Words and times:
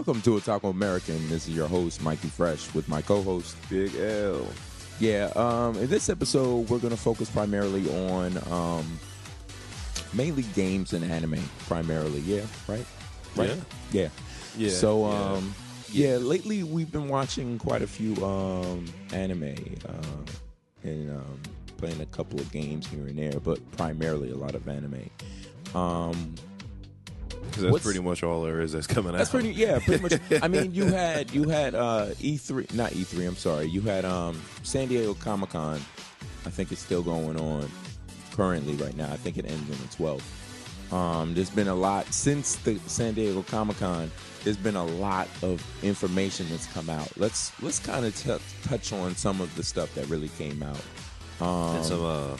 Welcome 0.00 0.22
to 0.22 0.40
Otaku 0.40 0.70
American. 0.70 1.28
This 1.28 1.46
is 1.46 1.54
your 1.54 1.68
host, 1.68 2.02
Mikey 2.02 2.28
Fresh, 2.28 2.72
with 2.72 2.88
my 2.88 3.02
co-host, 3.02 3.54
Big 3.68 3.94
L. 3.96 4.48
Yeah, 4.98 5.30
um, 5.36 5.76
in 5.76 5.90
this 5.90 6.08
episode, 6.08 6.70
we're 6.70 6.78
going 6.78 6.94
to 6.94 6.96
focus 6.96 7.28
primarily 7.28 7.86
on 8.06 8.38
um, 8.50 8.98
mainly 10.14 10.44
games 10.54 10.94
and 10.94 11.04
anime, 11.04 11.42
primarily. 11.66 12.20
Yeah, 12.20 12.46
right? 12.66 12.86
Right? 13.36 13.60
Yeah. 13.92 14.08
Yeah. 14.56 14.70
So, 14.70 15.06
yeah. 15.06 15.22
um, 15.22 15.54
yeah. 15.92 16.16
lately 16.16 16.62
we've 16.62 16.90
been 16.90 17.10
watching 17.10 17.58
quite 17.58 17.82
a 17.82 17.86
few 17.86 18.16
um, 18.24 18.86
anime 19.12 19.54
uh, 19.86 20.82
and 20.82 21.10
um, 21.10 21.40
playing 21.76 22.00
a 22.00 22.06
couple 22.06 22.40
of 22.40 22.50
games 22.50 22.86
here 22.86 23.06
and 23.06 23.18
there, 23.18 23.38
but 23.38 23.58
primarily 23.72 24.30
a 24.30 24.36
lot 24.36 24.54
of 24.54 24.66
anime. 24.66 25.10
Um, 27.56 27.62
that's 27.62 27.72
what's- 27.72 27.84
pretty 27.84 28.00
much 28.00 28.22
all 28.22 28.42
there 28.42 28.60
is 28.60 28.72
that's 28.72 28.86
coming 28.86 29.12
That's 29.12 29.28
out. 29.32 29.32
That's 29.32 29.44
pretty. 29.44 29.50
Yeah, 29.60 29.78
pretty 29.78 30.02
much. 30.02 30.42
I 30.42 30.48
mean, 30.48 30.74
you 30.74 30.84
had 30.92 31.30
you 31.32 31.48
had 31.48 31.74
uh, 31.74 32.06
E3, 32.20 32.74
not 32.74 32.92
E3. 32.92 33.26
I'm 33.26 33.36
sorry. 33.36 33.66
You 33.66 33.80
had 33.82 34.04
um, 34.04 34.40
San 34.62 34.88
Diego 34.88 35.14
Comic 35.14 35.50
Con. 35.50 35.80
I 36.46 36.50
think 36.50 36.72
it's 36.72 36.80
still 36.80 37.02
going 37.02 37.38
on 37.38 37.70
currently 38.32 38.74
right 38.74 38.96
now. 38.96 39.12
I 39.12 39.16
think 39.16 39.36
it 39.38 39.44
ends 39.44 39.70
on 39.70 39.76
the 40.10 40.18
12th. 40.18 40.92
Um, 40.92 41.34
there's 41.34 41.50
been 41.50 41.68
a 41.68 41.74
lot 41.74 42.06
since 42.12 42.56
the 42.56 42.78
San 42.86 43.14
Diego 43.14 43.42
Comic 43.42 43.78
Con. 43.78 44.10
There's 44.42 44.56
been 44.56 44.74
a 44.76 44.84
lot 44.84 45.28
of 45.42 45.62
information 45.84 46.46
that's 46.48 46.66
come 46.72 46.88
out. 46.90 47.08
Let's 47.16 47.52
let's 47.62 47.78
kind 47.78 48.04
of 48.06 48.16
t- 48.16 48.38
touch 48.68 48.92
on 48.92 49.14
some 49.14 49.40
of 49.40 49.54
the 49.54 49.62
stuff 49.62 49.94
that 49.94 50.06
really 50.08 50.30
came 50.30 50.62
out. 50.62 50.80
Um, 51.40 51.76
and 51.76 51.84
some 51.84 52.04
uh, 52.04 52.36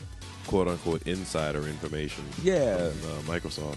quote 0.46 0.66
unquote 0.66 1.02
insider 1.06 1.68
information. 1.68 2.24
Yeah. 2.42 2.88
From, 2.90 3.10
uh, 3.10 3.38
Microsoft. 3.38 3.76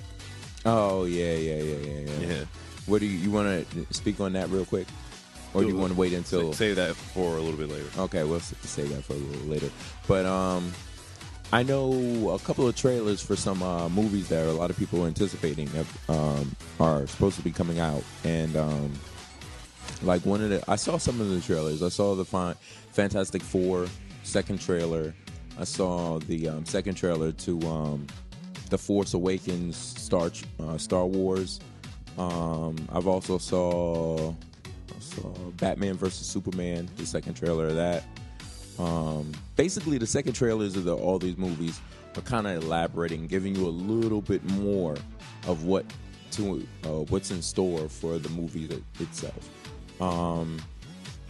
Oh 0.66 1.06
yeah, 1.06 1.34
yeah, 1.36 1.56
yeah, 1.62 1.76
yeah, 1.78 2.00
yeah. 2.20 2.28
Yeah. 2.28 2.46
What 2.86 3.00
do 3.00 3.06
you 3.06 3.18
you 3.18 3.32
want 3.32 3.70
to 3.72 3.94
speak 3.94 4.20
on 4.20 4.34
that 4.34 4.50
real 4.50 4.66
quick, 4.66 4.88
or 5.54 5.62
do 5.64 5.70
you 5.70 5.78
want 5.78 5.94
to 5.94 5.98
wait 5.98 6.14
until? 6.14 6.52
Sa- 6.52 6.58
save 6.58 6.76
that 6.78 6.96
for 6.96 7.38
a 7.38 7.42
little 7.42 7.58
bit 7.58 7.70
later. 7.70 7.86
Okay, 7.98 8.24
we'll 8.24 8.38
s- 8.38 8.54
say 8.62 8.84
that 8.84 9.04
for 9.04 9.14
a 9.14 9.18
little 9.18 9.48
later. 9.48 9.70
But 10.08 10.26
um, 10.26 10.72
I 11.54 11.64
know 11.64 12.32
a 12.32 12.40
couple 12.40 12.68
of 12.68 12.76
trailers 12.76 13.22
for 13.22 13.36
some 13.36 13.64
uh, 13.64 13.88
movies 13.90 14.28
that 14.30 14.48
a 14.48 14.52
lot 14.52 14.70
of 14.70 14.78
people 14.78 15.04
are 15.04 15.08
anticipating 15.08 15.70
that 15.70 15.86
um, 16.10 16.56
are 16.80 17.08
supposed 17.08 17.38
to 17.38 17.42
be 17.44 17.52
coming 17.52 17.80
out, 17.80 18.04
and 18.26 18.56
um, 18.58 18.92
like 20.02 20.26
one 20.26 20.42
of 20.42 20.50
the, 20.50 20.64
I 20.70 20.76
saw 20.76 20.98
some 20.98 21.22
of 21.22 21.30
the 21.30 21.40
trailers. 21.42 21.82
I 21.82 21.90
saw 21.90 22.16
the 22.16 22.26
Fan- 22.26 22.56
Fantastic 22.92 23.42
Four 23.42 23.88
second 24.24 24.60
trailer. 24.60 25.14
I 25.60 25.64
saw 25.66 26.20
the 26.20 26.50
um, 26.50 26.66
second 26.66 26.96
trailer 26.96 27.32
to 27.32 27.62
um, 27.68 28.08
the 28.74 28.78
Force 28.80 29.14
Awakens 29.14 29.78
Star 29.78 30.32
uh, 30.60 30.80
Star 30.80 31.06
Wars. 31.06 31.60
Um, 32.18 32.76
I've 32.92 33.06
also 33.06 33.38
saw 33.38 34.34
saw 35.00 35.30
Batman 35.58 35.94
versus 35.94 36.26
Superman, 36.26 36.90
the 36.98 37.06
second 37.06 37.36
trailer 37.36 37.68
of 37.68 37.76
that. 37.76 38.04
Um, 38.80 39.32
basically, 39.56 40.00
the 40.00 40.08
second 40.08 40.34
trailers 40.34 40.76
of 40.76 40.86
the, 40.86 40.96
all 40.96 41.20
these 41.20 41.38
movies 41.38 41.80
are 42.18 42.22
kind 42.22 42.48
of 42.48 42.64
elaborating, 42.64 43.28
giving 43.28 43.56
you 43.56 43.68
a 43.68 43.70
little 43.70 44.22
bit 44.22 44.44
more 44.44 44.96
of 45.46 45.66
what 45.66 45.86
to 46.32 46.68
uh, 46.86 47.04
what's 47.12 47.30
in 47.30 47.44
store 47.44 47.88
for 47.88 48.18
the 48.18 48.30
movie 48.30 48.66
that, 48.66 48.82
itself. 49.00 49.50
Um, 50.02 50.60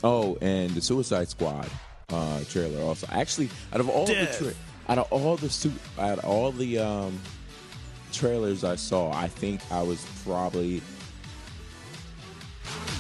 oh, 0.02 0.38
and 0.42 0.70
the 0.70 0.82
Suicide 0.82 1.28
Squad 1.28 1.70
uh, 2.08 2.42
trailer 2.46 2.82
also. 2.84 3.06
Actually, 3.12 3.50
out 3.74 3.82
of 3.82 3.90
all 3.90 4.06
Death. 4.06 4.40
the 4.40 4.46
tra- 4.46 4.54
out 4.90 4.98
of 4.98 5.12
all 5.12 5.38
the 5.38 5.50
su- 5.50 5.74
out 5.98 6.20
of 6.20 6.26
all 6.26 6.52
the 6.52 6.80
um, 6.80 7.20
trailers 8.14 8.64
I 8.64 8.76
saw, 8.76 9.12
I 9.12 9.28
think 9.28 9.62
I 9.72 9.82
was 9.82 10.06
probably 10.24 10.82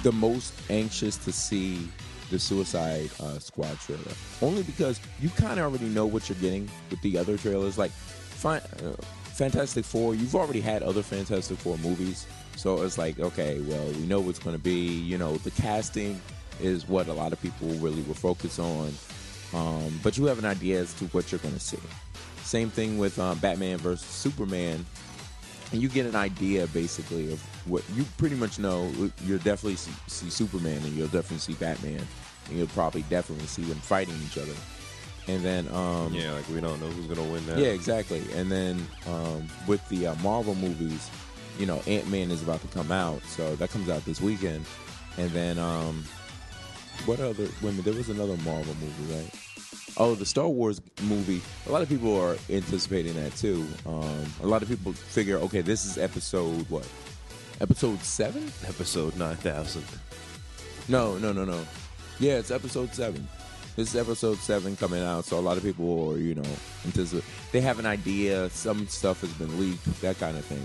the 0.02 0.12
most 0.12 0.54
anxious 0.70 1.16
to 1.18 1.32
see 1.32 1.88
the 2.30 2.40
Suicide 2.40 3.10
uh, 3.22 3.40
Squad 3.40 3.80
trailer. 3.80 4.02
Only 4.42 4.64
because 4.64 5.00
you 5.22 5.30
kind 5.30 5.60
of 5.60 5.66
already 5.66 5.86
know 5.86 6.06
what 6.06 6.28
you're 6.28 6.38
getting 6.40 6.70
with 6.90 7.02
the 7.02 7.18
other 7.18 7.38
trailers. 7.38 7.78
Like, 7.78 7.92
fi- 7.92 8.58
uh, 8.58 8.96
Fantastic 9.34 9.86
Four, 9.86 10.16
you've 10.16 10.36
already 10.36 10.62
had 10.62 10.84
other 10.84 11.02
Fantastic 11.02 11.58
Four 11.58 11.78
movies. 11.78 12.28
So 12.56 12.82
it's 12.84 12.98
like, 12.98 13.20
okay, 13.20 13.62
well, 13.62 13.86
we 13.94 14.06
know 14.06 14.20
what's 14.20 14.40
going 14.40 14.56
to 14.56 14.62
be. 14.62 14.88
You 14.88 15.18
know, 15.18 15.38
the 15.38 15.52
casting 15.52 16.20
is 16.60 16.88
what 16.88 17.08
a 17.08 17.14
lot 17.14 17.34
of 17.34 17.42
people 17.42 17.70
really 17.76 18.02
were 18.04 18.14
focused 18.14 18.60
on. 18.60 18.94
Um, 19.54 20.00
but 20.04 20.18
you 20.18 20.26
have 20.26 20.40
an 20.40 20.46
idea 20.46 20.82
as 20.82 20.94
to 20.96 21.06
what 21.06 21.32
you're 21.32 21.40
going 21.40 21.54
to 21.54 21.60
see. 21.60 21.80
Same 22.44 22.70
thing 22.70 22.98
with 22.98 23.18
um, 23.20 23.40
Batman 23.40 23.78
versus 23.78 24.06
Superman 24.06 24.86
and 25.74 25.82
you 25.82 25.90
get 25.90 26.06
an 26.06 26.16
idea 26.16 26.68
basically 26.68 27.34
of 27.34 27.42
what 27.68 27.84
you 27.96 28.06
pretty 28.18 28.36
much 28.36 28.60
know. 28.60 28.90
You'll 29.26 29.40
definitely 29.40 29.76
see, 29.76 29.92
see 30.08 30.30
Superman, 30.30 30.78
and 30.78 30.94
you'll 30.94 31.08
definitely 31.08 31.40
see 31.40 31.54
Batman, 31.56 32.06
and 32.48 32.58
you'll 32.58 32.68
probably 32.68 33.02
definitely 33.10 33.48
see 33.48 33.64
them 33.64 33.80
fighting 33.80 34.16
each 34.26 34.38
other. 34.38 34.54
And 35.28 35.42
then, 35.44 35.68
um, 35.74 36.14
Yeah, 36.14 36.34
like 36.34 36.48
we 36.50 36.62
don't 36.62 36.80
know 36.80 36.88
who's 36.90 37.08
gonna 37.08 37.28
win 37.30 37.46
that. 37.48 37.58
yeah, 37.58 37.68
exactly. 37.70 38.22
And 38.36 38.52
then 38.52 38.86
um, 39.08 39.48
with 39.68 39.88
the 39.90 40.08
uh, 40.08 40.16
Marvel 40.16 40.54
movies, 40.56 41.10
you 41.58 41.66
know, 41.66 41.82
Ant 41.88 42.08
Man 42.10 42.30
is 42.30 42.44
about 42.44 42.62
to 42.62 42.68
come 42.68 42.92
out, 42.92 43.24
so 43.26 43.56
that 43.56 43.70
comes 43.72 43.90
out 43.90 44.06
this 44.06 44.22
weekend. 44.22 44.66
And 45.18 45.30
then, 45.32 45.58
um, 45.60 46.04
what 47.06 47.20
other? 47.20 47.48
Minute, 47.62 47.84
there 47.86 47.94
was 47.94 48.10
another 48.10 48.38
Marvel 48.38 48.76
movie, 48.80 49.14
right? 49.16 49.34
Oh, 49.98 50.16
the 50.16 50.26
Star 50.26 50.48
Wars 50.48 50.82
movie. 51.04 51.42
A 51.68 51.72
lot 51.72 51.82
of 51.82 51.90
people 51.90 52.20
are 52.20 52.36
anticipating 52.50 53.14
that 53.16 53.36
too. 53.36 53.68
Um, 53.86 54.26
a 54.42 54.48
lot 54.48 54.62
of 54.64 54.68
people 54.68 54.94
figure, 54.94 55.38
okay, 55.38 55.62
this 55.62 55.86
is 55.86 55.98
episode 55.98 56.68
what? 56.70 56.88
Episode 57.62 58.02
seven? 58.02 58.52
Episode 58.68 59.16
nine 59.18 59.36
thousand. 59.36 59.86
No, 60.88 61.18
no, 61.18 61.32
no, 61.32 61.46
no. 61.46 61.64
Yeah, 62.20 62.34
it's 62.34 62.52
episode 62.52 62.94
seven. 62.94 63.28
This 63.76 63.90
is 63.90 63.96
episode 63.96 64.38
seven 64.38 64.76
coming 64.76 65.02
out, 65.02 65.26
so 65.26 65.40
a 65.40 65.42
lot 65.42 65.58
of 65.58 65.64
people 65.64 66.12
are, 66.12 66.18
you 66.18 66.36
know, 66.36 66.44
anticipate. 66.86 67.24
They 67.52 67.62
have 67.62 67.80
an 67.80 67.86
idea. 67.86 68.50
Some 68.50 68.88
stuff 68.88 69.22
has 69.22 69.34
been 69.34 69.60
leaked, 69.60 70.02
that 70.02 70.20
kind 70.20 70.38
of 70.38 70.46
thing. 70.46 70.64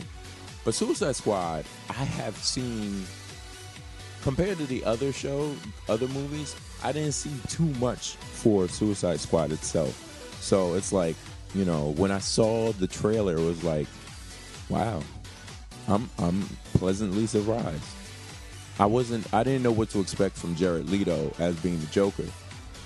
But 0.64 0.74
Suicide 0.74 1.16
Squad, 1.16 1.64
I 1.88 1.92
have 1.92 2.36
seen 2.36 3.04
compared 4.22 4.58
to 4.58 4.66
the 4.66 4.84
other 4.84 5.12
show, 5.12 5.54
other 5.88 6.08
movies, 6.08 6.54
I 6.82 6.92
didn't 6.92 7.12
see 7.12 7.32
too 7.48 7.66
much 7.80 8.16
for 8.16 8.68
Suicide 8.68 9.20
Squad 9.20 9.52
itself. 9.52 10.04
So 10.40 10.74
it's 10.74 10.92
like, 10.92 11.16
you 11.54 11.64
know, 11.64 11.94
when 11.96 12.10
I 12.10 12.18
saw 12.18 12.72
the 12.72 12.86
trailer, 12.86 13.36
it 13.36 13.44
was 13.44 13.64
like, 13.64 13.86
wow, 14.68 15.02
I'm 15.88 16.10
I'm 16.18 16.42
pleasantly 16.74 17.26
surprised. 17.26 17.82
I 18.78 18.86
wasn't. 18.86 19.32
I 19.34 19.42
didn't 19.42 19.62
know 19.62 19.72
what 19.72 19.90
to 19.90 20.00
expect 20.00 20.36
from 20.36 20.54
Jared 20.54 20.88
Leto 20.88 21.32
as 21.38 21.56
being 21.56 21.80
the 21.80 21.86
Joker, 21.86 22.26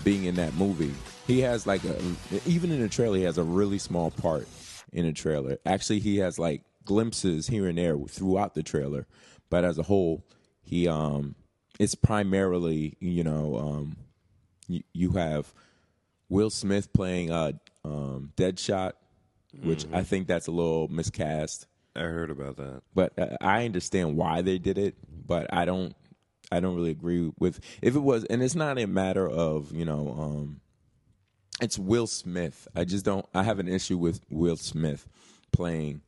being 0.05 0.25
in 0.25 0.35
that 0.37 0.55
movie. 0.55 0.95
He 1.27 1.41
has 1.41 1.67
like 1.67 1.85
a 1.85 2.01
even 2.47 2.71
in 2.71 2.81
the 2.81 2.89
trailer, 2.89 3.17
he 3.17 3.25
has 3.25 3.39
a 3.39 3.45
really 3.45 3.79
small 3.79 4.11
part 4.11 4.49
in 4.93 5.05
the 5.05 5.13
trailer. 5.13 5.59
Actually, 5.67 6.01
he 6.01 6.19
has 6.19 6.39
like 6.39 6.63
glimpses 6.85 7.47
here 7.47 7.67
and 7.67 7.77
there 7.79 7.97
throughout 8.09 8.55
the 8.55 8.63
trailer, 8.63 9.07
but 9.51 9.65
as 9.65 9.79
a 9.79 9.83
whole, 9.83 10.25
he 10.63 10.89
um, 10.89 11.35
it's 11.79 11.95
primarily 11.95 12.97
you 13.01 13.25
know 13.25 13.57
um, 13.57 13.97
you, 14.69 14.83
you 14.93 15.11
have 15.13 15.53
Will 16.29 16.51
Smith 16.51 16.93
playing 16.93 17.31
uh 17.31 17.53
um 17.85 18.33
Deadshot, 18.37 18.93
which 19.63 19.85
I 19.93 20.03
think 20.03 20.27
that's 20.29 20.47
a 20.47 20.53
little 20.53 20.89
miscast 20.89 21.67
I 21.95 22.01
heard 22.03 22.31
about 22.31 22.57
that. 22.57 22.83
but 22.95 23.19
uh, 23.19 23.37
I 23.41 23.65
understand 23.65 24.17
why 24.17 24.41
they 24.43 24.59
did 24.59 24.79
it, 24.79 24.95
but 25.27 25.53
I 25.53 25.65
don't 25.65 25.95
I 26.51 26.61
don't 26.61 26.75
really 26.75 26.91
agree 26.91 27.33
with 27.39 27.61
if 27.83 27.97
it 27.97 28.01
was 28.01 28.25
and 28.25 28.43
it's 28.43 28.55
not 28.55 28.79
a 28.79 28.87
matter 28.87 29.29
of, 29.29 29.73
you 29.73 29.85
know, 29.85 30.15
um 30.19 30.61
it's 31.61 31.79
Will 31.79 32.07
Smith. 32.07 32.67
I 32.75 32.85
just 32.85 33.05
don't 33.05 33.27
I 33.35 33.43
have 33.43 33.59
an 33.59 33.69
issue 33.69 33.99
with 33.99 34.21
Will 34.31 34.57
Smith 34.57 35.07
playing 35.53 36.01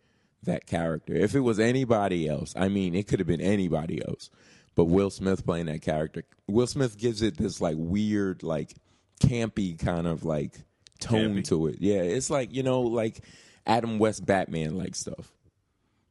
that 0.44 0.66
character. 0.66 1.14
If 1.14 1.34
it 1.34 1.40
was 1.40 1.58
anybody 1.58 2.28
else, 2.28 2.54
I 2.56 2.68
mean, 2.68 2.94
it 2.94 3.06
could 3.06 3.20
have 3.20 3.26
been 3.26 3.40
anybody 3.40 4.02
else. 4.06 4.30
But 4.74 4.86
Will 4.86 5.10
Smith 5.10 5.44
playing 5.44 5.66
that 5.66 5.82
character, 5.82 6.24
Will 6.48 6.66
Smith 6.66 6.98
gives 6.98 7.22
it 7.22 7.36
this 7.36 7.60
like 7.60 7.76
weird 7.78 8.42
like 8.42 8.74
campy 9.20 9.78
kind 9.78 10.06
of 10.06 10.24
like 10.24 10.60
tone 11.00 11.36
Campy? 11.36 11.44
to 11.48 11.66
it. 11.68 11.76
Yeah, 11.80 12.02
it's 12.02 12.30
like, 12.30 12.52
you 12.52 12.62
know, 12.62 12.82
like 12.82 13.20
Adam 13.66 13.98
West 13.98 14.26
Batman 14.26 14.76
like 14.76 14.94
stuff. 14.94 15.32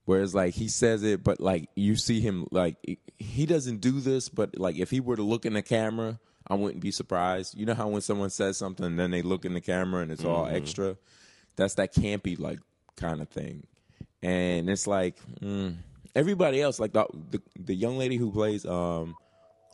Whereas 0.05 0.35
like 0.35 0.53
he 0.53 0.67
says 0.67 1.03
it, 1.03 1.23
but 1.23 1.39
like 1.39 1.69
you 1.75 1.95
see 1.95 2.19
him 2.19 2.47
like 2.51 2.75
he 3.17 3.45
doesn't 3.45 3.79
do 3.79 4.01
this, 4.01 4.27
but 4.27 4.57
like 4.57 4.77
if 4.77 4.89
he 4.91 4.99
were 4.99 5.15
to 5.15 5.23
look 5.23 5.45
in 5.45 5.53
the 5.53 5.61
camera, 5.61 6.19
I 6.45 6.55
wouldn't 6.55 6.81
be 6.81 6.91
surprised. 6.91 7.57
You 7.57 7.65
know 7.65 7.73
how 7.73 7.87
when 7.87 8.01
someone 8.01 8.29
says 8.29 8.57
something, 8.57 8.85
and 8.85 8.99
then 8.99 9.11
they 9.11 9.21
look 9.21 9.45
in 9.45 9.53
the 9.53 9.61
camera 9.61 10.01
and 10.01 10.11
it's 10.11 10.25
all 10.25 10.45
mm-hmm. 10.45 10.55
extra. 10.55 10.97
That's 11.55 11.75
that 11.75 11.93
campy 11.93 12.37
like 12.37 12.59
kind 12.97 13.21
of 13.21 13.29
thing, 13.29 13.65
and 14.23 14.69
it's 14.69 14.87
like 14.87 15.15
mm, 15.41 15.75
everybody 16.15 16.61
else, 16.61 16.79
like 16.79 16.93
the, 16.93 17.05
the 17.29 17.41
the 17.65 17.75
young 17.75 17.97
lady 17.99 18.17
who 18.17 18.31
plays 18.31 18.65
um 18.65 19.15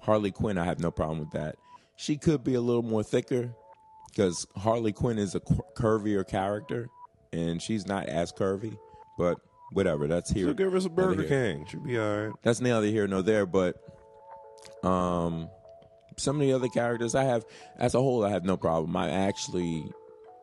Harley 0.02 0.32
Quinn. 0.32 0.58
I 0.58 0.66
have 0.66 0.80
no 0.80 0.92
problem 0.92 1.20
with 1.20 1.32
that. 1.32 1.56
She 1.96 2.18
could 2.18 2.44
be 2.44 2.56
a 2.56 2.62
little 2.62 2.84
more 2.84 3.04
thicker 3.04 3.54
because 4.10 4.46
Harley 4.58 4.92
Quinn 4.92 5.18
is 5.18 5.36
a 5.36 5.40
qu- 5.40 5.62
curvier 5.76 6.28
character, 6.28 6.90
and 7.32 7.62
she's 7.62 7.86
not 7.86 8.08
as 8.08 8.32
curvy, 8.34 8.78
but 9.18 9.38
whatever. 9.74 10.08
That's 10.08 10.32
here. 10.32 10.48
So 10.48 10.54
give 10.54 10.74
us 10.74 10.86
a 10.86 10.90
Burger 10.90 11.24
King. 11.24 11.66
She'll 11.70 11.82
be 11.82 11.98
all 12.00 12.18
right. 12.18 12.34
That's 12.42 12.60
neither 12.62 12.88
here 12.88 13.08
nor 13.08 13.22
there, 13.22 13.46
but 13.46 13.76
Um, 14.84 15.50
some 16.18 16.36
of 16.38 16.42
the 16.42 16.54
other 16.54 16.68
characters 16.70 17.16
I 17.16 17.24
have, 17.24 17.46
as 17.78 17.96
a 17.96 18.00
whole, 18.00 18.26
I 18.26 18.30
have 18.30 18.44
no 18.46 18.58
problem. 18.58 18.96
I'm 18.96 19.10
actually 19.10 19.86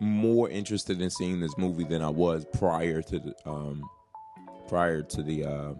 more 0.00 0.48
interested 0.50 1.00
in 1.00 1.10
seeing 1.10 1.40
this 1.40 1.56
movie 1.58 1.84
than 1.84 2.02
I 2.02 2.08
was 2.10 2.44
prior 2.58 3.02
to 3.02 3.18
the 3.18 3.34
um, 3.46 3.82
prior 4.68 5.02
to 5.02 5.22
the 5.22 5.44
uh, 5.44 5.74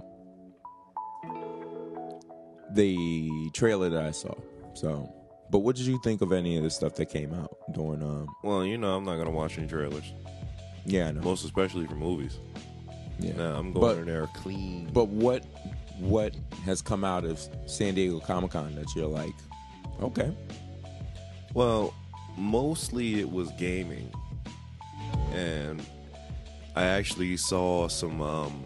the 2.73 3.51
trailer 3.55 3.89
that 3.91 4.05
I 4.05 4.11
saw. 4.11 4.35
So, 4.75 5.13
but 5.51 5.61
what 5.61 5.77
did 5.77 5.87
you 5.87 5.99
think 6.03 6.21
of 6.23 6.33
any 6.33 6.57
of 6.57 6.63
the 6.65 6.71
stuff 6.71 6.95
that 6.97 7.07
came 7.07 7.33
out 7.35 7.57
during? 7.73 8.03
Um, 8.03 8.29
Well, 8.43 8.65
you 8.65 8.79
know, 8.79 8.97
I'm 8.97 9.05
not 9.05 9.17
gonna 9.17 9.31
watch 9.31 9.59
any 9.59 9.67
trailers, 9.67 10.13
yeah, 10.85 11.09
I 11.09 11.13
know. 11.13 11.21
most 11.23 11.45
especially 11.45 11.87
for 11.87 11.95
movies. 11.95 12.39
yeah. 13.19 13.33
Nah, 13.37 13.59
I'm 13.59 13.73
going 13.73 13.81
But- 13.81 13.99
in 13.99 14.07
there 14.07 14.27
clean. 14.35 14.91
But 14.93 15.09
what 15.09 15.45
what 15.99 16.35
has 16.67 16.83
come 16.83 17.05
out 17.05 17.25
of 17.25 17.41
San 17.65 17.95
Diego 17.95 18.21
Comic 18.21 18.51
Con 18.51 18.75
that 18.75 18.95
you're 18.95 19.07
like, 19.09 19.33
okay, 20.03 20.31
Well, 21.55 21.95
mostly 22.37 23.19
it 23.19 23.31
was 23.31 23.51
gaming, 23.53 24.11
and 25.33 25.81
I 26.75 26.85
actually 26.85 27.39
saw 27.39 27.89
some 27.89 28.21
um, 28.21 28.63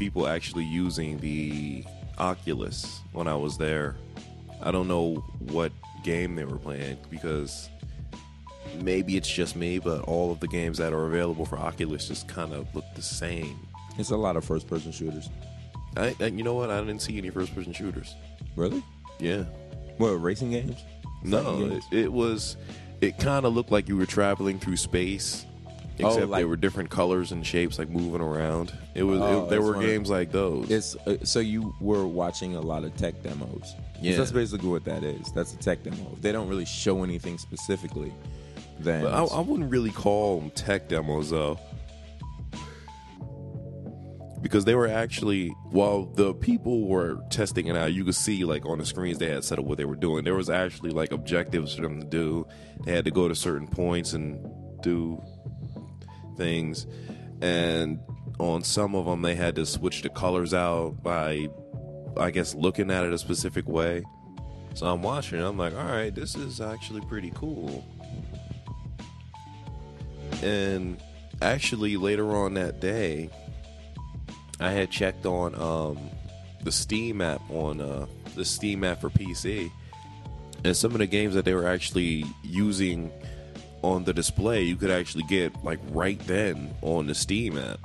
people 0.00 0.26
actually 0.26 0.64
using 0.64 1.18
the 1.18 1.84
Oculus 2.16 3.02
when 3.12 3.28
I 3.28 3.34
was 3.34 3.58
there. 3.58 3.96
I 4.62 4.70
don't 4.70 4.88
know 4.88 5.16
what 5.40 5.72
game 6.02 6.36
they 6.36 6.44
were 6.44 6.56
playing 6.56 6.96
because 7.10 7.68
maybe 8.80 9.18
it's 9.18 9.28
just 9.30 9.56
me, 9.56 9.78
but 9.78 10.00
all 10.04 10.32
of 10.32 10.40
the 10.40 10.48
games 10.48 10.78
that 10.78 10.94
are 10.94 11.06
available 11.06 11.44
for 11.44 11.58
Oculus 11.58 12.08
just 12.08 12.26
kind 12.28 12.54
of 12.54 12.74
look 12.74 12.86
the 12.96 13.02
same. 13.02 13.58
it's 13.98 14.10
a 14.10 14.16
lot 14.16 14.36
of 14.36 14.44
first 14.44 14.66
person 14.68 14.90
shooters. 14.90 15.28
I, 15.98 16.16
and 16.18 16.38
you 16.38 16.44
know 16.44 16.54
what? 16.54 16.70
I 16.70 16.78
didn't 16.80 17.02
see 17.02 17.18
any 17.18 17.28
first-person 17.28 17.74
shooters. 17.74 18.14
Really? 18.56 18.82
Yeah. 19.18 19.44
What 19.98 20.12
racing 20.12 20.52
games? 20.52 20.82
No, 21.22 21.64
it, 21.64 21.68
games? 21.68 21.84
it 21.92 22.12
was. 22.12 22.56
It 23.02 23.18
kind 23.18 23.44
of 23.44 23.54
looked 23.54 23.70
like 23.70 23.86
you 23.86 23.98
were 23.98 24.06
traveling 24.06 24.58
through 24.60 24.76
space, 24.78 25.44
Oh, 26.04 26.08
except 26.08 26.28
like- 26.28 26.40
they 26.40 26.44
were 26.44 26.56
different 26.56 26.90
colors 26.90 27.32
and 27.32 27.46
shapes, 27.46 27.78
like 27.78 27.88
moving 27.88 28.20
around. 28.20 28.72
It 28.94 29.02
was. 29.02 29.20
Oh, 29.20 29.44
it, 29.46 29.50
there 29.50 29.62
were 29.62 29.74
one 29.74 29.84
of- 29.84 29.90
games 29.90 30.10
like 30.10 30.32
those. 30.32 30.70
It's 30.70 30.96
uh, 31.06 31.16
so 31.24 31.40
you 31.40 31.74
were 31.80 32.06
watching 32.06 32.56
a 32.56 32.60
lot 32.60 32.84
of 32.84 32.96
tech 32.96 33.22
demos. 33.22 33.74
Yeah. 34.02 34.16
that's 34.16 34.32
basically 34.32 34.68
what 34.70 34.84
that 34.84 35.04
is. 35.04 35.30
That's 35.32 35.52
a 35.52 35.58
tech 35.58 35.82
demo. 35.82 36.12
If 36.14 36.22
they 36.22 36.32
don't 36.32 36.48
really 36.48 36.64
show 36.64 37.02
anything 37.04 37.36
specifically, 37.38 38.12
then 38.78 39.06
I, 39.06 39.24
I 39.24 39.40
wouldn't 39.40 39.70
really 39.70 39.90
call 39.90 40.40
them 40.40 40.50
tech 40.50 40.88
demos 40.88 41.28
though, 41.30 41.58
because 44.40 44.64
they 44.64 44.74
were 44.74 44.88
actually 44.88 45.48
while 45.70 46.06
the 46.06 46.32
people 46.34 46.86
were 46.88 47.18
testing 47.28 47.66
it 47.66 47.76
out, 47.76 47.92
you 47.92 48.04
could 48.04 48.14
see 48.14 48.44
like 48.44 48.64
on 48.64 48.78
the 48.78 48.86
screens 48.86 49.18
they 49.18 49.28
had 49.28 49.44
set 49.44 49.58
up 49.58 49.64
what 49.66 49.76
they 49.76 49.84
were 49.84 49.96
doing. 49.96 50.24
There 50.24 50.34
was 50.34 50.48
actually 50.48 50.90
like 50.92 51.12
objectives 51.12 51.74
for 51.74 51.82
them 51.82 52.00
to 52.00 52.06
do. 52.06 52.46
They 52.84 52.92
had 52.92 53.04
to 53.04 53.10
go 53.10 53.28
to 53.28 53.34
certain 53.34 53.68
points 53.68 54.14
and 54.14 54.40
do 54.82 55.22
things, 56.40 56.86
and 57.42 58.00
on 58.38 58.64
some 58.64 58.94
of 58.94 59.04
them 59.04 59.20
they 59.20 59.34
had 59.34 59.54
to 59.56 59.66
switch 59.66 60.02
the 60.02 60.08
colors 60.08 60.54
out 60.54 61.02
by, 61.02 61.48
I 62.16 62.30
guess, 62.30 62.54
looking 62.54 62.90
at 62.90 63.04
it 63.04 63.12
a 63.12 63.18
specific 63.18 63.68
way. 63.68 64.02
So 64.74 64.86
I'm 64.86 65.02
watching. 65.02 65.40
I'm 65.40 65.58
like, 65.58 65.74
all 65.74 65.84
right, 65.84 66.14
this 66.14 66.34
is 66.34 66.60
actually 66.60 67.02
pretty 67.02 67.30
cool. 67.34 67.84
And 70.42 70.96
actually, 71.42 71.96
later 71.96 72.34
on 72.34 72.54
that 72.54 72.80
day, 72.80 73.28
I 74.58 74.70
had 74.70 74.90
checked 74.90 75.26
on 75.26 75.54
um, 75.60 75.98
the 76.62 76.72
Steam 76.72 77.20
app 77.20 77.42
on 77.50 77.80
uh, 77.80 78.06
the 78.36 78.44
Steam 78.44 78.84
app 78.84 79.02
for 79.02 79.10
PC, 79.10 79.70
and 80.64 80.74
some 80.74 80.92
of 80.92 80.98
the 80.98 81.06
games 81.06 81.34
that 81.34 81.44
they 81.44 81.54
were 81.54 81.68
actually 81.68 82.24
using 82.42 83.12
on 83.82 84.04
the 84.04 84.12
display, 84.12 84.62
you 84.62 84.76
could 84.76 84.90
actually 84.90 85.24
get 85.24 85.64
like 85.64 85.78
right 85.90 86.18
then 86.20 86.74
on 86.82 87.06
the 87.06 87.14
Steam 87.14 87.58
app. 87.58 87.80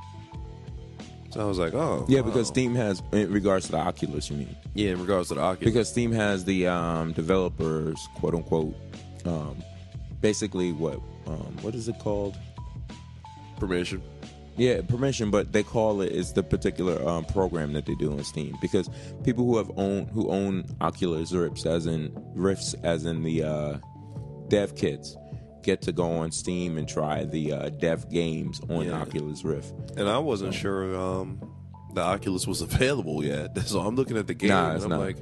So 1.31 1.41
I 1.41 1.45
was 1.45 1.59
like, 1.59 1.73
oh, 1.73 2.05
yeah, 2.07 2.21
because. 2.21 2.47
Steam 2.47 2.73
has 2.75 3.03
in 3.11 3.29
regards 3.31 3.65
to 3.65 3.73
the 3.73 3.77
Oculus, 3.77 4.29
you 4.29 4.37
mean? 4.37 4.55
yeah, 4.73 4.91
in 4.91 5.01
regards 5.01 5.27
to 5.29 5.35
the 5.35 5.41
Oculus, 5.41 5.65
Because 5.73 5.89
Steam 5.89 6.11
has 6.13 6.45
the 6.45 6.67
um, 6.67 7.11
developers, 7.11 8.07
quote 8.15 8.33
unquote, 8.35 8.73
um, 9.25 9.61
basically 10.21 10.71
what 10.71 10.99
um, 11.27 11.57
what 11.61 11.75
is 11.75 11.87
it 11.89 11.99
called? 11.99 12.37
permission. 13.59 14.01
Yeah, 14.57 14.81
permission, 14.81 15.31
but 15.31 15.51
they 15.51 15.63
call 15.63 16.01
it 16.01 16.11
it 16.11 16.11
is 16.13 16.31
the 16.33 16.43
particular 16.43 17.05
um, 17.07 17.25
program 17.25 17.73
that 17.73 17.85
they 17.85 17.95
do 17.95 18.13
on 18.13 18.23
Steam 18.23 18.55
because 18.61 18.89
people 19.23 19.43
who 19.45 19.57
have 19.57 19.69
own 19.77 20.07
who 20.07 20.29
own 20.29 20.65
Oculus 20.79 21.33
Rifts 21.33 21.65
as 21.65 21.85
in 21.85 22.13
Rifts 22.33 22.73
as 22.83 23.05
in 23.05 23.23
the 23.23 23.43
uh, 23.43 23.77
dev 24.47 24.75
kits 24.75 25.17
get 25.65 25.81
to 25.81 25.91
go 25.91 26.09
on 26.19 26.31
Steam 26.31 26.77
and 26.77 26.87
try 26.87 27.25
the 27.25 27.51
uh, 27.51 27.69
dev 27.69 28.09
games 28.09 28.61
on 28.69 28.85
Yeah. 28.85 29.01
Oculus 29.01 29.43
Rift. 29.43 29.73
And 29.97 30.07
I 30.07 30.19
wasn't 30.19 30.53
sure 30.53 30.95
um, 30.95 31.41
the 31.93 32.01
Oculus 32.01 32.45
was 32.47 32.61
available 32.69 33.23
yet. 33.25 33.49
So 33.67 33.79
I'm 33.81 33.95
looking 33.95 34.15
at 34.17 34.27
the 34.27 34.33
game 34.35 34.49
Nah, 34.49 34.71
and 34.75 34.83
I'm 34.83 34.89
not. 34.89 34.99
like, 34.99 35.17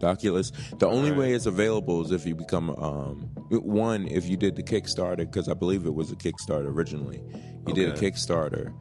The 0.00 0.06
Oculus. 0.06 0.52
The 0.78 0.86
only 0.86 1.10
Right. 1.10 1.18
way 1.18 1.32
it's 1.32 1.46
available 1.46 2.04
is 2.04 2.12
if 2.12 2.24
you 2.26 2.34
become 2.34 2.70
um 2.70 3.28
one 3.50 4.06
if 4.08 4.28
you 4.28 4.36
did 4.36 4.54
the 4.56 4.62
Kickstarter 4.62 5.18
because 5.30 5.48
I 5.48 5.54
believe 5.54 5.84
it 5.86 5.94
was 5.94 6.10
a 6.12 6.16
Kickstarter 6.16 6.66
originally. 6.68 7.20
You 7.66 7.74
did 7.74 7.88
a 7.88 7.92
Kickstarter, 7.92 8.72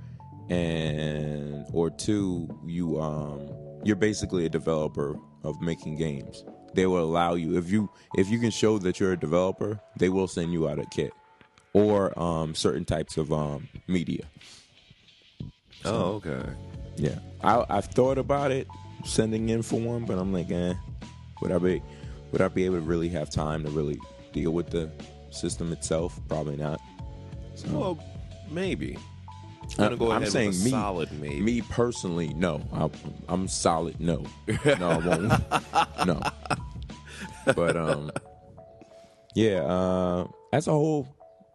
and 0.49 1.65
or 1.73 1.89
two 1.89 2.47
you 2.65 2.99
um 3.01 3.49
you're 3.83 3.95
basically 3.95 4.45
a 4.45 4.49
developer 4.49 5.15
of 5.43 5.59
making 5.61 5.95
games. 5.97 6.43
They 6.75 6.85
will 6.85 7.03
allow 7.03 7.35
you 7.35 7.57
if 7.57 7.71
you 7.71 7.89
if 8.15 8.29
you 8.29 8.37
can 8.39 8.51
show 8.51 8.77
that 8.79 8.99
you're 8.99 9.13
a 9.13 9.17
developer, 9.19 9.79
they 9.97 10.09
will 10.09 10.27
send 10.27 10.53
you 10.53 10.67
out 10.69 10.77
a 10.79 10.85
kit 10.85 11.13
or 11.73 12.17
um 12.19 12.53
certain 12.53 12.85
types 12.85 13.17
of 13.17 13.31
um 13.33 13.67
media. 13.87 14.25
oh, 15.85 16.21
okay. 16.23 16.43
Yeah, 16.97 17.19
I, 17.43 17.65
I've 17.69 17.85
thought 17.85 18.17
about 18.17 18.51
it 18.51 18.67
sending 19.03 19.49
in 19.49 19.61
for 19.61 19.79
one, 19.79 20.05
but 20.05 20.17
I'm 20.17 20.31
like, 20.31 20.49
eh, 20.51 20.73
would 21.41 21.51
I 21.51 21.57
be 21.57 21.81
would 22.31 22.41
I 22.41 22.47
be 22.49 22.65
able 22.65 22.75
to 22.77 22.81
really 22.81 23.09
have 23.09 23.29
time 23.29 23.63
to 23.63 23.69
really 23.69 23.99
deal 24.33 24.51
with 24.51 24.69
the 24.69 24.91
system 25.31 25.71
itself? 25.71 26.19
Probably 26.27 26.55
not. 26.57 26.79
So, 27.55 27.67
Well, 27.69 27.99
maybe. 28.49 28.97
I'm 29.77 29.97
go 29.97 30.11
I'm 30.11 30.25
saying 30.25 30.49
me, 30.49 30.71
solid 30.71 31.11
maybe. 31.19 31.41
me 31.41 31.61
personally, 31.61 32.33
no. 32.33 32.61
I, 32.73 32.89
I'm 33.27 33.47
solid, 33.47 33.99
no, 33.99 34.25
no, 34.65 34.89
I 34.89 34.97
won't, 34.97 36.07
no. 36.07 36.21
But 37.53 37.75
um, 37.75 38.11
yeah. 39.35 39.61
Uh, 39.61 40.27
as 40.53 40.67
a 40.67 40.71
whole, 40.71 41.07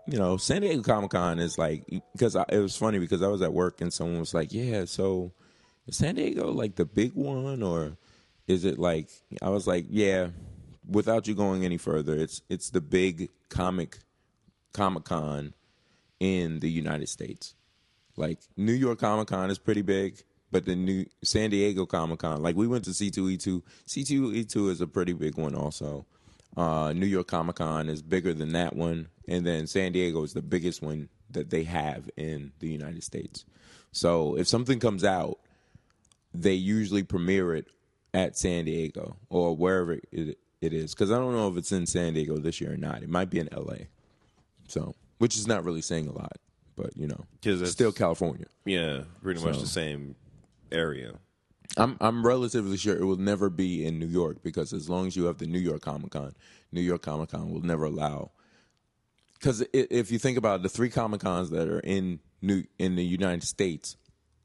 you 0.06 0.18
know, 0.18 0.36
San 0.36 0.62
Diego 0.62 0.82
Comic 0.82 1.10
Con 1.10 1.38
is 1.38 1.58
like 1.58 1.84
because 2.12 2.36
I, 2.36 2.44
it 2.48 2.58
was 2.58 2.76
funny 2.76 2.98
because 2.98 3.22
I 3.22 3.28
was 3.28 3.42
at 3.42 3.52
work 3.52 3.80
and 3.80 3.92
someone 3.92 4.20
was 4.20 4.34
like, 4.34 4.52
"Yeah, 4.52 4.84
so 4.84 5.32
is 5.86 5.96
San 5.96 6.14
Diego 6.14 6.50
like 6.52 6.76
the 6.76 6.84
big 6.84 7.14
one 7.14 7.62
or 7.62 7.96
is 8.46 8.64
it 8.64 8.78
like?" 8.78 9.08
I 9.42 9.48
was 9.48 9.66
like, 9.66 9.86
"Yeah." 9.88 10.28
Without 10.88 11.28
you 11.28 11.36
going 11.36 11.64
any 11.64 11.76
further, 11.76 12.16
it's 12.16 12.42
it's 12.48 12.70
the 12.70 12.80
big 12.80 13.30
comic 13.48 13.98
Comic 14.72 15.04
Con 15.04 15.54
in 16.18 16.60
the 16.60 16.70
United 16.70 17.08
States. 17.08 17.54
Like 18.20 18.38
New 18.56 18.74
York 18.74 18.98
Comic 18.98 19.28
Con 19.28 19.50
is 19.50 19.58
pretty 19.58 19.80
big, 19.80 20.22
but 20.50 20.66
the 20.66 20.76
new 20.76 21.06
San 21.24 21.48
Diego 21.48 21.86
Comic 21.86 22.18
Con, 22.18 22.42
like 22.42 22.54
we 22.54 22.66
went 22.66 22.84
to 22.84 22.90
C2E2. 22.90 23.62
C2E2 23.86 24.70
is 24.70 24.80
a 24.82 24.86
pretty 24.86 25.14
big 25.14 25.38
one 25.38 25.54
also. 25.54 26.04
Uh, 26.54 26.92
New 26.92 27.06
York 27.06 27.28
Comic 27.28 27.56
Con 27.56 27.88
is 27.88 28.02
bigger 28.02 28.34
than 28.34 28.52
that 28.52 28.76
one, 28.76 29.08
and 29.26 29.46
then 29.46 29.66
San 29.66 29.92
Diego 29.92 30.22
is 30.22 30.34
the 30.34 30.42
biggest 30.42 30.82
one 30.82 31.08
that 31.30 31.48
they 31.48 31.64
have 31.64 32.10
in 32.18 32.52
the 32.58 32.68
United 32.68 33.02
States. 33.02 33.46
So 33.92 34.36
if 34.36 34.46
something 34.46 34.80
comes 34.80 35.02
out, 35.02 35.38
they 36.34 36.54
usually 36.54 37.02
premiere 37.02 37.54
it 37.54 37.68
at 38.12 38.36
San 38.36 38.66
Diego 38.66 39.16
or 39.30 39.56
wherever 39.56 39.92
it, 40.12 40.38
it 40.60 40.74
is. 40.74 40.94
Because 40.94 41.10
I 41.10 41.16
don't 41.16 41.32
know 41.32 41.48
if 41.48 41.56
it's 41.56 41.72
in 41.72 41.86
San 41.86 42.14
Diego 42.14 42.36
this 42.36 42.60
year 42.60 42.74
or 42.74 42.76
not. 42.76 43.02
It 43.02 43.08
might 43.08 43.30
be 43.30 43.38
in 43.38 43.48
LA. 43.50 43.86
So, 44.68 44.94
which 45.18 45.36
is 45.36 45.46
not 45.46 45.64
really 45.64 45.80
saying 45.80 46.06
a 46.08 46.12
lot, 46.12 46.36
but 46.80 46.96
you 46.96 47.06
know, 47.06 47.26
'Cause 47.42 47.56
it's- 47.56 47.72
still 47.72 47.92
California. 47.92 48.46
yeah, 48.64 49.02
pretty 49.22 49.42
much 49.44 49.56
So- 49.56 49.60
the 49.62 49.66
same 49.66 50.14
area. 50.72 51.18
I'm 51.76 51.96
I'm 52.00 52.26
relatively 52.26 52.76
sure 52.76 52.96
it 52.96 53.04
will 53.04 53.16
never 53.16 53.48
be 53.50 53.84
in 53.84 53.98
New 53.98 54.06
York 54.06 54.42
because 54.42 54.72
as 54.72 54.88
long 54.88 55.06
as 55.06 55.14
you 55.16 55.24
have 55.26 55.38
the 55.38 55.46
New 55.46 55.58
York 55.60 55.82
Comic 55.82 56.10
Con, 56.12 56.34
New 56.72 56.80
York 56.80 57.02
Comic 57.02 57.30
Con 57.30 57.50
will 57.50 57.62
never 57.62 57.84
allow. 57.84 58.32
Because 59.34 59.64
if 59.72 60.10
you 60.10 60.18
think 60.18 60.36
about 60.36 60.60
it, 60.60 60.62
the 60.64 60.68
three 60.68 60.90
Comic 60.90 61.20
Cons 61.20 61.50
that 61.50 61.68
are 61.68 61.80
in 61.80 62.20
New 62.42 62.64
in 62.78 62.96
the 62.96 63.04
United 63.04 63.44
States 63.44 63.96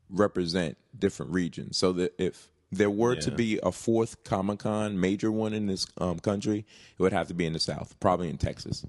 represent 0.09 0.77
different 0.97 1.31
regions, 1.33 1.77
so 1.77 1.91
that 1.93 2.13
if 2.19 2.51
there 2.71 2.89
were 2.91 3.15
to 3.15 3.29
Yeah. 3.31 3.35
be 3.35 3.59
a 3.63 3.71
fourth 3.71 4.23
Comic 4.23 4.59
Con, 4.59 4.99
major 4.99 5.31
one 5.31 5.53
in 5.53 5.65
this 5.65 5.87
um, 5.97 6.19
country, 6.19 6.59
it 6.97 7.01
would 7.01 7.13
have 7.13 7.27
to 7.29 7.33
be 7.33 7.45
in 7.45 7.53
the 7.53 7.59
South, 7.59 7.99
probably 7.99 8.29
in 8.29 8.37
Texas. 8.37 8.85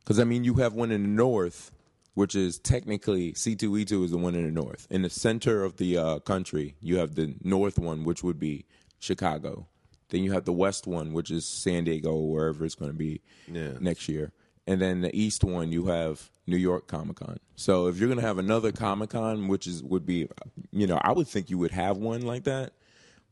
Because 0.00 0.18
I 0.18 0.24
mean, 0.24 0.42
you 0.44 0.54
have 0.54 0.74
one 0.74 0.90
in 0.90 1.02
the 1.02 1.08
north, 1.08 1.70
which 2.16 2.34
is 2.34 2.58
technically 2.58 3.32
C2E2 3.34 4.04
is 4.06 4.10
the 4.10 4.16
one 4.16 4.34
in 4.34 4.42
the 4.42 4.50
north. 4.50 4.86
In 4.88 5.02
the 5.02 5.10
center 5.10 5.62
of 5.62 5.76
the 5.76 5.98
uh, 5.98 6.18
country, 6.20 6.74
you 6.80 6.96
have 6.96 7.14
the 7.14 7.34
north 7.44 7.78
one, 7.78 8.04
which 8.04 8.24
would 8.24 8.38
be 8.40 8.64
Chicago, 8.98 9.66
Then 10.08 10.24
you 10.24 10.32
have 10.32 10.46
the 10.46 10.52
West 10.52 10.86
one, 10.86 11.12
which 11.12 11.30
is 11.30 11.44
San 11.44 11.84
Diego, 11.84 12.12
or 12.14 12.32
wherever 12.32 12.64
it's 12.64 12.74
going 12.74 12.90
to 12.90 12.96
be 12.96 13.20
Yeah. 13.46 13.72
next 13.80 14.08
year. 14.08 14.32
And 14.66 14.80
then 14.80 15.02
the 15.02 15.14
East 15.14 15.44
one, 15.44 15.72
you 15.72 15.86
have 15.86 16.30
New 16.46 16.56
York 16.56 16.86
Comic 16.86 17.16
Con. 17.16 17.36
So 17.54 17.86
if 17.88 17.98
you're 17.98 18.08
going 18.08 18.20
to 18.20 18.26
have 18.26 18.38
another 18.38 18.72
Comic 18.72 19.10
Con, 19.10 19.46
which 19.48 19.66
is 19.66 19.82
would 19.82 20.06
be, 20.06 20.26
you 20.72 20.86
know, 20.86 20.98
I 21.02 21.12
would 21.12 21.28
think 21.28 21.50
you 21.50 21.58
would 21.58 21.72
have 21.72 21.98
one 21.98 22.22
like 22.22 22.44
that, 22.44 22.72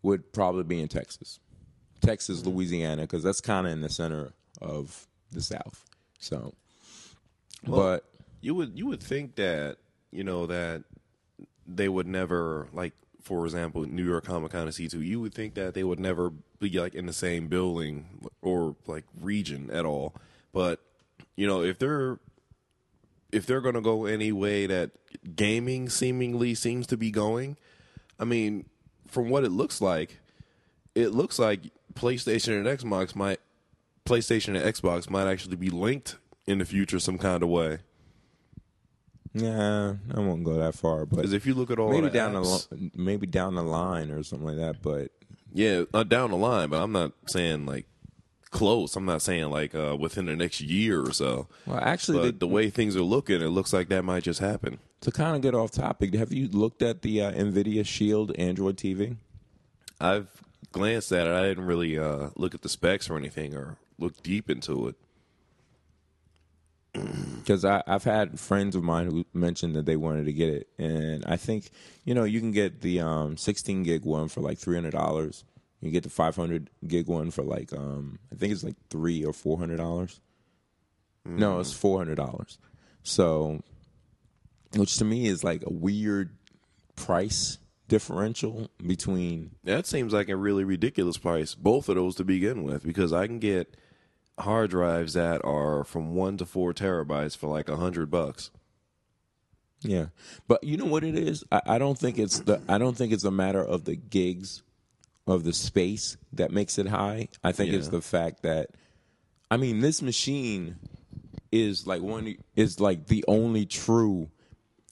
would 0.02 0.30
probably 0.34 0.64
be 0.64 0.78
in 0.80 0.88
Texas, 0.88 1.40
Texas, 2.02 2.44
Louisiana, 2.44 3.02
because 3.04 3.22
that's 3.22 3.40
kind 3.40 3.66
of 3.66 3.72
in 3.72 3.80
the 3.80 3.88
center 3.88 4.34
of 4.60 5.06
the 5.32 5.40
South. 5.40 5.86
So, 6.18 6.52
but 7.66 8.04
You 8.44 8.54
would 8.56 8.78
you 8.78 8.86
would 8.88 9.02
think 9.02 9.36
that 9.36 9.78
you 10.10 10.22
know 10.22 10.44
that 10.44 10.84
they 11.66 11.88
would 11.88 12.06
never 12.06 12.68
like 12.74 12.92
for 13.22 13.46
example 13.46 13.86
New 13.86 14.04
York 14.04 14.24
Comic 14.24 14.52
Con 14.52 14.62
and 14.62 14.74
C 14.74 14.86
two. 14.86 15.00
You 15.00 15.18
would 15.22 15.32
think 15.32 15.54
that 15.54 15.72
they 15.72 15.82
would 15.82 15.98
never 15.98 16.30
be 16.60 16.78
like 16.78 16.94
in 16.94 17.06
the 17.06 17.14
same 17.14 17.48
building 17.48 18.28
or 18.42 18.76
like 18.86 19.04
region 19.18 19.70
at 19.70 19.86
all. 19.86 20.14
But 20.52 20.80
you 21.36 21.46
know 21.46 21.62
if 21.62 21.78
they're 21.78 22.18
if 23.32 23.46
they're 23.46 23.62
going 23.62 23.76
to 23.76 23.80
go 23.80 24.04
any 24.04 24.30
way 24.30 24.66
that 24.66 24.90
gaming 25.34 25.88
seemingly 25.88 26.54
seems 26.54 26.86
to 26.88 26.98
be 26.98 27.10
going, 27.10 27.56
I 28.20 28.24
mean, 28.24 28.66
from 29.08 29.30
what 29.30 29.44
it 29.44 29.50
looks 29.50 29.80
like, 29.80 30.20
it 30.94 31.08
looks 31.08 31.38
like 31.38 31.60
PlayStation 31.94 32.58
and 32.58 32.66
Xbox 32.66 33.14
might 33.14 33.40
PlayStation 34.04 34.48
and 34.48 34.64
Xbox 34.64 35.08
might 35.08 35.30
actually 35.30 35.56
be 35.56 35.70
linked 35.70 36.18
in 36.46 36.58
the 36.58 36.66
future 36.66 37.00
some 37.00 37.16
kind 37.16 37.42
of 37.42 37.48
way. 37.48 37.78
Yeah, 39.34 39.94
I 40.14 40.20
won't 40.20 40.44
go 40.44 40.54
that 40.54 40.74
far. 40.74 41.04
But 41.06 41.16
Because 41.16 41.32
if 41.32 41.44
you 41.46 41.54
look 41.54 41.70
at 41.70 41.78
all 41.78 41.90
maybe 41.90 42.06
the 42.08 42.10
down 42.10 42.32
the 42.34 42.40
apps- 42.40 42.68
lo- 42.70 42.90
maybe 42.94 43.26
down 43.26 43.54
the 43.56 43.62
line 43.64 44.10
or 44.10 44.22
something 44.22 44.46
like 44.46 44.56
that. 44.56 44.80
But 44.82 45.10
yeah, 45.52 45.84
uh, 45.92 46.04
down 46.04 46.30
the 46.30 46.36
line, 46.36 46.68
but 46.70 46.80
I'm 46.82 46.92
not 46.92 47.12
saying 47.26 47.66
like 47.66 47.86
close. 48.50 48.94
I'm 48.94 49.04
not 49.04 49.20
saying 49.22 49.50
like 49.50 49.74
uh, 49.74 49.96
within 49.98 50.26
the 50.26 50.36
next 50.36 50.60
year 50.60 51.00
or 51.04 51.12
so. 51.12 51.48
well, 51.66 51.80
actually, 51.82 52.30
they, 52.30 52.38
the 52.38 52.46
way 52.46 52.70
things 52.70 52.96
are 52.96 53.02
looking, 53.02 53.42
it 53.42 53.48
looks 53.48 53.72
like 53.72 53.88
that 53.88 54.04
might 54.04 54.22
just 54.22 54.38
happen. 54.40 54.78
to 55.00 55.10
kind 55.10 55.34
of 55.36 55.42
get 55.42 55.54
off 55.54 55.72
topic, 55.72 56.14
have 56.14 56.32
you 56.32 56.48
looked 56.48 56.80
at 56.82 57.02
the 57.02 57.20
uh, 57.22 57.32
Nvidia 57.32 57.84
Shield 57.84 58.30
Android 58.38 58.76
TV? 58.76 59.16
I've 60.00 60.28
glanced 60.72 61.12
at 61.12 61.26
it. 61.26 61.32
I 61.32 61.42
didn't 61.42 61.66
really 61.66 61.98
uh, 61.98 62.28
look 62.36 62.54
at 62.54 62.62
the 62.62 62.68
specs 62.68 63.10
or 63.10 63.16
anything 63.16 63.54
or 63.54 63.76
look 63.98 64.22
deep 64.22 64.48
into 64.50 64.88
it. 64.88 64.94
Because 67.38 67.64
I've 67.64 68.04
had 68.04 68.38
friends 68.38 68.76
of 68.76 68.82
mine 68.82 69.10
who 69.10 69.26
mentioned 69.32 69.74
that 69.74 69.86
they 69.86 69.96
wanted 69.96 70.26
to 70.26 70.32
get 70.32 70.48
it, 70.48 70.68
and 70.78 71.24
I 71.26 71.36
think 71.36 71.70
you 72.04 72.14
know 72.14 72.24
you 72.24 72.40
can 72.40 72.52
get 72.52 72.80
the 72.80 73.00
um, 73.00 73.36
16 73.36 73.82
gig 73.82 74.04
one 74.04 74.28
for 74.28 74.40
like 74.40 74.58
three 74.58 74.76
hundred 74.76 74.92
dollars. 74.92 75.44
You 75.80 75.90
get 75.90 76.02
the 76.02 76.08
500 76.08 76.70
gig 76.86 77.08
one 77.08 77.30
for 77.30 77.42
like 77.42 77.72
um, 77.72 78.18
I 78.32 78.36
think 78.36 78.52
it's 78.52 78.64
like 78.64 78.76
three 78.88 79.24
or 79.24 79.32
four 79.32 79.58
hundred 79.58 79.76
dollars. 79.76 80.20
No, 81.26 81.58
it's 81.60 81.72
four 81.72 81.98
hundred 81.98 82.16
dollars. 82.16 82.58
So, 83.02 83.60
which 84.76 84.96
to 84.98 85.04
me 85.04 85.26
is 85.26 85.44
like 85.44 85.62
a 85.66 85.72
weird 85.72 86.30
price 86.96 87.58
differential 87.88 88.70
between 88.84 89.52
That 89.64 89.86
seems 89.86 90.12
like 90.12 90.28
a 90.28 90.36
really 90.36 90.64
ridiculous 90.64 91.18
price, 91.18 91.54
both 91.54 91.88
of 91.88 91.96
those 91.96 92.14
to 92.16 92.24
begin 92.24 92.62
with, 92.62 92.84
because 92.84 93.12
I 93.12 93.26
can 93.26 93.38
get 93.38 93.76
hard 94.38 94.70
drives 94.70 95.14
that 95.14 95.44
are 95.44 95.84
from 95.84 96.14
one 96.14 96.36
to 96.38 96.46
four 96.46 96.72
terabytes 96.72 97.36
for 97.36 97.48
like 97.48 97.68
a 97.68 97.76
hundred 97.76 98.10
bucks. 98.10 98.50
Yeah, 99.82 100.06
but 100.48 100.64
you 100.64 100.76
know 100.78 100.86
what 100.86 101.04
it 101.04 101.14
is? 101.14 101.44
I, 101.52 101.60
I 101.66 101.78
don't 101.78 101.98
think 101.98 102.18
it's 102.18 102.40
the. 102.40 102.60
I 102.68 102.78
don't 102.78 102.96
think 102.96 103.12
it's 103.12 103.24
a 103.24 103.30
matter 103.30 103.62
of 103.62 103.84
the 103.84 103.96
gigs, 103.96 104.62
of 105.26 105.44
the 105.44 105.52
space 105.52 106.16
that 106.32 106.50
makes 106.50 106.78
it 106.78 106.88
high. 106.88 107.28
I 107.42 107.52
think 107.52 107.72
it's 107.72 107.88
the 107.88 108.00
fact 108.00 108.42
that, 108.42 108.70
I 109.50 109.58
mean, 109.58 109.80
this 109.80 110.00
machine 110.00 110.76
is 111.52 111.86
like 111.86 112.00
one 112.02 112.34
is 112.56 112.80
like 112.80 113.06
the 113.08 113.24
only 113.28 113.66
true 113.66 114.30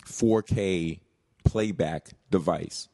4K 0.06 1.00
playback 1.44 2.10
device. 2.30 2.88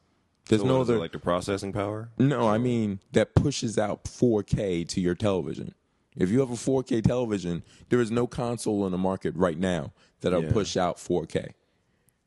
There's 0.47 0.61
So 0.61 0.67
no 0.67 0.77
what 0.77 0.81
is 0.83 0.89
it, 0.89 0.91
other. 0.93 0.99
like 1.01 1.11
the 1.11 1.19
processing 1.19 1.73
power. 1.73 2.09
no, 2.17 2.47
I 2.47 2.57
mean 2.57 2.99
that 3.11 3.35
pushes 3.35 3.77
out 3.77 4.05
4K 4.05 4.87
to 4.89 5.01
your 5.01 5.15
television. 5.15 5.75
If 6.17 6.29
you 6.29 6.39
have 6.39 6.49
a 6.51 6.55
4K 6.55 7.03
television, 7.03 7.63
there 7.89 8.01
is 8.01 8.11
no 8.11 8.27
console 8.27 8.85
in 8.85 8.91
the 8.91 8.97
market 8.97 9.35
right 9.35 9.57
now 9.57 9.93
that'll 10.21 10.43
Yeah. 10.43 10.51
push 10.51 10.75
out 10.77 10.97
4K. 10.99 11.53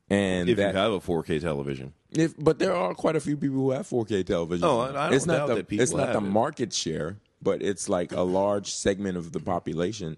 And 0.09 0.49
If 0.49 0.57
that, 0.57 0.73
you 0.73 0.79
have 0.79 0.91
a 0.93 0.99
4K 0.99 1.39
television, 1.39 1.93
if, 2.11 2.35
but 2.37 2.59
there 2.59 2.73
are 2.73 2.93
quite 2.93 3.15
a 3.15 3.19
few 3.19 3.35
people 3.37 3.57
who 3.57 3.71
have 3.71 3.87
4K 3.87 4.23
television. 4.25 4.65
Oh, 4.65 4.79
I- 4.81 4.91
don't 4.91 5.13
it's 5.13 5.25
not 5.25 5.37
doubt 5.37 5.47
the 5.49 5.55
that 5.55 5.67
people 5.67 5.83
it's 5.83 5.93
not 5.93 6.11
the 6.13 6.19
it. 6.19 6.21
market 6.21 6.73
share, 6.73 7.17
but 7.41 7.61
it's 7.61 7.89
like 7.89 8.11
a 8.11 8.21
large 8.21 8.71
segment 8.73 9.17
of 9.17 9.31
the 9.31 9.39
population. 9.39 10.17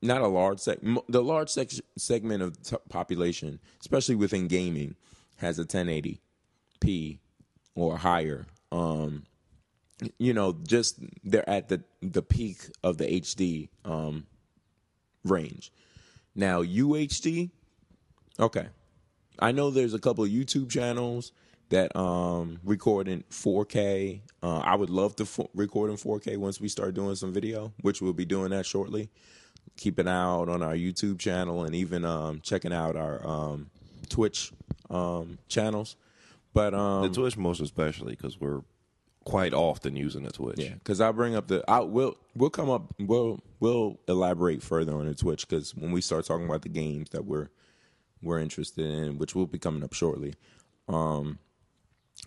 Not 0.00 0.22
a 0.22 0.28
large 0.28 0.58
seg, 0.58 0.78
the 1.08 1.22
large 1.22 1.50
sec- 1.50 1.70
segment 1.96 2.42
of 2.42 2.56
the 2.62 2.70
t- 2.70 2.76
population, 2.88 3.58
especially 3.80 4.14
within 4.14 4.46
gaming, 4.48 4.94
has 5.36 5.58
a 5.58 5.64
1080p 5.64 7.18
or 7.74 7.96
higher. 7.98 8.46
Um, 8.72 9.24
you 10.18 10.32
know, 10.32 10.56
just 10.66 10.98
they're 11.24 11.48
at 11.48 11.68
the 11.68 11.82
the 12.00 12.22
peak 12.22 12.70
of 12.82 12.98
the 12.98 13.06
HD 13.06 13.68
um, 13.84 14.26
range. 15.24 15.72
Now 16.34 16.62
UHD, 16.62 17.50
okay. 18.38 18.68
I 19.38 19.52
know 19.52 19.70
there's 19.70 19.94
a 19.94 19.98
couple 19.98 20.24
of 20.24 20.30
YouTube 20.30 20.70
channels 20.70 21.32
that 21.68 21.94
um, 21.96 22.58
record 22.64 23.08
in 23.08 23.22
4K. 23.30 24.20
Uh, 24.42 24.58
I 24.58 24.74
would 24.74 24.90
love 24.90 25.16
to 25.16 25.48
record 25.54 25.90
in 25.90 25.96
4K 25.96 26.36
once 26.36 26.60
we 26.60 26.68
start 26.68 26.94
doing 26.94 27.14
some 27.14 27.32
video, 27.32 27.72
which 27.82 28.00
we'll 28.00 28.12
be 28.12 28.24
doing 28.24 28.50
that 28.50 28.66
shortly. 28.66 29.10
Keep 29.76 30.00
out 30.00 30.48
on 30.48 30.62
our 30.62 30.74
YouTube 30.74 31.18
channel 31.18 31.64
and 31.64 31.74
even 31.74 32.04
um, 32.04 32.40
checking 32.42 32.72
out 32.72 32.96
our 32.96 33.24
um, 33.24 33.70
Twitch 34.08 34.52
um, 34.90 35.38
channels. 35.48 35.96
But 36.52 36.74
um, 36.74 37.02
the 37.02 37.10
Twitch 37.10 37.36
most 37.36 37.60
especially 37.60 38.16
because 38.16 38.40
we're 38.40 38.62
quite 39.28 39.52
often 39.52 39.94
using 39.94 40.22
the 40.22 40.32
Twitch. 40.32 40.58
yeah, 40.58 40.74
because 40.74 41.00
I'll 41.00 41.12
bring 41.12 41.36
up 41.36 41.48
the. 41.48 41.62
I 41.68 41.80
will. 41.80 42.16
We'll 42.34 42.50
come 42.50 42.70
up. 42.70 42.94
We'll 42.98 43.40
we'll 43.60 43.98
elaborate 44.08 44.62
further 44.62 44.94
on 44.94 45.06
the 45.06 45.14
Twitch 45.14 45.46
because 45.46 45.74
when 45.74 45.92
we 45.92 46.00
start 46.00 46.24
talking 46.24 46.46
about 46.46 46.62
the 46.62 46.68
games 46.68 47.10
that 47.10 47.24
we're 47.26 47.48
we're 48.22 48.38
interested 48.38 48.86
in, 48.86 49.18
which 49.18 49.34
will 49.34 49.46
be 49.46 49.58
coming 49.58 49.84
up 49.84 49.92
shortly. 49.92 50.34
Um, 50.88 51.38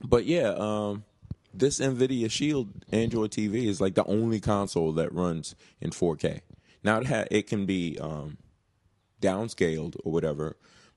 but 0.03 0.25
yeah, 0.25 0.53
um, 0.58 1.03
this 1.53 1.79
Nvidia 1.79 2.29
Shield 2.29 2.86
Android 2.91 3.31
TV 3.31 3.65
is 3.65 3.81
like 3.81 3.96
the 3.96 4.05
only 4.05 4.39
console 4.39 4.91
that 4.93 5.13
runs 5.13 5.55
in 5.81 5.89
4K. 5.89 6.41
Now 6.84 7.00
it 7.00 7.08
ha- 7.08 7.25
it 7.29 7.48
can 7.48 7.65
be 7.65 7.98
um, 8.00 8.38
downscaled 9.22 9.98
or 10.03 10.12
whatever, 10.12 10.55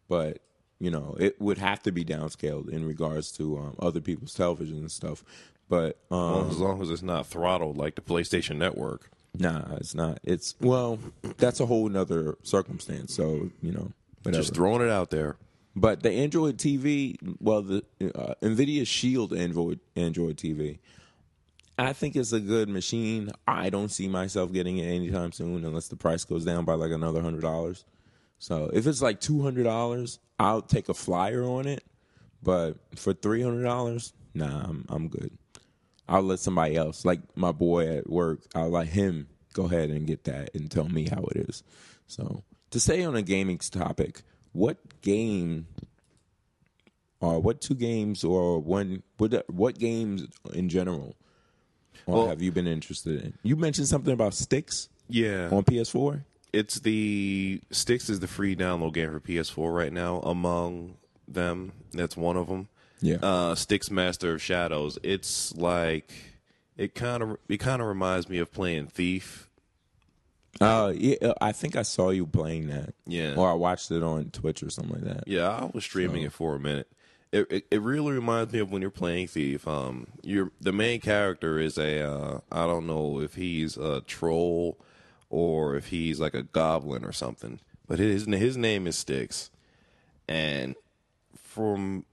but 0.08 0.40
you 0.78 0.90
know 0.90 1.16
it 1.18 1.40
would 1.40 1.58
have 1.58 1.82
to 1.84 1.92
be 1.92 2.04
downscaled 2.04 2.68
in 2.68 2.86
regards 2.86 3.32
to 3.32 3.56
um, 3.58 3.76
other 3.78 4.00
people's 4.00 4.34
television 4.34 4.78
and 4.78 4.92
stuff. 4.92 5.24
But 5.68 5.98
um, 6.10 6.50
as 6.50 6.58
long 6.58 6.82
as 6.82 6.90
it's 6.90 7.02
not 7.02 7.26
throttled 7.26 7.76
like 7.76 7.94
the 7.94 8.02
PlayStation 8.02 8.56
Network. 8.56 9.10
Nah, 9.36 9.76
it's 9.76 9.94
not. 9.94 10.18
It's 10.22 10.54
well, 10.60 10.98
that's 11.38 11.58
a 11.60 11.66
whole 11.66 11.88
nother 11.88 12.36
circumstance. 12.42 13.14
So 13.14 13.50
you 13.62 13.72
know, 13.72 13.90
whatever. 14.22 14.42
Just 14.42 14.54
throwing 14.54 14.82
it 14.82 14.90
out 14.90 15.10
there. 15.10 15.36
but 15.74 16.02
the 16.02 16.10
Android 16.12 16.56
TV, 16.58 17.16
well, 17.40 17.62
the 17.62 17.82
uh, 18.14 18.34
Nvidia 18.42 18.86
Shield 18.86 19.32
Android 19.32 19.80
Android 19.96 20.36
TV, 20.36 20.78
I 21.76 21.92
think 21.92 22.14
it's 22.14 22.32
a 22.32 22.38
good 22.38 22.68
machine. 22.68 23.32
I 23.48 23.70
don't 23.70 23.88
see 23.88 24.06
myself 24.06 24.52
getting 24.52 24.78
it 24.78 24.86
anytime 24.86 25.32
soon 25.32 25.64
unless 25.64 25.88
the 25.88 25.96
price 25.96 26.24
goes 26.24 26.44
down 26.44 26.64
by 26.64 26.74
like 26.74 26.92
another 26.92 27.20
hundred 27.22 27.42
dollars. 27.42 27.84
So 28.38 28.70
if 28.72 28.86
it's 28.86 29.02
like 29.02 29.20
two 29.20 29.42
hundred 29.42 29.64
dollars, 29.64 30.20
I'll 30.38 30.62
take 30.62 30.88
a 30.88 30.94
flyer 30.94 31.42
on 31.42 31.66
it. 31.66 31.82
But 32.42 32.76
for 32.94 33.14
three 33.14 33.42
hundred 33.42 33.64
dollars, 33.64 34.12
nah, 34.34 34.60
I'm 34.68 34.84
I'm 34.88 35.08
good. 35.08 35.36
I'll 36.08 36.22
let 36.22 36.38
somebody 36.38 36.76
else, 36.76 37.04
like 37.04 37.20
my 37.36 37.52
boy 37.52 37.96
at 37.98 38.08
work, 38.10 38.40
I'll 38.54 38.70
let 38.70 38.88
him 38.88 39.28
go 39.54 39.64
ahead 39.64 39.90
and 39.90 40.06
get 40.06 40.24
that 40.24 40.50
and 40.54 40.70
tell 40.70 40.88
me 40.88 41.08
how 41.08 41.22
it 41.34 41.48
is. 41.48 41.62
So 42.06 42.42
to 42.70 42.80
stay 42.80 43.02
on 43.04 43.16
a 43.16 43.22
gaming 43.22 43.58
topic, 43.58 44.22
what 44.52 45.00
game 45.00 45.66
or 47.20 47.40
what 47.40 47.60
two 47.60 47.74
games 47.74 48.22
or 48.24 48.58
one 48.58 49.02
what 49.16 49.44
what 49.50 49.78
games 49.78 50.26
in 50.52 50.68
general 50.68 51.16
Well- 52.06 52.28
have 52.28 52.42
you 52.42 52.52
been 52.52 52.66
interested 52.66 53.22
in? 53.22 53.34
You 53.42 53.56
mentioned 53.56 53.88
something 53.88 54.12
about 54.12 54.34
Styx 54.34 54.88
Yeah. 55.08 55.48
on 55.50 55.64
PS4. 55.64 56.24
it's 56.52 56.80
the 56.80 57.60
Styx 57.70 58.08
is 58.10 58.20
the 58.20 58.28
free 58.28 58.54
download 58.54 58.92
game 58.94 59.10
for 59.10 59.20
PS4 59.20 59.72
right 59.74 59.92
now. 59.92 60.20
Among 60.20 60.96
them, 61.26 61.72
that's 61.92 62.16
one 62.16 62.36
of 62.36 62.46
them. 62.48 62.68
Yeah. 63.04 63.16
Uh, 63.22 63.54
Styx 63.54 63.90
Master 63.90 64.32
of 64.32 64.40
Shadows. 64.42 64.98
It's 65.02 65.54
like 65.56 66.12
it 66.76 66.94
kind 66.94 67.22
of 67.22 67.36
it 67.48 67.58
kind 67.58 67.82
of 67.82 67.88
reminds 67.88 68.28
me 68.30 68.38
of 68.38 68.50
playing 68.50 68.86
Thief. 68.86 69.50
Uh, 70.60 70.92
yeah, 70.96 71.32
I 71.40 71.52
think 71.52 71.76
I 71.76 71.82
saw 71.82 72.10
you 72.10 72.26
playing 72.26 72.68
that. 72.68 72.94
Yeah. 73.06 73.34
Or 73.36 73.50
I 73.50 73.54
watched 73.54 73.90
it 73.90 74.02
on 74.02 74.30
Twitch 74.30 74.62
or 74.62 74.70
something 74.70 74.94
like 74.94 75.14
that. 75.14 75.24
Yeah, 75.26 75.48
I 75.48 75.70
was 75.72 75.84
streaming 75.84 76.22
it 76.22 76.32
for 76.32 76.54
a 76.54 76.60
minute. 76.60 76.88
it, 77.32 77.50
it, 77.50 77.66
it 77.72 77.82
really 77.82 78.12
reminds 78.12 78.52
me 78.52 78.60
of 78.60 78.70
when 78.70 78.80
you're 78.80 78.90
playing 78.90 79.26
Thief. 79.26 79.66
Um, 79.68 80.06
you're 80.22 80.52
the 80.60 80.72
main 80.72 81.00
character 81.00 81.58
is 81.58 81.76
a 81.76 82.08
uh, 82.08 82.40
I 82.50 82.66
don't 82.66 82.86
know 82.86 83.20
if 83.20 83.34
he's 83.34 83.76
a 83.76 84.00
troll 84.02 84.78
or 85.28 85.76
if 85.76 85.88
he's 85.88 86.20
like 86.20 86.34
a 86.34 86.44
goblin 86.44 87.04
or 87.04 87.12
something, 87.12 87.60
but 87.86 87.98
his 87.98 88.24
his 88.24 88.56
name 88.56 88.86
is 88.86 88.96
Styx, 88.96 89.50
and 90.28 90.76
from 91.36 92.04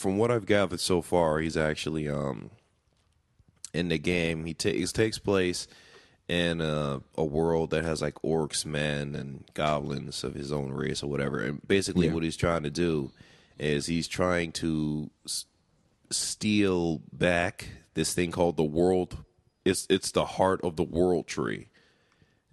from 0.00 0.16
what 0.16 0.30
I've 0.30 0.46
gathered 0.46 0.80
so 0.80 1.02
far, 1.02 1.38
he's 1.40 1.56
actually 1.58 2.08
um 2.08 2.50
in 3.74 3.88
the 3.88 3.98
game. 3.98 4.46
He 4.46 4.54
takes 4.54 4.92
takes 4.92 5.18
place 5.18 5.68
in 6.26 6.60
a, 6.60 7.02
a 7.16 7.24
world 7.24 7.70
that 7.70 7.84
has 7.84 8.00
like 8.00 8.14
orcs, 8.22 8.64
men, 8.64 9.14
and 9.14 9.44
goblins 9.52 10.24
of 10.24 10.34
his 10.34 10.52
own 10.52 10.72
race 10.72 11.02
or 11.02 11.10
whatever. 11.10 11.40
And 11.40 11.60
basically, 11.68 12.06
Yeah. 12.06 12.14
what 12.14 12.22
he's 12.22 12.36
trying 12.36 12.62
to 12.62 12.70
do 12.70 13.10
is 13.58 13.86
he's 13.86 14.08
trying 14.08 14.52
to 14.52 15.10
s- 15.26 15.44
steal 16.10 17.02
back 17.12 17.68
this 17.94 18.14
thing 18.14 18.30
called 18.30 18.56
the 18.56 18.64
world. 18.64 19.18
It's 19.64 19.86
it's 19.90 20.12
the 20.12 20.24
heart 20.24 20.60
of 20.64 20.76
the 20.76 20.82
world 20.84 21.26
tree, 21.26 21.68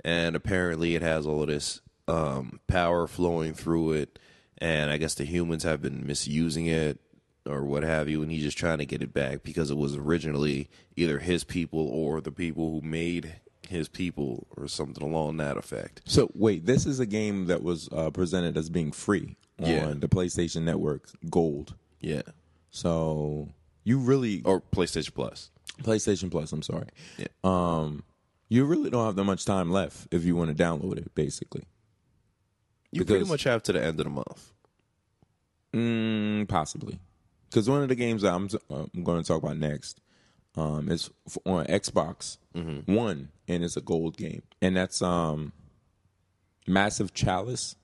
and 0.03 0.35
apparently 0.35 0.95
it 0.95 1.01
has 1.01 1.25
all 1.25 1.41
of 1.43 1.47
this 1.47 1.79
um, 2.09 2.59
power 2.67 3.07
flowing 3.07 3.53
through 3.53 3.93
it. 3.93 4.19
And 4.59 4.89
I 4.91 4.97
guess 4.97 5.13
the 5.13 5.23
humans 5.23 5.63
have 5.63 5.81
been 5.83 6.05
misusing 6.05 6.65
it 6.65 6.99
or 7.47 7.63
what 7.63 7.83
have 7.83 8.07
you, 8.09 8.21
and 8.21 8.31
he's 8.31 8.43
just 8.43 8.57
trying 8.57 8.77
to 8.79 8.85
get 8.85 9.01
it 9.01 9.13
back 9.13 9.43
because 9.43 9.71
it 9.71 9.77
was 9.77 9.95
originally 9.95 10.69
either 10.95 11.19
his 11.19 11.43
people 11.43 11.87
or 11.87 12.21
the 12.21 12.31
people 12.31 12.71
who 12.71 12.81
made 12.87 13.35
his 13.67 13.87
people 13.89 14.47
or 14.55 14.67
something 14.67 15.03
along 15.03 15.37
that 15.37 15.57
effect. 15.57 16.01
So 16.05 16.29
wait, 16.35 16.65
this 16.65 16.85
is 16.85 16.99
a 16.99 17.05
game 17.05 17.45
that 17.47 17.63
was 17.63 17.89
uh, 17.91 18.09
presented 18.11 18.55
as 18.57 18.69
being 18.69 18.91
free 18.91 19.35
on 19.59 19.69
Yeah. 19.69 19.93
the 19.97 20.07
PlayStation 20.07 20.61
Network 20.63 21.09
Gold. 21.29 21.75
Yeah. 21.99 22.21
So 22.69 23.49
you 23.83 23.97
really 23.99 24.41
Or 24.45 24.61
PlayStation 24.61 25.13
Plus. 25.13 25.49
PlayStation 25.83 26.31
Plus. 26.31 26.51
I'm 26.53 26.61
sorry. 26.61 26.87
Yeah. 27.17 27.27
Um, 27.43 28.03
you 28.49 28.63
really 28.65 28.89
don't 28.89 29.05
have 29.05 29.15
that 29.17 29.23
much 29.25 29.43
time 29.45 29.69
left 29.71 30.07
if 30.13 30.23
you 30.23 30.35
want 30.35 30.55
to 30.55 30.63
download 30.63 30.97
it. 30.97 31.13
Basically, 31.13 31.63
You 32.91 33.03
pretty 33.03 33.25
much 33.25 33.43
have 33.43 33.61
to 33.63 33.73
the 33.73 33.83
end 33.83 33.99
of 33.99 34.05
the 34.05 34.09
month. 34.09 34.53
mm, 35.73 36.47
possibly, 36.47 36.99
because 37.49 37.69
one 37.69 37.81
of 37.81 37.89
the 37.89 37.95
games 37.95 38.21
that 38.21 38.33
I'm, 38.33 38.49
uh, 38.69 38.85
I'm 38.93 39.03
going 39.03 39.21
to 39.21 39.27
talk 39.27 39.41
about 39.41 39.57
next 39.57 39.99
um, 40.55 40.89
is 40.89 41.09
on 41.45 41.65
Xbox 41.65 42.37
One, 42.87 43.29
and 43.47 43.63
it's 43.63 43.77
a 43.77 43.81
gold 43.81 44.17
game, 44.17 44.41
and 44.61 44.75
that's 44.75 45.01
um, 45.01 45.53
Massive 46.65 47.13
Chalice. 47.13 47.75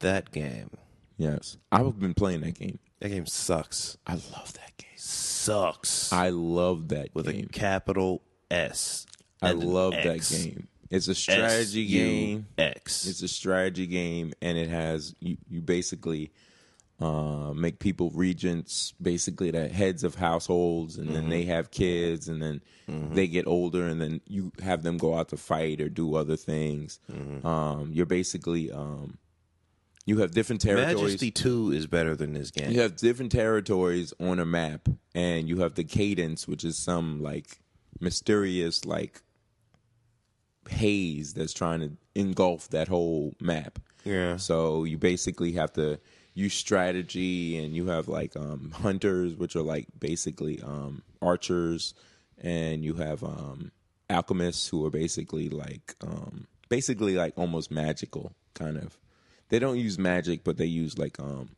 That 0.00 0.30
game. 0.32 0.70
Yes, 1.16 1.56
I've 1.72 1.98
been 1.98 2.14
playing 2.14 2.40
that 2.42 2.58
game. 2.58 2.78
That 3.00 3.08
game 3.10 3.26
sucks. 3.26 3.96
I 4.06 4.12
love 4.12 4.52
that 4.54 4.76
game. 4.76 4.90
Sucks. 4.96 6.12
I 6.12 6.30
love 6.30 6.88
that 6.88 7.06
game 7.06 7.10
with 7.14 7.26
game. 7.26 7.46
a 7.48 7.52
capital 7.52 8.22
S. 8.50 9.06
I 9.42 9.52
love 9.52 9.92
that 9.92 10.26
game. 10.28 10.68
It's 10.90 11.08
a 11.08 11.14
strategy 11.14 11.86
game. 11.86 12.46
X. 12.56 13.06
It's 13.06 13.22
a 13.22 13.28
strategy 13.28 13.86
game, 13.86 14.32
and 14.40 14.56
it 14.56 14.68
has 14.68 15.14
you. 15.20 15.36
You 15.48 15.60
basically 15.60 16.32
uh, 17.04 17.52
make 17.52 17.80
people 17.80 18.10
regents, 18.14 18.94
basically 19.02 19.50
the 19.50 19.68
heads 19.68 20.04
of 20.04 20.14
households, 20.14 20.96
and 20.96 21.14
then 21.14 21.28
they 21.28 21.44
have 21.44 21.70
kids, 21.70 22.28
and 22.28 22.40
then 22.42 22.62
they 22.86 23.26
get 23.26 23.46
older, 23.46 23.86
and 23.86 24.00
then 24.00 24.22
you 24.26 24.52
have 24.62 24.82
them 24.82 24.96
go 24.96 25.14
out 25.14 25.28
to 25.28 25.36
fight 25.36 25.82
or 25.82 25.90
do 25.90 26.14
other 26.14 26.36
things. 26.36 26.98
Um, 27.44 27.90
you're 27.92 28.06
basically 28.06 28.72
um, 28.72 29.18
you 30.06 30.18
have 30.18 30.30
different 30.30 30.62
territories. 30.62 31.02
Majesty 31.02 31.30
2 31.30 31.72
is 31.72 31.86
better 31.86 32.16
than 32.16 32.32
this 32.32 32.50
game. 32.50 32.70
You 32.70 32.80
have 32.80 32.96
different 32.96 33.32
territories 33.32 34.14
on 34.18 34.38
a 34.38 34.46
map, 34.46 34.88
and 35.14 35.46
you 35.46 35.58
have 35.58 35.74
the 35.74 35.84
cadence, 35.84 36.48
which 36.48 36.64
is 36.64 36.78
some 36.78 37.22
like 37.22 37.58
mysterious 38.00 38.86
like 38.86 39.20
haze 40.70 41.34
that's 41.34 41.52
trying 41.52 41.80
to 41.80 41.92
engulf 42.14 42.68
that 42.70 42.88
whole 42.88 43.34
map. 43.40 43.78
Yeah. 44.04 44.36
So 44.36 44.84
you 44.84 44.96
basically 44.96 45.52
have 45.52 45.72
to 45.74 45.98
use 46.34 46.54
strategy, 46.54 47.56
and 47.56 47.74
you 47.74 47.86
have 47.86 48.08
like 48.08 48.36
um, 48.36 48.72
hunters, 48.74 49.34
which 49.34 49.56
are 49.56 49.62
like 49.62 49.86
basically 49.98 50.60
um, 50.62 51.02
archers, 51.22 51.94
and 52.38 52.84
you 52.84 52.94
have 52.94 53.22
um, 53.22 53.70
alchemists 54.10 54.68
who 54.68 54.84
are 54.84 54.90
basically 54.90 55.48
like 55.48 55.94
um, 56.02 56.46
basically 56.68 57.14
like 57.14 57.32
almost 57.36 57.70
magical 57.70 58.32
kind 58.54 58.76
of. 58.76 58.98
They 59.48 59.58
don't 59.58 59.78
use 59.78 59.98
magic, 59.98 60.42
but 60.42 60.56
they 60.56 60.66
use 60.66 60.98
like 60.98 61.20
um, 61.20 61.50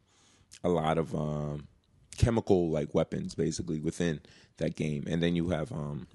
a 0.62 0.68
lot 0.68 0.98
of 0.98 1.14
um, 1.14 1.68
chemical 2.16 2.70
like 2.70 2.94
weapons 2.94 3.34
basically 3.34 3.80
within 3.80 4.20
that 4.58 4.76
game. 4.76 5.04
And 5.08 5.22
then 5.22 5.36
you 5.36 5.48
have 5.48 5.72
um, 5.72 6.06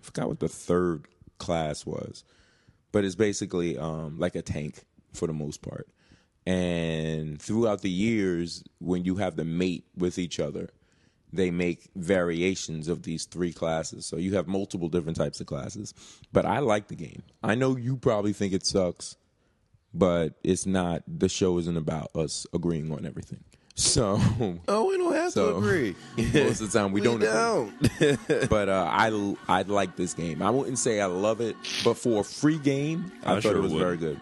I 0.00 0.04
forgot 0.04 0.28
what 0.28 0.40
the 0.40 0.48
third 0.48 1.06
class 1.38 1.84
was, 1.84 2.24
but 2.92 3.04
it's 3.04 3.14
basically 3.14 3.76
um, 3.76 4.18
like 4.18 4.36
a 4.36 4.42
tank 4.42 4.84
for 5.12 5.26
the 5.26 5.32
most 5.32 5.62
part. 5.62 5.88
And 6.46 7.40
throughout 7.40 7.80
the 7.82 7.90
years, 7.90 8.62
when 8.78 9.04
you 9.04 9.16
have 9.16 9.36
the 9.36 9.44
mate 9.44 9.84
with 9.96 10.18
each 10.18 10.38
other, 10.38 10.68
they 11.32 11.50
make 11.50 11.88
variations 11.96 12.86
of 12.86 13.02
these 13.02 13.24
three 13.24 13.52
classes. 13.52 14.06
So 14.06 14.16
you 14.16 14.34
have 14.34 14.46
multiple 14.46 14.88
different 14.88 15.16
types 15.16 15.40
of 15.40 15.46
classes. 15.46 15.94
But 16.32 16.44
I 16.46 16.58
like 16.60 16.88
the 16.88 16.94
game. 16.96 17.22
I 17.42 17.54
know 17.54 17.76
you 17.76 17.96
probably 17.96 18.32
think 18.32 18.52
it 18.52 18.64
sucks, 18.66 19.16
but 19.92 20.34
it's 20.44 20.66
not. 20.66 21.02
The 21.08 21.28
show 21.28 21.58
isn't 21.58 21.76
about 21.76 22.14
us 22.14 22.46
agreeing 22.52 22.92
on 22.92 23.06
everything. 23.06 23.42
So 23.76 24.20
Oh, 24.68 24.86
we 24.88 24.96
don't 24.96 25.12
have 25.16 25.32
So, 25.32 25.50
to 25.54 25.56
agree. 25.58 25.96
most 26.16 26.60
of 26.60 26.70
the 26.70 26.78
time 26.78 26.92
we, 26.92 27.00
don't. 27.00 27.20
agree. 27.20 28.16
don't. 28.28 28.48
But 28.48 28.68
uh, 28.68 28.86
I 28.88 29.34
I 29.48 29.62
like 29.62 29.96
this 29.96 30.14
game. 30.14 30.42
I 30.42 30.50
wouldn't 30.50 30.78
say 30.78 31.00
I 31.00 31.06
love 31.06 31.40
it, 31.40 31.56
but 31.82 31.94
for 31.98 32.20
a 32.20 32.22
free 32.22 32.58
game, 32.58 33.10
I, 33.24 33.32
I 33.32 33.34
thought 33.34 33.42
sure 33.42 33.56
it 33.56 33.60
was 33.60 33.72
would. 33.72 33.80
very 33.80 33.96
good. 33.96 34.20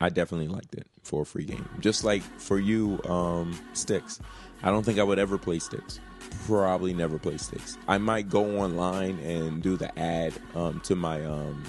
I 0.00 0.08
definitely 0.08 0.48
liked 0.48 0.74
it 0.74 0.86
for 1.10 1.22
a 1.22 1.26
free 1.26 1.44
game. 1.44 1.68
Just 1.80 2.04
like 2.04 2.22
for 2.22 2.60
you, 2.60 3.02
um, 3.04 3.58
Styx. 3.72 4.20
I 4.62 4.70
don't 4.70 4.84
think 4.84 5.00
I 5.00 5.02
would 5.02 5.18
ever 5.18 5.38
play 5.38 5.58
Styx. 5.58 5.98
Probably 6.46 6.94
never 6.94 7.18
play 7.18 7.36
Styx. 7.36 7.76
I 7.88 7.98
might 7.98 8.28
go 8.28 8.60
online 8.60 9.18
and 9.18 9.60
do 9.60 9.76
the 9.76 9.96
ad 9.98 10.32
um, 10.54 10.80
to 10.84 10.94
my 10.94 11.24
um, 11.24 11.64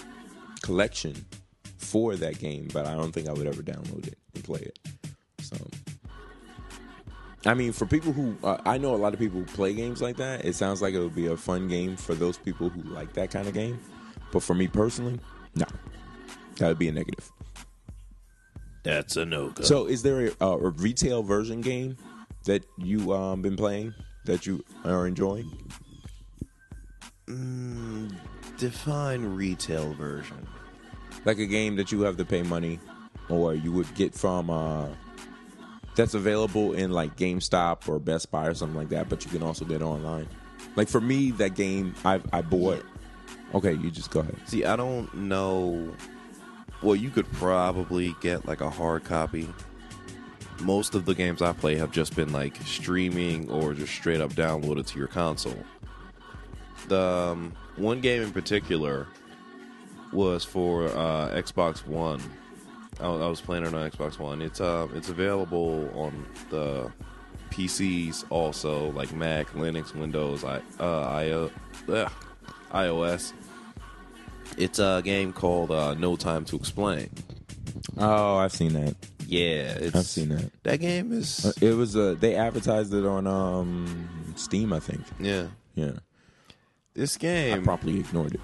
collection 0.62 1.26
for 1.78 2.16
that 2.16 2.38
game, 2.38 2.70
but 2.72 2.86
I 2.86 2.94
don't 2.94 3.12
think 3.12 3.28
I 3.28 3.34
would 3.34 3.48
ever 3.48 3.64
download 3.64 4.08
it 4.08 4.18
and 4.36 4.44
play 4.44 4.62
it. 4.62 4.78
So, 5.42 5.58
I 7.48 7.56
mean, 7.56 7.72
for 7.72 7.88
people 7.88 8.14
who 8.14 8.38
uh, 8.44 8.58
I 8.66 8.78
know, 8.78 8.94
a 8.94 8.98
lot 8.98 9.14
of 9.14 9.20
people 9.20 9.40
who 9.40 9.46
play 9.48 9.74
games 9.74 10.04
like 10.04 10.18
that. 10.18 10.46
It 10.46 10.54
sounds 10.54 10.84
like 10.84 10.94
it 10.94 11.00
would 11.00 11.16
be 11.16 11.28
a 11.28 11.38
fun 11.38 11.68
game 11.68 11.98
for 11.98 12.14
those 12.14 12.38
people 12.38 12.70
who 12.70 12.84
like 12.84 13.14
that 13.14 13.32
kind 13.32 13.48
of 13.48 13.56
game. 13.56 13.80
But 14.32 14.44
for 14.44 14.54
me 14.54 14.68
personally, 14.68 15.20
no, 15.56 15.66
that 16.58 16.68
would 16.68 16.80
be 16.80 16.90
a 16.90 16.92
negative. 16.92 17.32
That's 18.84 19.16
a 19.16 19.26
no 19.26 19.50
go. 19.50 19.64
So, 19.64 19.86
is 19.86 20.04
there 20.04 20.32
a, 20.40 20.46
a 20.46 20.70
retail 20.70 21.24
version 21.24 21.62
game 21.62 21.98
that 22.46 22.66
you 22.78 23.14
um 23.14 23.42
been 23.42 23.56
playing 23.56 23.94
that 24.26 24.46
you 24.46 24.64
are 24.86 25.08
enjoying? 25.08 25.52
define 28.62 29.24
retail 29.24 29.94
version. 29.94 30.48
Like 31.26 31.40
a 31.40 31.48
game 31.48 31.76
that 31.78 31.92
you 31.92 32.02
have 32.02 32.16
to 32.18 32.26
pay 32.26 32.44
money, 32.44 32.80
or 33.28 33.56
you 33.56 33.72
would 33.72 33.94
get 33.96 34.14
from 34.14 34.50
uh 34.50 34.88
that's 35.96 36.14
available 36.14 36.74
in 36.74 36.92
like 36.92 37.18
GameStop 37.18 37.90
or 37.90 38.00
Best 38.00 38.32
Buy 38.32 38.48
or 38.48 38.54
something 38.54 38.78
like 38.78 38.90
that, 38.90 39.10
but 39.10 39.26
you 39.26 39.32
can 39.32 39.44
also 39.44 39.66
get 39.66 39.82
online. 39.82 40.28
Like 40.76 40.88
for 40.88 41.02
me, 41.02 41.32
that 41.32 41.56
game 41.56 41.96
I 42.06 42.22
I 42.32 42.42
bought. 42.42 42.86
Okay, 43.54 43.74
you 43.74 43.92
just 43.92 44.12
go 44.12 44.22
ahead. 44.22 44.36
See, 44.46 44.64
I 44.64 44.76
don't 44.76 45.14
know. 45.14 45.94
Well, 46.82 46.96
you 46.96 47.10
could 47.10 47.32
probably 47.34 48.16
get 48.22 48.46
like 48.46 48.62
a 48.62 48.70
hard 48.70 49.04
copy. 49.04 49.48
Most 50.62 50.96
of 50.96 51.06
the 51.06 51.16
games 51.16 51.42
I 51.42 51.54
play 51.54 51.76
have 51.76 51.92
just 51.92 52.16
been 52.16 52.32
like 52.32 52.56
streaming 52.66 53.50
or 53.50 53.74
just 53.74 53.94
straight 53.94 54.22
up 54.22 54.32
downloaded 54.34 54.88
to 54.88 55.00
your 55.00 55.08
console. 55.08 55.64
The 56.88 57.02
um, 57.02 57.54
one 57.78 58.02
game 58.02 58.22
in 58.22 58.32
particular 58.32 59.08
was 60.12 60.44
for 60.44 60.88
uh, 60.88 61.30
Xbox 61.30 61.86
One. 61.86 62.22
I, 63.00 63.06
I 63.06 63.28
was 63.28 63.42
playing 63.42 63.66
it 63.66 63.74
on 63.74 63.90
Xbox 63.90 64.20
One. 64.20 64.42
It's 64.42 64.62
uh, 64.62 64.88
it's 64.94 65.10
available 65.10 65.90
on 65.96 66.26
the 66.50 66.92
PCs 67.52 68.26
also, 68.30 68.92
like 68.92 69.14
Mac, 69.14 69.48
Linux, 69.52 69.94
Windows, 69.94 70.44
I, 70.44 70.62
uh, 70.80 71.02
I, 71.02 71.30
ugh, 71.92 72.12
iOS. 72.72 73.34
It's 74.58 74.80
a 74.80 75.02
game 75.04 75.34
called 75.34 75.72
uh, 75.72 75.94
No 75.96 76.16
Time 76.16 76.46
to 76.46 76.56
Explain. 76.56 77.10
Oh, 77.98 78.38
I've 78.38 78.52
seen 78.54 78.74
that. 78.74 78.96
Yeah, 79.28 79.74
it's, 79.78 79.96
I've 79.96 80.06
seen 80.06 80.30
that. 80.30 80.52
That 80.64 80.80
game 80.82 81.12
is 81.14 81.46
Uh, 81.46 81.52
It 81.62 81.74
was 81.74 81.96
uh 81.96 82.16
they 82.20 82.36
advertised 82.36 82.94
it 82.94 83.06
on 83.06 83.28
um 83.28 84.34
Steam, 84.36 84.74
I 84.74 84.80
think. 84.80 85.02
yeah. 85.20 85.48
Yeah, 85.74 85.92
This 86.94 87.16
game. 87.16 87.62
I 87.62 87.64
promptly 87.64 88.00
ignored 88.00 88.38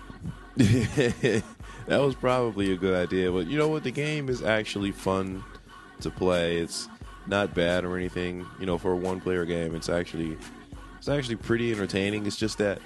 it. 0.55 1.43
that 1.87 1.97
was 1.97 2.15
probably 2.15 2.71
a 2.71 2.77
good 2.77 2.95
idea, 2.95 3.31
but 3.31 3.47
you 3.47 3.57
know 3.57 3.67
what? 3.67 3.83
The 3.83 3.91
game 3.91 4.29
is 4.29 4.41
actually 4.41 4.91
fun 4.93 5.43
to 6.01 6.09
play. 6.09 6.57
It's 6.57 6.87
not 7.27 7.53
bad 7.53 7.83
or 7.83 7.97
anything. 7.97 8.45
You 8.61 8.65
know, 8.65 8.77
for 8.77 8.93
a 8.93 8.95
one 8.95 9.19
player 9.19 9.43
game, 9.43 9.75
it's 9.75 9.89
actually 9.89 10.37
it's 10.97 11.09
actually 11.09 11.35
pretty 11.35 11.71
entertaining. 11.73 12.25
It's 12.25 12.37
just 12.37 12.57
that 12.59 12.79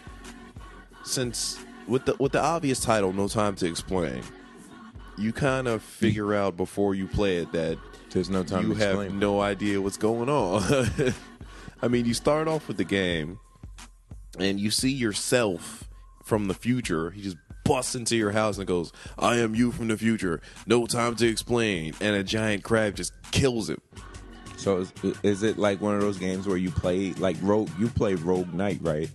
since 1.04 1.60
with 1.92 2.06
the 2.06 2.16
with 2.18 2.32
the 2.32 2.42
obvious 2.42 2.80
title, 2.80 3.12
No 3.14 3.28
Time 3.28 3.56
to 3.56 3.68
Explain, 3.68 4.24
you 5.18 5.34
kind 5.34 5.68
of 5.68 5.84
figure 5.84 6.34
out 6.34 6.56
before 6.58 6.96
you 6.96 7.08
play 7.08 7.38
it 7.38 7.52
that 7.52 7.78
There's 8.12 8.30
no 8.30 8.44
time 8.44 8.70
you 8.70 8.74
to 8.74 8.80
have 8.80 8.90
explain. 9.02 9.20
no 9.20 9.42
idea 9.42 9.82
what's 9.82 9.98
going 9.98 10.30
on. 10.30 11.14
I 11.82 11.88
mean, 11.88 12.06
you 12.06 12.14
start 12.14 12.48
off 12.48 12.68
with 12.68 12.78
the 12.78 12.84
game 12.86 13.40
and 14.40 14.60
you 14.60 14.72
see 14.72 14.92
yourself 14.92 15.90
from 16.24 16.48
the 16.48 16.54
future. 16.54 17.12
He 17.12 17.22
just 17.22 17.38
busts 17.66 17.94
into 17.96 18.16
your 18.16 18.32
house 18.32 18.58
and 18.58 18.66
goes, 18.66 18.92
I 19.20 19.38
am 19.38 19.54
you 19.54 19.72
from 19.72 19.90
the 19.90 19.98
future. 19.98 20.42
No 20.66 20.86
time 20.86 21.16
to 21.16 21.28
explain. 21.28 21.94
And 22.00 22.16
a 22.16 22.24
giant 22.24 22.64
crab 22.64 22.96
just 22.96 23.14
kills 23.32 23.70
him. 23.70 23.82
So 24.58 24.78
is, 24.78 24.94
is 25.24 25.44
it 25.44 25.58
like 25.58 25.82
one 25.82 25.96
of 25.96 26.02
those 26.02 26.18
games 26.20 26.48
where 26.48 26.58
you 26.58 26.70
play 26.72 27.14
like 27.14 27.36
Rogue? 27.42 27.70
You 27.80 27.88
play 27.88 28.14
Rogue 28.14 28.54
Knight, 28.54 28.80
right? 28.82 29.10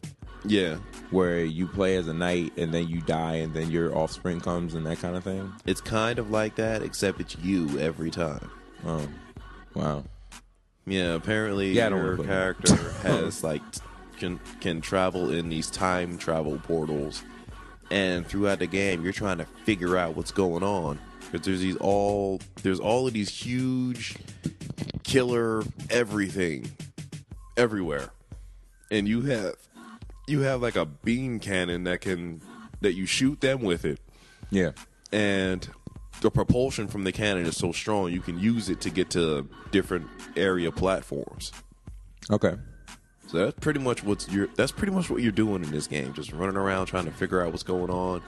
Yeah. 0.46 0.76
Where 1.10 1.44
you 1.44 1.66
play 1.66 1.96
as 1.96 2.08
a 2.08 2.14
knight 2.14 2.52
and 2.56 2.72
then 2.72 2.88
you 2.88 3.00
die 3.00 3.36
and 3.36 3.54
then 3.54 3.70
your 3.70 3.96
offspring 3.96 4.40
comes 4.40 4.74
and 4.74 4.84
that 4.86 4.98
kind 4.98 5.16
of 5.16 5.24
thing. 5.24 5.52
It's 5.66 5.80
kind 5.80 6.18
of 6.18 6.30
like 6.30 6.56
that, 6.56 6.82
except 6.82 7.20
it's 7.20 7.36
you 7.38 7.78
every 7.78 8.10
time. 8.10 8.50
Oh, 8.84 9.08
wow. 9.74 10.04
Yeah, 10.86 11.14
apparently 11.14 11.72
Yeah, 11.72 11.88
your 11.88 12.16
character 12.18 12.76
has 13.02 13.42
like 13.42 13.62
can 14.18 14.40
can 14.60 14.80
travel 14.80 15.32
in 15.32 15.48
these 15.48 15.68
time 15.68 16.16
travel 16.16 16.58
portals, 16.62 17.22
and 17.90 18.26
throughout 18.26 18.60
the 18.60 18.66
game, 18.66 19.02
you're 19.02 19.12
trying 19.12 19.38
to 19.38 19.46
figure 19.64 19.96
out 19.96 20.16
what's 20.16 20.30
going 20.30 20.62
on 20.62 20.98
because 21.20 21.44
there's 21.44 21.60
these 21.60 21.76
all 21.78 22.40
there's 22.62 22.78
all 22.78 23.06
of 23.08 23.12
these 23.12 23.28
huge 23.30 24.16
killer 25.02 25.64
everything 25.90 26.70
everywhere, 27.56 28.10
and 28.90 29.08
you 29.08 29.22
have 29.22 29.56
you 30.26 30.40
have 30.40 30.62
like 30.62 30.76
a 30.76 30.84
beam 30.86 31.38
cannon 31.40 31.84
that 31.84 32.00
can 32.00 32.40
that 32.80 32.92
you 32.94 33.06
shoot 33.06 33.40
them 33.40 33.60
with 33.62 33.84
it, 33.84 34.00
Yeah. 34.50 34.72
and 35.12 35.66
the 36.20 36.30
propulsion 36.30 36.88
from 36.88 37.04
the 37.04 37.12
cannon 37.12 37.46
is 37.46 37.56
so 37.56 37.72
strong 37.72 38.10
you 38.12 38.20
can 38.20 38.38
use 38.38 38.68
it 38.68 38.80
to 38.82 38.90
get 38.90 39.10
to 39.10 39.48
different 39.70 40.06
area 40.36 40.70
platforms. 40.72 41.52
Okay. 42.30 42.54
So 43.28 43.38
that's 43.38 43.58
pretty 43.60 43.80
much 43.80 44.04
what's 44.04 44.28
you're 44.28 44.46
that's 44.56 44.72
pretty 44.72 44.92
much 44.92 45.10
what 45.10 45.20
you're 45.22 45.32
doing 45.32 45.64
in 45.64 45.70
this 45.70 45.86
game, 45.86 46.12
just 46.14 46.32
running 46.32 46.56
around 46.56 46.86
trying 46.86 47.06
to 47.06 47.10
figure 47.10 47.42
out 47.42 47.50
what's 47.50 47.62
going 47.64 47.90
on. 47.90 48.22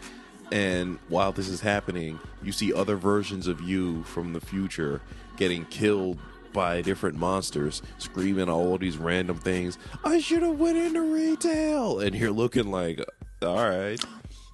And 0.51 0.99
while 1.09 1.31
this 1.33 1.49
is 1.49 1.61
happening, 1.61 2.19
you 2.43 2.53
see 2.53 2.73
other 2.73 2.97
versions 2.97 3.47
of 3.47 3.61
you 3.61 4.03
from 4.05 4.33
the 4.33 4.41
future 4.41 5.01
getting 5.37 5.67
killed 5.67 6.19
by 6.53 6.83
different 6.83 7.17
monsters, 7.19 7.83
screaming 7.99 8.49
all 8.49 8.77
these 8.79 8.97
random 8.97 9.37
things. 9.39 9.79
I 10.05 10.19
should 10.21 10.43
have 10.43 10.59
went 10.59 10.77
into 10.79 11.01
retail, 11.03 12.01
and 12.01 12.15
you're 12.15 12.31
looking 12.31 12.71
like, 12.71 13.05
all 13.43 13.57
right, 13.69 14.03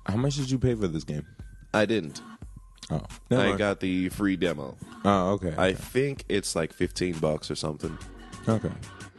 How 0.07 0.17
much 0.17 0.37
did 0.37 0.51
you 0.51 0.59
pay 0.59 0.75
for 0.75 0.87
this 0.89 1.05
game? 1.05 1.27
I 1.73 1.87
didn't. 1.87 2.21
Oh, 2.91 3.01
never 3.31 3.43
I 3.43 3.47
mind. 3.47 3.59
got 3.59 3.81
the 3.81 4.11
free 4.11 4.37
demo. 4.37 4.77
Oh, 5.05 5.31
okay. 5.33 5.55
I 5.57 5.73
think 5.73 6.25
it's 6.29 6.55
like 6.55 6.73
15 6.73 7.19
bucks 7.19 7.51
or 7.51 7.55
something. 7.55 7.97
okay. 8.49 8.71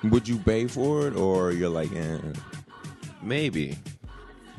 Would 0.03 0.27
you 0.27 0.37
pay 0.37 0.67
for 0.67 1.07
it, 1.07 1.15
or 1.15 1.51
you're 1.51 1.69
like, 1.69 1.91
eh, 1.95 2.19
Maybe, 3.23 3.75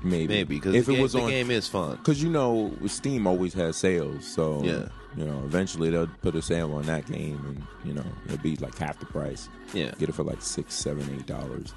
maybe, 0.03 0.27
maybe 0.27 0.57
because 0.57 0.75
if 0.75 0.87
the, 0.87 0.93
it 0.93 0.95
game, 0.97 1.03
was 1.03 1.13
the 1.13 1.21
on, 1.21 1.31
game 1.31 1.51
is 1.53 1.69
fun. 1.69 1.97
because 1.97 2.21
you 2.23 2.29
know 2.31 2.73
Steam 2.87 3.27
always 3.29 3.55
has 3.55 3.77
sales, 3.77 4.27
so 4.27 4.63
Yeah. 4.65 4.89
You 5.17 5.25
know 5.25 5.43
eventually 5.45 5.91
they'll 5.91 6.07
put 6.23 6.35
a 6.35 6.43
sale 6.43 6.75
on 6.75 6.83
that 6.85 7.07
game, 7.07 7.43
and 7.47 7.63
you 7.85 7.95
know 7.95 8.05
it'll 8.27 8.39
be 8.39 8.57
like 8.57 8.77
half 8.79 8.99
the 8.99 9.07
price. 9.07 9.49
Yeah. 9.73 9.93
get 9.99 10.09
it 10.09 10.13
for 10.15 10.23
like 10.25 10.43
six, 10.43 10.75
seven, 10.75 11.09
eight 11.15 11.27
dollars. 11.27 11.75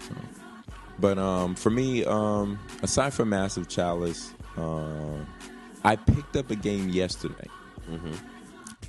So, 0.00 0.14
but 0.98 1.18
um, 1.18 1.54
for 1.54 1.70
me, 1.70 2.04
um, 2.04 2.58
aside 2.82 3.12
from 3.14 3.30
Massive 3.30 3.68
Chalice, 3.68 4.32
uh, 4.56 5.16
I 5.84 5.96
picked 5.96 6.36
up 6.36 6.50
a 6.50 6.56
game 6.56 6.88
yesterday, 6.90 7.48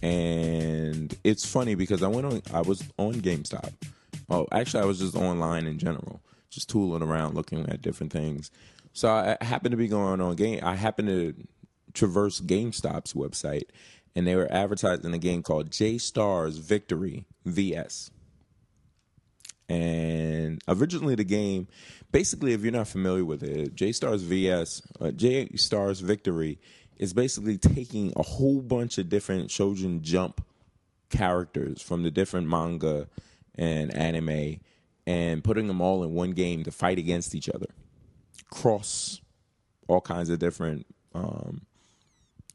and 0.01 1.17
it's 1.23 1.45
funny 1.45 1.75
because 1.75 2.03
I 2.03 2.08
went 2.08 2.25
on. 2.25 2.41
I 2.53 2.62
was 2.62 2.84
on 2.97 3.15
GameStop. 3.15 3.73
Oh, 4.29 4.47
actually, 4.51 4.84
I 4.84 4.86
was 4.86 4.99
just 4.99 5.15
online 5.15 5.65
in 5.67 5.77
general, 5.77 6.21
just 6.49 6.69
tooling 6.69 7.01
around, 7.03 7.36
looking 7.36 7.67
at 7.69 7.81
different 7.81 8.12
things. 8.12 8.51
So 8.93 9.10
I 9.10 9.38
happened 9.43 9.71
to 9.71 9.77
be 9.77 9.88
going 9.89 10.21
on 10.21 10.36
game. 10.36 10.62
I 10.63 10.75
happened 10.75 11.10
to 11.10 11.34
traverse 11.95 12.41
GameStop's 12.41 13.13
website, 13.13 13.69
and 14.15 14.27
they 14.27 14.36
were 14.36 14.51
advertising 14.51 15.13
a 15.13 15.17
game 15.17 15.41
called 15.41 15.71
J 15.71 15.97
Stars 15.97 16.58
Victory 16.58 17.25
VS. 17.45 18.12
And 19.67 20.62
originally, 20.67 21.15
the 21.15 21.23
game, 21.23 21.67
basically, 22.12 22.53
if 22.53 22.62
you're 22.62 22.71
not 22.71 22.88
familiar 22.88 23.25
with 23.25 23.41
it, 23.41 23.73
J 23.73 23.91
Stars 23.91 24.21
VS, 24.21 24.84
uh, 25.01 25.12
J 25.12 25.49
Stars 25.55 26.01
Victory, 26.01 26.60
is 26.97 27.13
basically 27.13 27.58
taking 27.58 28.13
a 28.15 28.23
whole 28.23 28.62
bunch 28.62 28.97
of 28.97 29.10
different 29.10 29.49
Shonen 29.49 30.01
Jump 30.01 30.45
characters 31.10 31.81
from 31.81 32.03
the 32.03 32.12
different 32.12 32.47
manga 32.47 33.08
and 33.55 33.93
anime 33.93 34.60
and 35.08 35.43
putting 35.43 35.67
them 35.67 35.81
all 35.81 36.03
in 36.03 36.13
one 36.13 36.31
game 36.31 36.63
to 36.63 36.71
fight 36.71 36.97
against 36.97 37.36
each 37.36 37.49
other, 37.49 37.67
cross 38.49 39.21
all 39.88 40.01
kinds 40.01 40.29
of 40.29 40.39
different 40.39 40.86
um, 41.13 41.62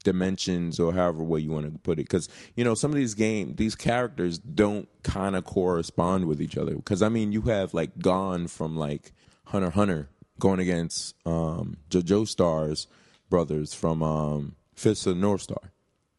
dimensions 0.05 0.81
or 0.81 0.93
however 0.93 1.23
way 1.23 1.41
you 1.41 1.51
want 1.51 1.71
to 1.71 1.79
put 1.81 1.99
it 1.99 2.05
because 2.05 2.29
you 2.57 2.65
know 2.65 2.75
some 2.75 2.91
of 2.91 2.97
these 2.97 3.15
game 3.15 3.55
these 3.57 3.75
characters 3.75 4.39
don't 4.39 4.89
kind 5.03 5.37
of 5.37 5.45
correspond 5.45 6.27
with 6.27 6.41
each 6.41 6.57
other. 6.57 6.75
Because 6.75 7.03
i 7.03 7.09
mean 7.09 7.33
you 7.33 7.43
have 7.43 7.75
like 7.75 7.99
Gon 7.99 8.49
from 8.49 8.77
like 8.77 9.13
hunter 9.47 9.71
hunter 9.71 10.09
going 10.39 10.61
against 10.61 11.15
um 11.27 11.77
jojo 11.91 12.27
stars 12.27 12.87
brothers 13.29 13.75
from 13.75 14.03
um 14.03 14.57
fist 14.75 15.07
of 15.07 15.15
the 15.15 15.21
north 15.21 15.43
star 15.43 15.73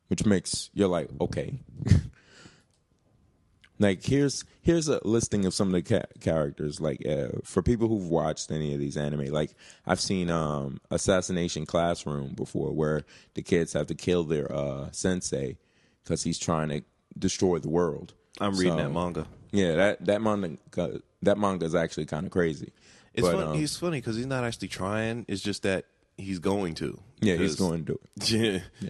which 0.07 0.25
makes 0.25 0.69
you're 0.73 0.87
like 0.87 1.09
okay 1.19 1.59
like 3.81 4.03
here's 4.05 4.45
here's 4.61 4.87
a 4.87 4.99
listing 5.03 5.45
of 5.45 5.53
some 5.53 5.67
of 5.67 5.73
the 5.73 5.81
ca- 5.81 6.05
characters 6.21 6.79
like 6.79 7.05
uh, 7.05 7.27
for 7.43 7.61
people 7.61 7.87
who've 7.87 8.07
watched 8.09 8.51
any 8.51 8.73
of 8.73 8.79
these 8.79 8.95
anime 8.95 9.25
like 9.27 9.51
i've 9.87 9.99
seen 9.99 10.29
um 10.29 10.79
assassination 10.91 11.65
classroom 11.65 12.33
before 12.33 12.71
where 12.71 13.03
the 13.33 13.41
kids 13.41 13.73
have 13.73 13.87
to 13.87 13.95
kill 13.95 14.23
their 14.23 14.49
uh 14.53 14.89
sensei 14.91 15.57
because 16.03 16.23
he's 16.23 16.37
trying 16.39 16.69
to 16.69 16.81
destroy 17.17 17.57
the 17.59 17.69
world 17.69 18.13
I'm 18.39 18.55
reading 18.55 18.73
So, 18.73 18.83
that 18.83 18.89
manga. 18.91 19.27
yeah 19.51 19.75
that 19.75 20.05
that 20.05 20.21
manga 20.21 20.57
that 21.23 21.37
manga 21.37 21.65
is 21.65 21.75
actually 21.75 22.05
kind 22.05 22.25
of 22.25 22.31
crazy 22.31 22.71
It's 23.13 23.27
But, 23.27 23.35
fun. 23.35 23.47
um, 23.49 23.57
he's 23.57 23.75
funny 23.77 23.97
because 23.99 24.15
he's 24.15 24.25
not 24.25 24.43
actually 24.45 24.69
trying. 24.69 25.25
It's 25.27 25.41
just 25.41 25.63
that 25.63 25.85
he's 26.17 26.39
going 26.39 26.75
to. 26.75 26.99
yeah 27.21 27.35
he's 27.35 27.55
going 27.55 27.85
to 27.85 27.93
do 27.93 27.99
it 28.37 28.63
Yeah. 28.79 28.89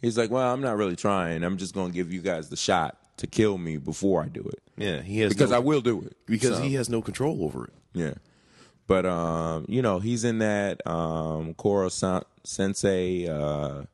he's 0.00 0.18
like 0.18 0.30
well 0.30 0.52
i'm 0.52 0.60
not 0.60 0.76
really 0.76 0.96
trying 0.96 1.42
i'm 1.44 1.56
just 1.58 1.74
going 1.74 1.90
to 1.92 1.94
give 1.94 2.12
you 2.12 2.20
guys 2.20 2.48
the 2.48 2.56
shot 2.56 2.98
to 3.16 3.26
kill 3.26 3.58
me 3.58 3.76
before 3.76 4.22
i 4.22 4.26
do 4.28 4.40
it 4.42 4.62
Yeah, 4.76 5.00
he 5.02 5.20
has 5.20 5.32
because 5.32 5.50
no, 5.50 5.56
i 5.56 5.58
will 5.58 5.80
do 5.80 6.02
it 6.02 6.16
because 6.26 6.56
So- 6.56 6.62
he 6.62 6.74
has 6.74 6.88
no 6.88 7.00
control 7.02 7.42
over 7.44 7.64
it. 7.64 7.72
Yeah. 7.94 8.14
But 8.88 9.04
um, 9.04 9.64
you 9.68 9.82
know, 9.82 9.98
he's 9.98 10.22
in 10.22 10.38
that 10.38 10.86
um 10.86 11.54
Koro 11.54 11.88
Sensei, 11.88 13.26
uh 13.28 13.84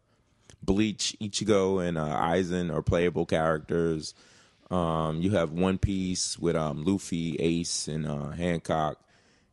Bleach, 0.63 1.17
Ichigo, 1.21 1.87
and 1.87 1.97
uh, 1.99 2.05
Aizen 2.21 2.73
are 2.73 2.83
playable 2.83 3.25
characters. 3.27 4.15
Um, 4.71 5.21
you 5.21 5.31
have 5.31 5.51
One 5.51 5.79
Piece 5.79 6.39
with 6.39 6.57
um 6.57 6.85
Luffy, 6.85 7.37
Ace, 7.39 7.89
and 7.89 8.07
uh, 8.07 8.31
Hancock. 8.31 8.99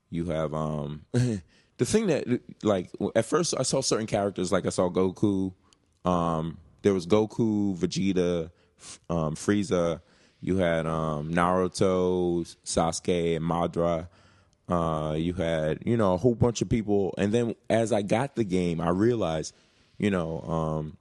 You 0.10 0.26
have 0.26 0.54
um 0.54 1.06
the 1.14 1.86
thing 1.86 2.08
that 2.08 2.42
like 2.64 2.90
at 3.16 3.26
first 3.26 3.54
I 3.58 3.64
saw 3.64 3.82
certain 3.82 4.08
characters 4.08 4.52
like 4.52 4.66
I 4.66 4.70
saw 4.70 4.90
Goku. 4.90 5.54
Um, 6.06 6.58
there 6.82 6.94
was 6.94 7.06
Goku, 7.08 7.78
Vegeta, 7.78 8.52
um, 9.10 9.36
Frieza. 9.36 10.02
You 10.42 10.58
had 10.58 10.86
um, 10.86 11.32
Naruto, 11.32 12.56
Sasuke, 12.64 13.36
and 13.36 13.46
Madara. 13.46 14.08
Uh, 14.70 15.16
you 15.16 15.34
had 15.34 15.80
you 15.86 15.98
know 15.98 16.14
a 16.14 16.18
whole 16.18 16.36
bunch 16.36 16.62
of 16.62 16.70
people, 16.70 17.14
and 17.18 17.34
then 17.34 17.56
as 17.70 17.92
I 17.92 18.02
got 18.04 18.36
the 18.36 18.44
game, 18.44 18.80
I 18.80 18.90
realized, 18.90 19.56
you 19.98 20.12
know, 20.12 20.42
um, 20.42 20.98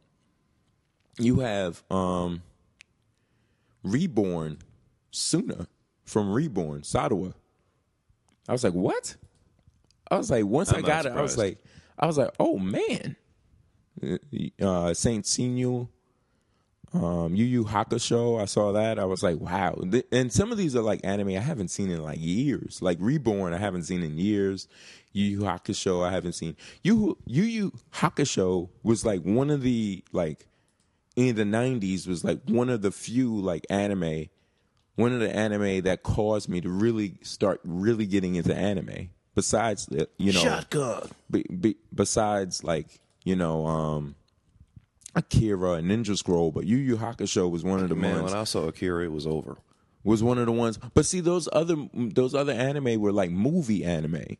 you 1.18 1.40
have 1.40 1.82
um, 1.90 2.42
Reborn 3.82 4.58
Suna 5.10 5.68
from 6.04 6.32
Reborn 6.32 6.82
Sadawa. 6.82 7.34
I 8.48 8.52
was 8.52 8.64
like, 8.64 8.72
what? 8.72 9.16
I 10.10 10.16
was 10.16 10.30
like, 10.30 10.46
once 10.46 10.72
i 10.72 10.78
I'm 10.78 10.82
got 10.82 11.04
not 11.04 11.12
it, 11.12 11.18
I 11.18 11.22
was 11.22 11.36
like, 11.36 11.58
I 11.98 12.06
was 12.06 12.16
like, 12.16 12.30
oh 12.40 12.58
man, 12.58 13.16
uh, 14.62 14.94
Saint 14.94 15.24
Senu, 15.24 15.88
um, 16.92 17.34
Yu 17.34 17.44
Yu 17.44 17.64
Hakusho. 17.64 18.40
I 18.40 18.46
saw 18.46 18.72
that. 18.72 18.98
I 18.98 19.04
was 19.04 19.22
like, 19.22 19.38
wow. 19.40 19.78
And 20.10 20.32
some 20.32 20.52
of 20.52 20.58
these 20.58 20.74
are 20.74 20.82
like 20.82 21.00
anime 21.04 21.28
I 21.28 21.40
haven't 21.40 21.68
seen 21.68 21.90
in 21.90 22.02
like 22.02 22.18
years. 22.20 22.80
Like 22.80 22.98
Reborn, 23.00 23.52
I 23.52 23.58
haven't 23.58 23.84
seen 23.84 24.02
in 24.02 24.18
years. 24.18 24.68
Yu 25.12 25.24
Yu 25.24 25.40
Hakusho, 25.40 26.06
I 26.06 26.12
haven't 26.12 26.34
seen. 26.34 26.56
Yu 26.82 27.18
Yu 27.26 27.42
Yu 27.42 27.72
Hakusho 27.94 28.70
was 28.82 29.04
like 29.04 29.22
one 29.22 29.50
of 29.50 29.62
the 29.62 30.04
like 30.12 30.46
in 31.16 31.36
the 31.36 31.44
'90s 31.44 32.06
was 32.06 32.24
like 32.24 32.40
one 32.46 32.68
of 32.70 32.82
the 32.82 32.90
few 32.90 33.38
like 33.38 33.66
anime 33.68 34.28
one 34.98 35.12
of 35.12 35.20
the 35.20 35.34
anime 35.34 35.82
that 35.82 36.02
caused 36.02 36.48
me 36.48 36.60
to 36.60 36.68
really 36.68 37.14
start 37.22 37.60
really 37.62 38.04
getting 38.04 38.34
into 38.34 38.52
anime. 38.52 39.10
Besides, 39.36 39.88
you 40.18 40.32
know, 40.32 40.40
Shotgun. 40.40 41.08
be, 41.30 41.44
be, 41.44 41.76
besides 41.94 42.64
like 42.64 43.00
you 43.22 43.36
know, 43.36 43.64
um, 43.66 44.16
Akira 45.18 45.72
and 45.72 45.90
Ninja 45.90 46.16
Scroll, 46.16 46.50
but 46.52 46.64
Yu 46.64 46.76
Yu 46.76 46.96
Hakusho 46.96 47.50
was 47.50 47.62
one 47.64 47.80
of 47.80 47.88
the 47.88 47.94
Man, 47.94 48.22
ones 48.22 48.32
when 48.32 48.40
I 48.40 48.44
saw 48.44 48.66
Akira, 48.66 49.04
it 49.04 49.12
was 49.12 49.26
over. 49.26 49.58
was 50.04 50.22
one 50.22 50.38
of 50.38 50.46
the 50.46 50.52
ones. 50.52 50.78
But 50.94 51.04
see, 51.06 51.20
those 51.20 51.48
other 51.52 51.76
those 51.92 52.34
other 52.34 52.52
anime 52.52 53.00
were 53.00 53.12
like 53.12 53.30
movie 53.30 53.84
anime. 53.84 54.36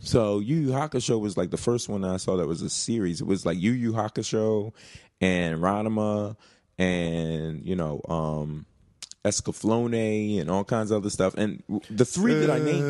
So 0.00 0.38
Yu 0.40 0.56
Yu 0.56 0.68
Hakusho 0.70 1.20
was 1.20 1.36
like 1.36 1.50
the 1.50 1.56
first 1.56 1.88
one 1.88 2.04
I 2.04 2.16
saw 2.16 2.36
that 2.36 2.46
was 2.46 2.62
a 2.62 2.70
series. 2.70 3.20
It 3.20 3.26
was 3.26 3.44
like 3.46 3.60
Yu 3.60 3.70
Yu 3.72 3.92
Hakusho 3.92 4.72
and 5.20 5.60
Ranma 5.60 6.36
and 6.78 7.64
you 7.64 7.76
know 7.76 8.00
um 8.08 8.66
Escaflowne 9.24 10.38
and 10.40 10.50
all 10.50 10.64
kinds 10.64 10.90
of 10.90 10.98
other 10.98 11.08
stuff. 11.08 11.32
And 11.34 11.62
the 11.90 12.04
three 12.04 12.34
that 12.34 12.50
I 12.50 12.58
named, 12.58 12.82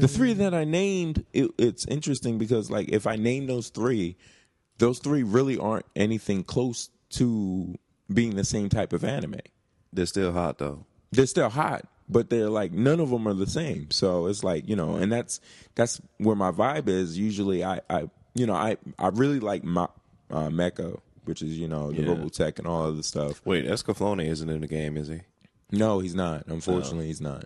the 0.00 0.06
three 0.08 0.32
that 0.34 0.54
I 0.54 0.64
named, 0.64 1.24
it, 1.32 1.50
it's 1.58 1.84
interesting 1.86 2.38
because 2.38 2.70
like 2.70 2.88
if 2.90 3.06
I 3.08 3.16
name 3.16 3.46
those 3.48 3.68
three, 3.70 4.16
those 4.80 4.98
three 4.98 5.22
really 5.22 5.56
aren't 5.58 5.86
anything 5.94 6.42
close 6.42 6.90
to 7.10 7.76
being 8.12 8.34
the 8.34 8.44
same 8.44 8.68
type 8.68 8.92
of 8.92 9.04
anime. 9.04 9.36
They're 9.92 10.06
still 10.06 10.32
hot 10.32 10.58
though. 10.58 10.84
They're 11.12 11.26
still 11.26 11.48
hot, 11.50 11.84
but 12.08 12.30
they're 12.30 12.50
like 12.50 12.72
none 12.72 12.98
of 13.00 13.10
them 13.10 13.26
are 13.28 13.34
the 13.34 13.46
same. 13.46 13.90
So 13.90 14.26
it's 14.26 14.42
like 14.42 14.68
you 14.68 14.76
know, 14.76 14.96
and 14.96 15.12
that's 15.12 15.40
that's 15.74 16.00
where 16.18 16.36
my 16.36 16.50
vibe 16.50 16.88
is. 16.88 17.18
Usually, 17.18 17.62
I 17.64 17.80
I 17.88 18.08
you 18.34 18.46
know 18.46 18.54
I 18.54 18.76
I 18.98 19.08
really 19.08 19.40
like 19.40 19.62
my 19.64 19.86
uh, 20.30 20.48
Mecha, 20.48 20.98
which 21.24 21.42
is 21.42 21.58
you 21.58 21.68
know 21.68 21.90
the 21.92 22.02
Yeah. 22.02 22.08
Robotech 22.14 22.58
and 22.58 22.66
all 22.66 22.86
of 22.86 22.96
the 22.96 23.02
stuff. 23.02 23.40
Wait, 23.44 23.66
Escaflowne 23.66 24.24
isn't 24.24 24.48
in 24.48 24.60
the 24.60 24.68
game, 24.68 24.96
is 24.96 25.08
he? 25.08 25.20
No, 25.72 25.98
he's 26.00 26.14
not. 26.14 26.46
Unfortunately, 26.48 27.06
he's 27.06 27.20
not. 27.20 27.44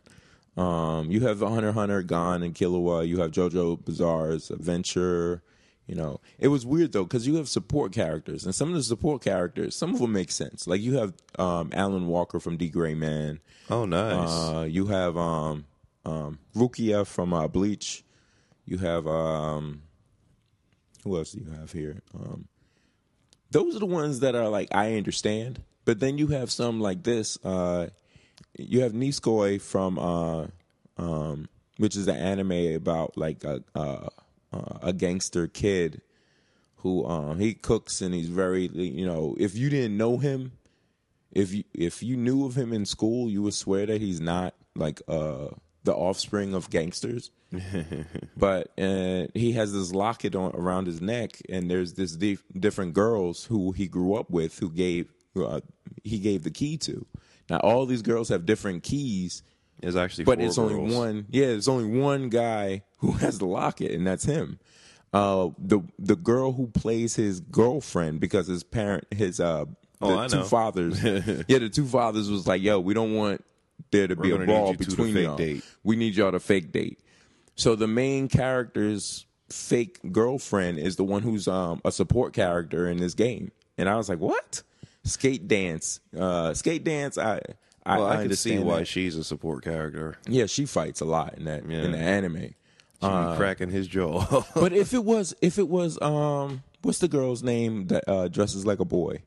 Um, 0.57 1.11
you 1.11 1.21
have 1.21 1.41
Hunter 1.41 1.73
Hunter, 1.73 2.03
Gon, 2.03 2.43
and 2.43 2.55
Killua. 2.55 3.07
You 3.09 3.21
have 3.21 3.33
JoJo 3.33 3.83
Bizarre's 3.85 4.51
Adventure. 4.51 5.43
You 5.87 5.95
know, 5.95 6.21
it 6.39 6.49
was 6.49 6.65
weird 6.65 6.93
though 6.93 7.05
because 7.05 7.27
you 7.27 7.37
have 7.37 7.49
support 7.49 7.93
characters, 7.93 8.45
and 8.47 8.55
some 8.55 8.71
of 8.71 8.75
the 8.75 8.83
support 8.83 9.23
characters, 9.23 9.77
some 9.77 9.93
of 9.93 10.01
them 10.01 10.13
make 10.13 10.31
sense. 10.31 10.67
Like 10.67 10.81
you 10.81 10.97
have 10.97 11.13
um, 11.39 11.71
Allen 11.75 12.07
Walker 12.07 12.41
from 12.41 12.57
D. 12.57 12.71
Gray 12.71 12.95
Man. 12.95 13.41
Oh, 13.69 13.85
nice. 13.85 14.31
Uh, 14.31 14.67
you 14.69 14.87
have 14.87 15.19
um, 15.19 15.67
um, 16.07 16.39
Rukia 16.57 17.07
from 17.07 17.35
uh, 17.35 17.49
Bleach. 17.49 18.03
You 18.65 18.79
have 18.79 19.07
um, 19.07 19.83
who 21.03 21.19
else 21.19 21.33
do 21.33 21.41
you 21.45 21.51
have 21.51 21.73
here? 21.73 22.01
Um, 22.15 22.49
those 23.51 23.77
are 23.77 23.81
the 23.81 23.87
ones 23.87 24.21
that 24.21 24.35
are 24.35 24.49
like 24.49 24.75
I 24.75 24.97
understand, 24.97 25.63
but 25.85 26.01
then 26.01 26.17
you 26.17 26.29
have 26.29 26.51
some 26.51 26.81
like 26.81 27.03
this. 27.03 27.39
Uh, 27.45 27.89
you 28.57 28.81
have 28.81 28.93
Nisekoi 28.93 29.61
from 29.61 29.99
uh, 29.99 30.47
um, 30.97 31.49
which 31.77 31.95
is 31.95 32.09
an 32.09 32.17
anime 32.17 32.75
about 32.75 33.19
like 33.19 33.45
a 33.45 33.63
uh, 33.75 34.09
uh, 34.55 34.79
a 34.83 34.93
gangster 34.93 35.47
kid 35.47 36.01
who 36.77 37.05
um, 37.07 37.39
he 37.39 37.55
cooks 37.55 38.01
and 38.01 38.15
he's 38.15 38.29
very 38.29 38.69
you 38.73 39.07
know 39.07 39.35
if 39.39 39.57
you 39.57 39.69
didn't 39.69 39.97
know 39.97 40.19
him 40.19 40.53
if 41.35 41.53
you 41.53 41.65
if 41.75 42.03
you 42.03 42.17
knew 42.17 42.47
of 42.47 42.57
him 42.57 42.73
in 42.73 42.87
school, 42.87 43.29
you 43.29 43.43
would 43.43 43.55
swear 43.55 43.87
that 43.87 44.01
he's 44.01 44.21
not 44.21 44.55
like 44.77 45.03
uh 45.09 45.49
the 45.83 45.95
offspring 45.95 46.55
of 46.55 46.71
gangsters. 46.71 47.31
but 48.37 48.73
uh, 48.79 49.27
he 49.35 49.53
has 49.53 49.73
this 49.73 49.93
locket 49.93 50.35
on 50.35 50.53
around 50.55 50.87
his 50.87 51.01
neck, 51.01 51.41
and 51.49 51.71
there's 51.71 51.93
this 51.95 52.17
di- 52.17 52.39
different 52.59 52.95
girls 52.95 53.45
who 53.45 53.73
he 53.73 53.87
grew 53.87 54.15
up 54.15 54.31
with 54.31 54.59
who 54.59 54.71
gave 54.71 55.13
uh, 55.37 55.61
he 56.03 56.19
gave 56.19 56.43
the 56.45 56.51
key 56.51 56.77
to. 56.79 57.05
Now 57.51 57.59
all 57.59 57.87
these 57.87 58.03
girls 58.03 58.29
have 58.31 58.47
different 58.47 58.83
keys, 58.83 59.43
There's 59.81 59.97
actually 59.97 60.25
but 60.25 60.41
it's 60.41 60.57
girls. 60.57 60.73
only 60.73 60.95
one. 60.95 61.27
Yeah, 61.31 61.47
there's 61.47 61.69
only 61.69 61.99
one 61.99 62.29
guy 62.29 62.83
who 62.99 63.13
has 63.23 63.39
the 63.39 63.47
locket, 63.47 63.91
and 63.93 64.07
that's 64.07 64.25
him. 64.25 64.59
Uh, 65.13 65.51
the 65.59 65.81
the 65.99 66.17
girl 66.17 66.53
who 66.53 66.67
plays 66.69 67.15
his 67.15 67.41
girlfriend 67.41 68.19
because 68.21 68.47
his 68.49 68.63
parent 68.65 69.07
his 69.13 69.39
uh 69.41 69.65
the 70.01 70.07
Oh, 70.07 70.19
I 70.19 70.27
two 70.27 70.39
know. 70.39 70.45
fathers 70.45 71.03
yeah 71.05 71.59
the 71.59 71.71
two 71.73 71.87
fathers 71.87 72.29
was 72.29 72.47
like 72.49 72.61
yo 72.61 72.81
we 72.81 72.95
don't 72.95 73.15
want 73.15 73.45
there 73.93 74.09
to 74.09 74.17
be 74.17 74.33
a 74.33 74.39
brawl 74.39 74.73
you 74.73 74.77
two 74.77 74.85
to 74.85 74.91
between 74.91 75.17
y'all 75.17 75.37
date. 75.37 75.63
we 75.85 75.95
need 75.97 76.17
y'all 76.17 76.33
to 76.33 76.41
fake 76.41 76.73
date 76.73 76.99
so 77.55 77.77
the 77.77 77.87
main 77.87 78.27
character's 78.29 79.25
fake 79.49 80.01
girlfriend 80.11 80.79
is 80.81 80.97
the 80.97 81.05
one 81.05 81.23
who's 81.23 81.47
um 81.47 81.81
a 81.85 81.93
support 81.93 82.33
character 82.35 82.89
in 82.89 82.97
this 82.99 83.15
game 83.15 83.53
and 83.79 83.89
I 83.89 83.97
was 83.97 84.09
like 84.09 84.19
what 84.19 84.63
skate 85.05 85.47
dance 85.47 86.01
uh 86.19 86.53
skate 86.55 86.83
dance 86.83 87.17
I 87.17 87.41
I, 87.87 87.99
Well, 87.99 88.07
I, 88.07 88.23
can 88.23 88.35
see 88.37 88.59
why 88.59 88.79
that. 88.81 88.89
she's 88.89 89.17
a 89.17 89.25
support 89.25 89.63
character. 89.65 90.17
yeah 90.27 90.47
she 90.47 90.65
fights 90.67 91.01
a 91.01 91.05
lot 91.05 91.35
in 91.37 91.45
that 91.45 91.69
Yeah. 91.69 91.83
in 91.83 91.93
the 91.93 91.99
anime 91.99 92.55
be 93.01 93.37
cracking 93.37 93.69
his 93.71 93.87
jaw. 93.87 94.45
but 94.55 94.73
if 94.73 94.95
it 94.95 95.05
was 95.05 95.35
if 95.43 95.59
it 95.59 95.69
was 95.69 96.01
um 96.01 96.63
what's 96.83 96.99
the 97.01 97.09
girl's 97.09 97.43
name 97.43 97.89
that 97.89 98.05
uh 98.09 98.29
dresses 98.29 98.65
like 98.65 98.81
a 98.81 98.85
boy 98.87 99.21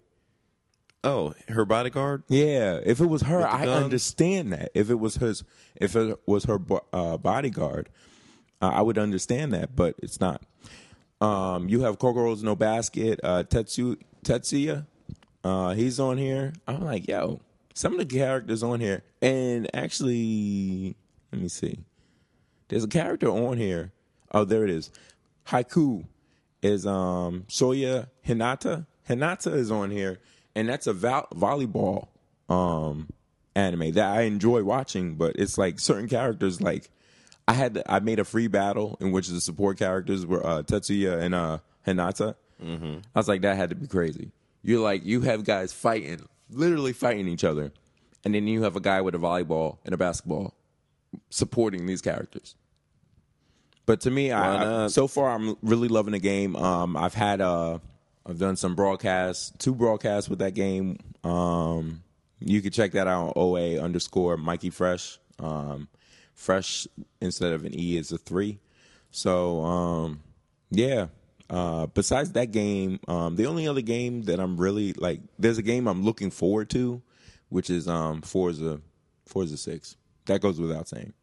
oh, 1.04 1.34
her 1.50 1.64
bodyguard. 1.66 2.24
yeah 2.28 2.80
if 2.84 3.00
it 3.00 3.06
was 3.06 3.22
her 3.24 3.46
i 3.48 3.66
gun? 3.66 3.84
understand 3.84 4.52
that 4.52 4.72
if 4.74 4.90
it 4.90 4.96
was 5.00 5.16
his 5.16 5.44
if 5.76 5.96
it 5.96 6.18
was 6.26 6.46
her 6.46 6.60
uh, 6.92 7.18
bodyguard 7.18 7.90
uh, 8.62 8.70
i 8.70 8.82
would 8.82 8.98
understand 8.98 9.54
that 9.54 9.76
but 9.76 9.94
it's 10.02 10.20
not 10.20 10.42
um 11.22 11.70
you 11.70 11.82
have 11.82 11.98
Kuroko's 12.00 12.44
no 12.44 12.56
basket 12.56 13.20
uh 13.24 13.44
tetsu 13.44 13.98
tetsuya 14.24 14.86
uh 15.44 15.74
he's 15.76 16.00
on 16.00 16.18
here 16.18 16.54
i'm 16.68 16.84
like 16.84 17.08
yo 17.08 17.40
some 17.78 17.94
of 17.94 18.00
the 18.00 18.06
characters 18.06 18.64
on 18.64 18.80
here 18.80 19.04
and 19.22 19.70
actually 19.76 20.96
let 21.32 21.42
me 21.42 21.48
see 21.48 21.80
there's 22.68 22.84
a 22.84 22.88
character 22.88 23.28
on 23.30 23.58
here. 23.58 23.92
Oh, 24.32 24.44
there 24.44 24.64
it 24.64 24.70
is. 24.70 24.92
Haikyu 25.48 26.06
is 26.62 26.86
um 26.86 27.46
Shoyo 27.48 28.08
Hinata. 28.26 28.86
Hinata 29.08 29.54
is 29.54 29.72
on 29.72 29.92
here, 29.92 30.20
and 30.56 30.68
that's 30.68 30.88
a 30.88 30.94
vo- 30.94 31.28
volleyball 31.34 32.10
um 32.50 33.08
anime 33.56 33.92
that 33.94 34.18
I 34.18 34.22
enjoy 34.22 34.64
watching. 34.64 35.16
But 35.16 35.36
it's 35.38 35.58
like 35.58 35.80
certain 35.80 36.10
characters. 36.10 36.62
Like 36.62 36.90
I 37.48 37.54
had 37.54 37.76
to, 37.76 37.92
I 37.92 38.00
made 38.00 38.20
a 38.20 38.26
free 38.26 38.48
battle 38.48 38.98
in 39.00 39.12
which 39.12 39.30
the 39.30 39.40
support 39.40 39.80
characters 39.80 40.26
were 40.26 40.46
uh, 40.46 40.64
Tetsuya 40.64 41.22
and 41.22 41.34
uh, 41.34 41.60
Hinata. 41.86 42.36
Mm-hmm. 42.62 42.98
I 43.16 43.20
was 43.20 43.28
like, 43.28 43.42
that 43.42 43.56
had 43.56 43.70
to 43.70 43.76
be 43.76 43.88
crazy. 43.88 44.32
You're 44.62 44.84
like 44.84 45.06
you 45.06 45.22
have 45.22 45.46
guys 45.46 45.72
fighting, 45.72 46.28
literally 46.50 46.94
fighting 46.94 47.28
each 47.28 47.44
other, 47.44 47.72
and 48.24 48.34
then 48.34 48.48
you 48.48 48.64
have 48.64 48.76
a 48.76 48.80
guy 48.80 49.02
with 49.02 49.16
a 49.16 49.20
volleyball 49.20 49.78
and 49.86 49.94
a 49.94 49.98
basketball 49.98 50.54
supporting 51.30 51.86
these 51.86 52.02
characters. 52.02 52.56
But 53.86 54.02
to 54.02 54.12
me, 54.12 54.32
I, 54.32 54.86
I 54.86 54.88
so 54.88 55.08
far 55.08 55.30
I'm 55.30 55.56
really 55.62 55.88
loving 55.88 56.12
the 56.12 56.20
game. 56.20 56.56
Um, 56.56 56.98
I've 56.98 57.14
had 57.14 57.40
uh, 57.40 57.80
I've 58.26 58.38
done 58.38 58.58
some 58.58 58.76
broadcasts, 58.76 59.54
two 59.58 59.74
broadcasts 59.74 60.30
with 60.30 60.40
that 60.40 60.54
game. 60.54 60.98
Um, 61.24 62.04
you 62.40 62.62
can 62.62 62.72
check 62.72 62.92
that 62.92 63.08
out 63.08 63.28
on 63.28 63.34
OA 63.36 63.80
underscore 63.82 64.38
Mikey 64.38 64.70
Fresh. 64.70 65.20
Um, 65.40 65.88
Fresh 66.34 66.88
instead 67.22 67.54
of 67.54 67.66
an 67.66 67.74
E 67.74 67.98
is 67.98 68.12
a 68.12 68.18
three. 68.18 68.60
So 69.12 69.64
um, 69.64 70.22
yeah. 70.70 71.08
Uh, 71.50 71.88
besides 71.88 72.34
that 72.34 72.52
game, 72.52 73.00
um, 73.08 73.36
the 73.36 73.46
only 73.46 73.68
other 73.68 73.82
game 73.82 74.24
that 74.24 74.40
I'm 74.40 74.58
really 74.58 74.94
like, 74.94 75.22
there's 75.40 75.58
a 75.58 75.64
game 75.64 75.88
I'm 75.88 76.04
looking 76.04 76.30
forward 76.30 76.70
to, 76.72 77.02
which 77.50 77.70
is 77.70 77.88
um, 77.88 78.22
Forza, 78.22 78.82
Forza 79.26 79.58
Six. 79.58 79.96
That 80.26 80.42
goes 80.42 80.60
without 80.60 80.88
saying. 80.88 81.14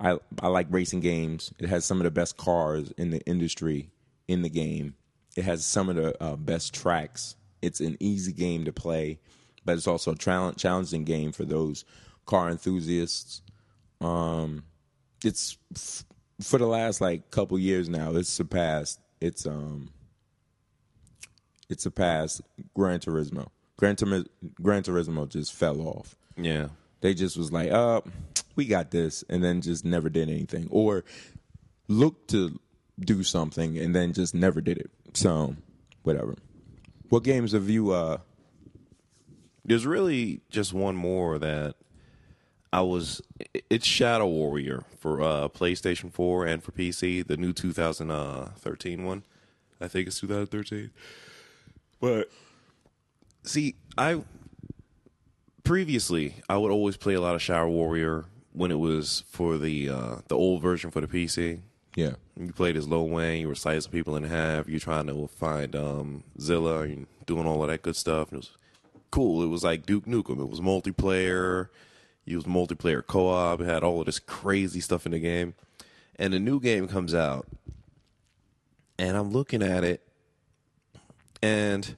I 0.00 0.18
I 0.40 0.48
like 0.48 0.68
racing 0.70 1.00
games. 1.00 1.52
It 1.58 1.68
has 1.68 1.84
some 1.84 1.98
of 1.98 2.04
the 2.04 2.10
best 2.10 2.36
cars 2.36 2.92
in 2.96 3.10
the 3.10 3.20
industry 3.26 3.90
in 4.28 4.42
the 4.42 4.48
game. 4.48 4.94
It 5.36 5.44
has 5.44 5.64
some 5.64 5.88
of 5.88 5.96
the 5.96 6.22
uh, 6.22 6.36
best 6.36 6.74
tracks. 6.74 7.36
It's 7.60 7.80
an 7.80 7.96
easy 7.98 8.32
game 8.32 8.64
to 8.66 8.72
play, 8.72 9.18
but 9.64 9.76
it's 9.76 9.88
also 9.88 10.12
a 10.12 10.16
tra- 10.16 10.54
challenging 10.56 11.04
game 11.04 11.32
for 11.32 11.44
those 11.44 11.84
car 12.26 12.50
enthusiasts. 12.50 13.42
Um, 14.00 14.64
it's 15.24 15.58
f- 15.74 16.04
for 16.40 16.58
the 16.58 16.66
last 16.66 17.00
like 17.00 17.30
couple 17.32 17.58
years 17.58 17.88
now. 17.88 18.14
It's 18.14 18.28
surpassed. 18.28 19.00
It's 19.20 19.46
um, 19.46 19.90
it's 21.68 21.82
surpassed 21.82 22.40
Gran 22.74 23.00
Turismo. 23.00 23.48
Gran, 23.76 23.94
Turismo, 23.96 24.26
Gran 24.60 24.82
Turismo 24.82 25.28
just 25.28 25.52
fell 25.52 25.80
off 25.82 26.16
Yeah. 26.36 26.68
they 27.00 27.14
just 27.14 27.36
was 27.36 27.52
like, 27.52 27.70
uh, 27.70 28.00
we 28.56 28.64
got 28.66 28.90
this, 28.90 29.22
and 29.28 29.42
then 29.44 29.60
just 29.62 29.84
never 29.84 30.08
did 30.08 30.28
anything, 30.28 30.66
or 30.70 31.04
looked 31.86 32.30
to 32.30 32.58
do 32.98 33.22
something 33.22 33.78
and 33.78 33.94
then 33.94 34.12
just 34.12 34.34
never 34.34 34.60
did 34.60 34.78
it. 34.78 34.90
So, 35.14 35.54
whatever. 36.02 36.34
What 37.08 37.22
games 37.22 37.52
have 37.52 37.70
you? 37.70 37.92
uh 37.92 38.18
There's 39.64 39.86
really 39.86 40.40
just 40.50 40.72
one 40.72 40.96
more 40.96 41.38
that 41.38 41.76
I 42.72 42.82
was. 42.82 43.22
It's 43.70 43.86
Shadow 43.86 44.26
Warrior 44.26 44.84
for 44.98 45.22
uh, 45.22 45.48
PlayStation 45.48 46.12
4 46.12 46.46
and 46.46 46.62
for 46.62 46.72
PC, 46.72 47.26
the 47.26 47.36
new 47.36 47.52
2013 47.52 49.04
one. 49.04 49.22
I 49.80 49.88
think 49.88 50.06
it's 50.06 50.20
2013. 50.20 50.90
But 52.00 52.30
see, 53.42 53.76
I 53.96 54.22
previously, 55.64 56.36
I 56.48 56.56
would 56.56 56.70
always 56.70 56.96
play 56.96 57.14
a 57.14 57.20
lot 57.20 57.34
of 57.34 57.42
Shadow 57.42 57.68
Warrior 57.68 58.26
when 58.52 58.70
it 58.70 58.78
was 58.78 59.24
for 59.28 59.56
the 59.58 59.88
uh, 59.88 60.16
the 60.28 60.36
old 60.36 60.62
version 60.62 60.90
for 60.90 61.00
the 61.00 61.06
PC. 61.06 61.60
Yeah. 61.94 62.12
You 62.38 62.52
played 62.52 62.76
as 62.76 62.86
Lo 62.86 63.02
Wang. 63.02 63.40
You 63.40 63.48
were 63.48 63.54
slicing 63.54 63.90
people 63.90 64.14
in 64.14 64.24
half. 64.24 64.68
You're 64.68 64.78
trying 64.78 65.06
to 65.08 65.26
find 65.26 65.74
um, 65.74 66.22
Zilla 66.40 66.82
and 66.82 67.06
doing 67.26 67.46
all 67.46 67.62
of 67.62 67.70
that 67.70 67.82
good 67.82 67.96
stuff. 67.96 68.32
It 68.32 68.36
was 68.36 68.50
cool. 69.10 69.42
It 69.42 69.48
was 69.48 69.64
like 69.64 69.84
Duke 69.84 70.06
Nukem. 70.06 70.40
It 70.40 70.48
was 70.48 70.60
multiplayer. 70.60 71.68
Was 72.36 72.44
multiplayer 72.44 73.06
co-op. 73.06 73.60
Had 73.60 73.82
all 73.82 74.00
of 74.00 74.06
this 74.06 74.18
crazy 74.18 74.80
stuff 74.80 75.06
in 75.06 75.12
the 75.12 75.18
game. 75.18 75.54
And 76.16 76.32
the 76.32 76.40
new 76.40 76.58
game 76.58 76.88
comes 76.88 77.14
out, 77.14 77.46
and 78.98 79.16
I'm 79.16 79.30
looking 79.30 79.62
at 79.62 79.84
it, 79.84 80.02
and 81.40 81.94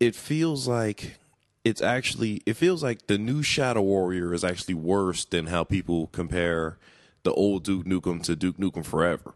it 0.00 0.16
feels 0.16 0.66
like 0.66 1.16
it's 1.64 1.80
actually 1.80 2.42
it 2.44 2.54
feels 2.54 2.82
like 2.82 3.06
the 3.06 3.18
new 3.18 3.42
Shadow 3.42 3.82
Warrior 3.82 4.34
is 4.34 4.42
actually 4.42 4.74
worse 4.74 5.24
than 5.24 5.46
how 5.46 5.62
people 5.64 6.08
compare 6.08 6.76
the 7.22 7.32
old 7.32 7.62
Duke 7.62 7.86
Nukem 7.86 8.22
to 8.24 8.34
Duke 8.34 8.56
Nukem 8.56 8.84
Forever. 8.84 9.34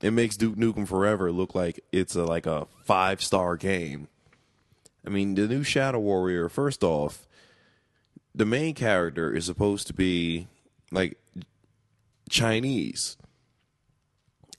It 0.00 0.12
makes 0.12 0.36
Duke 0.36 0.56
Nukem 0.56 0.86
Forever 0.86 1.32
look 1.32 1.54
like 1.54 1.80
it's 1.92 2.14
a 2.14 2.24
like 2.24 2.46
a 2.46 2.66
five 2.84 3.22
star 3.22 3.56
game. 3.56 4.08
I 5.04 5.10
mean, 5.10 5.34
the 5.34 5.48
new 5.48 5.62
Shadow 5.62 5.98
Warrior. 5.98 6.48
First 6.48 6.84
off, 6.84 7.26
the 8.34 8.46
main 8.46 8.74
character 8.74 9.34
is 9.34 9.44
supposed 9.44 9.86
to 9.88 9.94
be 9.94 10.48
like 10.90 11.18
Chinese, 12.28 13.16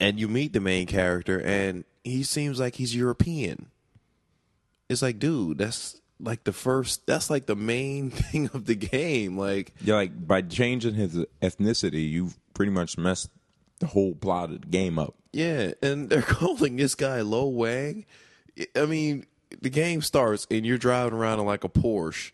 and 0.00 0.18
you 0.18 0.28
meet 0.28 0.52
the 0.52 0.60
main 0.60 0.86
character, 0.86 1.40
and 1.40 1.84
he 2.04 2.22
seems 2.22 2.60
like 2.60 2.76
he's 2.76 2.94
European. 2.94 3.66
It's 4.88 5.02
like, 5.02 5.18
dude, 5.18 5.58
that's 5.58 6.00
like 6.20 6.44
the 6.44 6.52
first. 6.52 7.06
That's 7.06 7.30
like 7.30 7.46
the 7.46 7.56
main 7.56 8.10
thing 8.10 8.50
of 8.52 8.66
the 8.66 8.74
game. 8.74 9.38
Like, 9.38 9.72
Yeah, 9.82 9.94
like 9.96 10.26
by 10.26 10.42
changing 10.42 10.94
his 10.94 11.16
ethnicity, 11.40 12.08
you've 12.10 12.38
pretty 12.54 12.72
much 12.72 12.98
messed 12.98 13.30
the 13.78 13.86
whole 13.86 14.14
plot 14.14 14.50
of 14.50 14.60
the 14.60 14.66
game 14.66 14.98
up. 14.98 15.14
Yeah, 15.32 15.72
and 15.82 16.10
they're 16.10 16.22
calling 16.22 16.76
this 16.76 16.94
guy 16.94 17.22
Lo 17.22 17.46
Wang. 17.46 18.04
I 18.76 18.84
mean, 18.84 19.24
the 19.60 19.70
game 19.70 20.02
starts 20.02 20.46
and 20.50 20.66
you're 20.66 20.78
driving 20.78 21.14
around 21.14 21.40
in 21.40 21.46
like 21.46 21.64
a 21.64 21.68
Porsche, 21.68 22.32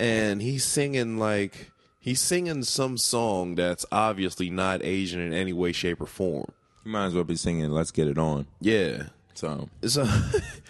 and 0.00 0.40
he's 0.42 0.64
singing 0.64 1.18
like 1.18 1.70
he's 1.98 2.20
singing 2.20 2.62
some 2.64 2.96
song 2.98 3.54
that's 3.54 3.84
obviously 3.92 4.50
not 4.50 4.82
Asian 4.82 5.20
in 5.20 5.32
any 5.32 5.52
way, 5.52 5.72
shape, 5.72 6.00
or 6.00 6.06
form. 6.06 6.50
You 6.84 6.92
might 6.92 7.06
as 7.06 7.14
well 7.14 7.24
be 7.24 7.36
singing 7.36 7.70
"Let's 7.70 7.90
Get 7.90 8.08
It 8.08 8.18
On." 8.18 8.46
Yeah, 8.60 9.04
So 9.34 9.68
so 9.86 10.06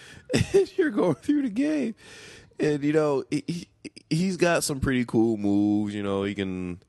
you're 0.76 0.90
going 0.90 1.14
through 1.16 1.42
the 1.42 1.50
game, 1.50 1.94
and 2.58 2.82
you 2.82 2.92
know 2.92 3.24
he, 3.30 3.44
he 3.46 3.68
he's 4.10 4.36
got 4.36 4.64
some 4.64 4.80
pretty 4.80 5.04
cool 5.04 5.36
moves. 5.36 5.94
You 5.94 6.02
know 6.02 6.24
he 6.24 6.34
can 6.34 6.80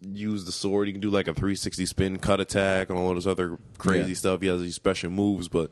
use 0.00 0.44
the 0.44 0.52
sword. 0.52 0.86
He 0.86 0.92
can 0.92 1.00
do 1.00 1.10
like 1.10 1.28
a 1.28 1.34
360 1.34 1.86
spin, 1.86 2.18
cut 2.18 2.40
attack, 2.40 2.90
and 2.90 2.98
all 2.98 3.14
this 3.14 3.26
other 3.26 3.58
crazy 3.78 4.10
Yeah. 4.10 4.16
stuff. 4.16 4.40
He 4.42 4.46
has 4.48 4.60
these 4.60 4.74
special 4.74 5.10
moves, 5.10 5.48
but 5.48 5.70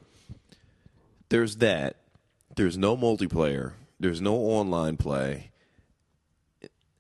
there's 1.29 1.57
that. 1.57 1.97
There's 2.57 2.77
no 2.77 2.97
multiplayer. 2.97 3.73
There's 4.01 4.21
no 4.21 4.35
online 4.35 4.97
play, 4.97 5.52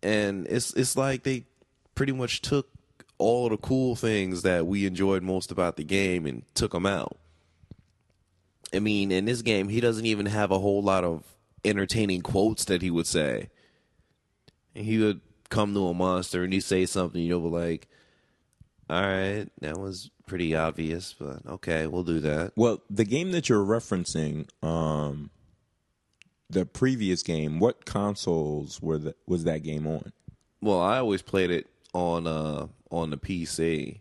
and 0.03 0.47
it's 0.49 0.73
it's 0.75 0.97
like 0.97 1.23
they 1.23 1.45
pretty 1.95 2.13
much 2.13 2.43
took 2.43 2.69
all 3.19 3.49
the 3.49 3.57
cool 3.57 3.95
things 3.95 4.43
that 4.43 4.67
we 4.67 4.87
enjoyed 4.87 5.23
most 5.23 5.53
about 5.53 5.77
the 5.77 5.85
game 5.85 6.27
and 6.27 6.43
took 6.55 6.73
them 6.73 6.87
out. 6.87 7.19
I 8.75 8.81
mean, 8.81 9.13
in 9.13 9.27
this 9.27 9.43
game, 9.43 9.69
he 9.69 9.81
doesn't 9.81 10.07
even 10.07 10.27
have 10.27 10.51
a 10.51 10.59
whole 10.59 10.83
lot 10.83 11.05
of 11.05 11.25
entertaining 11.65 12.23
quotes 12.23 12.65
that 12.65 12.83
he 12.83 12.91
would 12.91 13.07
say. 13.07 13.51
And 14.75 14.85
he 14.85 14.99
would 14.99 15.21
come 15.51 15.75
to 15.75 15.89
a 15.89 15.95
monster 15.95 16.43
and 16.43 16.53
he'd 16.53 16.61
say 16.61 16.87
something, 16.87 17.21
you 17.21 17.31
know, 17.31 17.41
but 17.41 17.53
like, 17.53 17.89
all 18.89 19.03
right, 19.03 19.47
that 19.61 19.79
was 19.79 20.11
pretty 20.27 20.57
obvious, 20.57 21.15
but 21.19 21.47
okay, 21.47 21.87
we'll 21.87 22.05
do 22.05 22.21
that. 22.21 22.53
Well, 22.57 22.83
the 22.91 23.05
game 23.05 23.33
that 23.33 23.49
you're 23.49 23.65
referencing, 23.65 24.49
um, 24.65 25.31
the 26.53 26.67
previous 26.67 27.23
game, 27.23 27.59
what 27.59 27.85
consoles 27.85 28.81
were 28.81 28.99
the, 28.99 29.15
was 29.27 29.45
that 29.45 29.63
game 29.63 29.87
on? 29.87 30.13
Well, 30.61 30.81
I 30.81 30.99
always 30.99 31.23
played 31.23 31.51
it 31.51 31.67
on 31.95 32.27
uh 32.27 32.69
on 32.91 33.11
the 33.11 33.17
PC. 33.17 34.01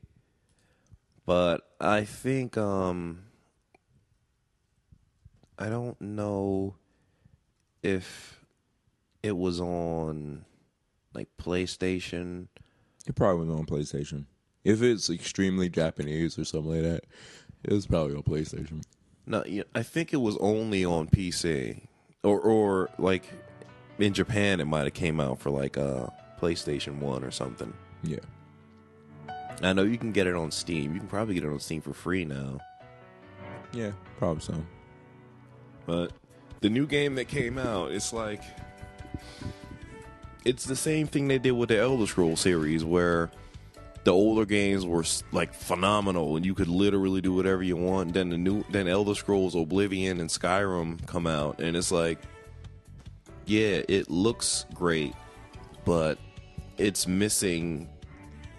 But 1.25 1.61
I 1.79 2.03
think 2.03 2.57
um 2.57 3.23
I 5.57 5.69
don't 5.69 5.99
know 6.01 6.75
if 7.83 8.39
it 9.23 9.37
was 9.37 9.59
on 9.59 10.45
like 11.13 11.29
PlayStation. 11.37 12.47
It 13.07 13.15
probably 13.15 13.47
was 13.47 13.57
on 13.57 13.65
PlayStation. 13.65 14.25
If 14.63 14.81
it's 14.81 15.09
extremely 15.09 15.69
Japanese 15.69 16.37
or 16.37 16.45
something 16.45 16.71
like 16.71 16.83
that, 16.83 17.03
it 17.63 17.73
was 17.73 17.87
probably 17.87 18.15
on 18.15 18.23
PlayStation. 18.23 18.83
No, 19.25 19.43
I 19.73 19.83
think 19.83 20.13
it 20.13 20.17
was 20.17 20.37
only 20.37 20.83
on 20.83 21.07
PC, 21.07 21.87
or 22.23 22.39
or 22.39 22.89
like 22.97 23.31
in 23.99 24.13
Japan, 24.13 24.59
it 24.59 24.65
might 24.65 24.83
have 24.83 24.93
came 24.93 25.19
out 25.19 25.39
for 25.39 25.49
like 25.49 25.77
uh 25.77 26.07
PlayStation 26.39 26.99
One 26.99 27.23
or 27.23 27.31
something. 27.31 27.73
Yeah. 28.03 28.19
I 29.61 29.73
know 29.73 29.83
you 29.83 29.97
can 29.97 30.11
get 30.11 30.25
it 30.25 30.35
on 30.35 30.49
Steam. 30.49 30.93
You 30.93 30.99
can 30.99 31.07
probably 31.07 31.35
get 31.35 31.43
it 31.43 31.49
on 31.49 31.59
Steam 31.59 31.81
for 31.81 31.93
free 31.93 32.25
now. 32.25 32.59
Yeah, 33.73 33.91
probably 34.17 34.41
so. 34.41 34.55
But 35.85 36.13
the 36.61 36.69
new 36.69 36.87
game 36.87 37.15
that 37.15 37.27
came 37.27 37.57
out, 37.57 37.91
it's 37.91 38.11
like 38.11 38.43
it's 40.45 40.65
the 40.65 40.75
same 40.75 41.05
thing 41.07 41.27
they 41.27 41.37
did 41.37 41.51
with 41.51 41.69
the 41.69 41.79
Elder 41.79 42.07
Scroll 42.07 42.35
series, 42.35 42.83
where 42.83 43.29
the 44.03 44.11
older 44.11 44.45
games 44.45 44.85
were 44.85 45.03
like 45.31 45.53
phenomenal, 45.53 46.35
and 46.35 46.45
you 46.45 46.53
could 46.55 46.67
literally 46.67 47.21
do 47.21 47.33
whatever 47.33 47.63
you 47.63 47.77
want. 47.77 48.13
Then 48.13 48.29
the 48.29 48.37
new, 48.37 48.63
then 48.71 48.87
Elder 48.87 49.15
Scrolls 49.15 49.55
Oblivion 49.55 50.19
and 50.19 50.29
Skyrim 50.29 51.05
come 51.05 51.27
out, 51.27 51.59
and 51.59 51.75
it's 51.77 51.91
like, 51.91 52.19
yeah, 53.45 53.81
it 53.87 54.09
looks 54.09 54.65
great, 54.73 55.13
but 55.85 56.17
it's 56.77 57.07
missing 57.07 57.89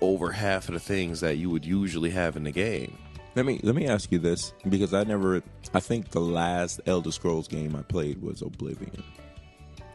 over 0.00 0.31
half 0.31 0.68
of 0.68 0.74
the 0.74 0.81
things 0.81 1.20
that 1.20 1.37
you 1.38 1.50
would 1.50 1.64
usually 1.64 2.11
have 2.11 2.37
in 2.37 2.44
the 2.44 2.50
game. 2.50 2.96
Let 3.35 3.46
me 3.46 3.61
let 3.62 3.74
me 3.74 3.87
ask 3.87 4.12
you 4.12 4.18
this 4.18 4.52
because 4.68 4.92
I 4.92 5.05
never 5.05 5.42
I 5.72 5.81
think 5.81 6.11
the 6.11 6.20
last 6.20 6.81
Elder 6.87 7.11
Scrolls 7.11 7.48
game 7.48 7.74
I 7.74 7.83
played 7.83 8.20
was 8.20 8.42
Oblivion. 8.42 9.02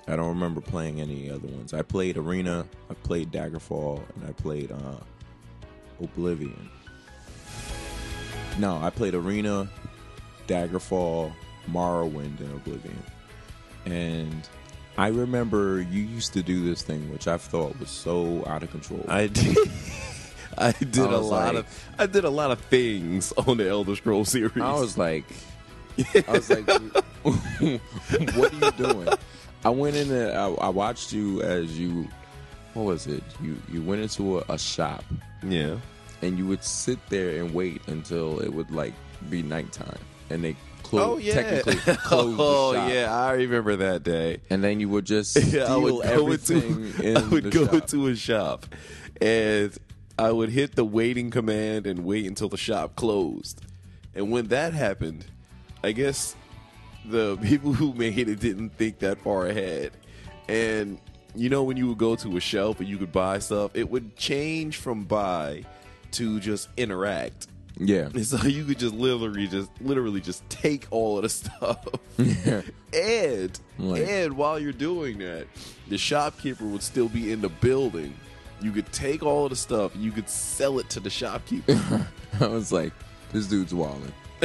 I 0.07 0.15
don't 0.15 0.29
remember 0.29 0.62
playing 0.62 1.01
any 1.01 1.29
other 1.29 1.47
ones. 1.47 1.73
I 1.73 1.81
played 1.81 2.17
Arena, 2.17 2.65
I 2.89 2.93
played 2.95 3.31
Daggerfall, 3.31 4.01
and 4.15 4.27
I 4.27 4.31
played 4.31 4.71
uh, 4.71 4.95
Oblivion. 6.01 6.69
No, 8.60 8.77
I 8.81 8.89
played 8.89 9.13
Arena, 9.13 9.67
Daggerfall, 10.47 11.31
Morrowind, 11.69 12.39
and 12.39 12.51
Oblivion. 12.53 13.03
And 13.86 14.47
I 14.97 15.07
remember 15.07 15.81
you 15.81 16.01
used 16.03 16.33
to 16.33 16.41
do 16.43 16.65
this 16.67 16.81
thing, 16.81 17.12
which 17.12 17.27
I 17.27 17.38
thought 17.38 17.79
was 17.79 17.89
so 17.89 18.43
out 18.47 18.63
of 18.63 18.71
control. 18.71 19.05
I 19.07 19.27
did. 19.27 19.57
I 20.57 20.71
did 20.71 20.97
I 20.97 21.12
a 21.13 21.17
lot 21.19 21.53
like- 21.53 21.65
of 21.65 21.86
I 21.99 22.05
did 22.07 22.25
a 22.25 22.29
lot 22.31 22.49
of 22.49 22.60
things 22.62 23.31
on 23.33 23.57
the 23.57 23.69
Elder 23.69 23.95
Scrolls 23.95 24.29
series. 24.29 24.57
I 24.60 24.73
was 24.73 24.97
like, 24.97 25.25
I 26.27 26.31
was 26.31 26.49
like, 26.49 26.67
what 27.23 28.53
are 28.53 28.65
you 28.65 28.71
doing? 28.71 29.07
I 29.63 29.69
went 29.69 29.95
in 29.95 30.11
and 30.11 30.32
I, 30.36 30.47
I 30.49 30.69
watched 30.69 31.11
you 31.13 31.41
as 31.43 31.78
you, 31.78 32.07
what 32.74 32.84
was 32.84 33.05
it? 33.05 33.24
You 33.41 33.55
you 33.72 33.84
went 33.84 34.01
into 34.01 34.39
a, 34.39 34.45
a 34.49 34.57
shop 34.57 35.03
yeah. 35.43 35.77
and 36.21 36.38
you 36.38 36.45
would 36.47 36.63
sit 36.63 36.99
there 37.09 37.41
and 37.43 37.53
wait 37.53 37.81
until 37.88 38.39
it 38.39 38.49
would 38.53 38.71
like 38.71 38.93
be 39.29 39.41
nighttime 39.43 39.97
and 40.29 40.43
they 40.43 40.55
close 40.83 41.03
Oh 41.05 41.17
yeah. 41.17 41.33
technically 41.33 41.75
close 41.97 42.35
oh 42.39 42.73
the 42.73 42.79
shop. 42.79 42.89
yeah, 42.93 43.15
I 43.15 43.33
remember 43.33 43.75
that 43.77 44.03
day. 44.03 44.39
And 44.49 44.63
then 44.63 44.79
you 44.79 44.89
would 44.89 45.05
just 45.05 45.35
Yeah, 45.51 45.63
I 45.73 45.75
would 45.77 45.95
steal 45.95 46.01
go 46.01 46.01
everything 46.01 46.85
into 46.85 47.03
in 47.03 47.17
I 47.17 47.27
would 47.27 47.43
the 47.45 47.49
go 47.49 47.65
shop. 47.65 47.73
into 47.73 48.07
a 48.07 48.15
shop 48.15 48.65
and 49.21 49.77
I 50.19 50.31
would 50.31 50.49
hit 50.49 50.75
the 50.75 50.85
waiting 50.85 51.29
command 51.29 51.85
and 51.88 52.03
wait 52.05 52.25
until 52.25 52.49
the 52.49 52.57
shop 52.57 52.95
closed. 52.95 53.61
And 54.15 54.31
when 54.31 54.47
that 54.47 54.73
happened, 54.73 55.25
I 55.83 55.91
guess 55.91 56.35
the 57.05 57.38
people 57.38 57.71
who 57.73 57.93
made 57.93 58.17
it 58.27 58.39
didn't 58.39 58.71
think 58.77 58.99
that 58.99 59.19
far 59.19 59.45
ahead. 59.47 59.91
And 60.49 60.97
you 61.38 61.49
know 61.49 61.63
when 61.63 61.77
you 61.77 61.88
would 61.88 61.97
go 61.97 62.15
to 62.15 62.38
a 62.38 62.39
shelf 62.39 62.79
and 62.79 62.89
you 62.89 62.97
could 62.97 63.11
buy 63.11 63.39
stuff, 63.39 63.71
it 63.73 63.89
would 63.89 64.15
change 64.15 64.77
from 64.77 65.03
buy 65.05 65.63
to 66.11 66.39
just 66.39 66.69
interact. 66.77 67.47
yeah. 67.77 68.05
And 68.13 68.25
so 68.25 68.41
you 68.47 68.63
could 68.65 68.79
just 68.79 68.95
literally 68.95 69.47
just 69.47 69.69
literally 69.81 70.21
just 70.21 70.47
take 70.49 70.88
all 70.89 71.17
of 71.17 71.23
the 71.23 71.29
stuff. 71.41 71.85
Yeah. 72.17 72.61
and 72.93 73.59
Like- 73.77 74.07
and 74.07 74.35
while 74.38 74.59
you're 74.59 74.71
doing 74.73 75.19
that, 75.19 75.47
the 75.88 75.97
shopkeeper 75.97 76.65
would 76.65 76.81
still 76.83 77.07
be 77.09 77.31
in 77.31 77.41
the 77.41 77.49
building. 77.49 78.13
You 78.61 78.71
could 78.71 78.91
take 78.91 79.21
all 79.21 79.43
of 79.45 79.51
the 79.51 79.55
stuff, 79.55 79.91
you 79.95 80.11
could 80.11 80.27
sell 80.27 80.79
it 80.79 80.89
to 80.91 80.99
the 80.99 81.09
shopkeeper. 81.11 82.07
I 82.39 82.47
was 82.47 82.71
like, 82.71 82.91
this 83.31 83.45
dude's 83.45 83.73
walling. 83.73 84.11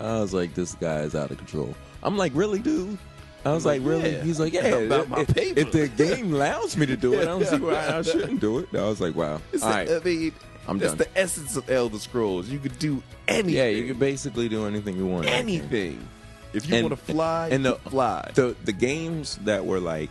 I 0.00 0.20
was 0.20 0.34
like, 0.34 0.54
this 0.54 0.74
guy 0.74 1.00
is 1.00 1.14
out 1.14 1.30
of 1.30 1.38
control. 1.38 1.74
I'm 2.02 2.16
like, 2.16 2.32
really, 2.34 2.58
dude? 2.60 2.98
I 3.44 3.52
was 3.52 3.66
like, 3.66 3.82
really? 3.84 4.12
yeah. 4.12 4.22
He's 4.22 4.40
like, 4.40 4.52
yeah. 4.52 4.66
About 4.66 5.08
my 5.08 5.20
if, 5.20 5.34
paper. 5.34 5.60
if 5.60 5.72
the 5.72 5.88
game 5.88 6.32
allows 6.34 6.76
me 6.76 6.86
to 6.86 6.96
do 6.96 7.14
it, 7.14 7.22
I 7.22 7.24
don't 7.26 7.44
see 7.46 7.56
why 7.58 7.88
I 7.98 8.02
shouldn't 8.02 8.40
do 8.40 8.58
it. 8.60 8.68
I 8.74 8.82
was 8.88 9.00
like, 9.00 9.14
wow. 9.14 9.40
It's 9.52 9.62
All 9.62 9.70
the- 9.70 9.96
I 9.96 10.00
mean, 10.04 10.32
I'm 10.66 10.78
that's 10.78 10.92
done. 10.94 10.98
the 11.12 11.18
essence 11.20 11.56
of 11.56 11.68
Elder 11.68 11.98
Scrolls. 11.98 12.48
You 12.48 12.58
could 12.58 12.78
do 12.78 13.02
anything. 13.28 13.54
Yeah, 13.54 13.66
you 13.68 13.86
can 13.86 13.98
basically 13.98 14.48
do 14.48 14.66
anything 14.66 14.96
you 14.96 15.06
want. 15.06 15.26
in 15.26 15.30
that 15.32 15.46
game. 15.46 15.60
anything. 15.60 16.08
If 16.54 16.68
you 16.68 16.76
And- 16.76 16.88
want 16.90 16.98
to 17.06 17.12
fly, 17.12 17.48
and 17.50 17.64
you 17.64 17.70
the- 17.84 17.90
fly. 17.90 18.30
The 18.34 18.56
the 18.64 18.72
games 18.72 19.38
that 19.44 19.66
were 19.66 19.80
like 19.80 20.10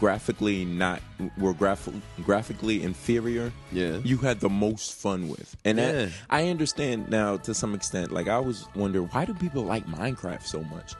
graphically 0.00 0.64
not 0.64 1.00
were 1.38 1.52
graph, 1.54 1.88
graphically 2.24 2.82
inferior. 2.82 3.52
Yeah. 3.70 3.98
you 4.04 4.18
had 4.18 4.40
the 4.40 4.48
most 4.48 4.94
fun 4.94 5.28
with, 5.28 5.56
and 5.64 5.78
Yeah. 5.78 5.92
that, 5.92 6.08
I 6.30 6.48
understand 6.48 7.08
now 7.08 7.36
to 7.38 7.54
some 7.54 7.74
extent. 7.74 8.12
Like 8.12 8.28
I 8.28 8.32
always 8.34 8.66
wonder 8.74 9.02
why 9.02 9.24
do 9.24 9.34
people 9.34 9.62
like 9.64 9.86
Minecraft 9.86 10.44
so 10.44 10.62
much, 10.64 10.94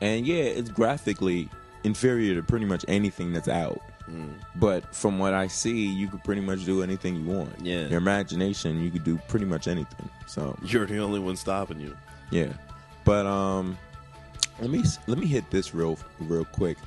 and 0.00 0.26
yeah, 0.26 0.42
it's 0.44 0.70
graphically 0.70 1.48
inferior 1.84 2.34
to 2.34 2.42
pretty 2.42 2.66
much 2.66 2.84
anything 2.88 3.32
that's 3.32 3.48
out. 3.48 3.80
Mm. 4.10 4.34
But 4.56 4.94
from 4.94 5.18
what 5.18 5.34
I 5.34 5.48
see, 5.48 5.84
you 5.86 6.06
could 6.08 6.22
pretty 6.22 6.40
much 6.40 6.64
do 6.64 6.82
anything 6.82 7.16
you 7.16 7.24
want. 7.24 7.50
Yeah. 7.60 7.86
your 7.88 7.98
imagination, 7.98 8.80
you 8.82 8.90
could 8.90 9.02
do 9.04 9.18
pretty 9.28 9.46
much 9.46 9.66
anything. 9.66 10.08
So 10.26 10.56
You're 10.62 10.86
the 10.86 10.98
only 10.98 11.18
one 11.18 11.34
stopping 11.36 11.80
you. 11.80 11.96
yeah, 12.30 12.52
but 13.04 13.26
um, 13.26 13.76
let 14.60 14.70
me 14.70 14.82
let 15.08 15.18
me 15.18 15.26
hit 15.26 15.50
this 15.50 15.74
real 15.74 15.98
real 16.20 16.44
quick. 16.44 16.78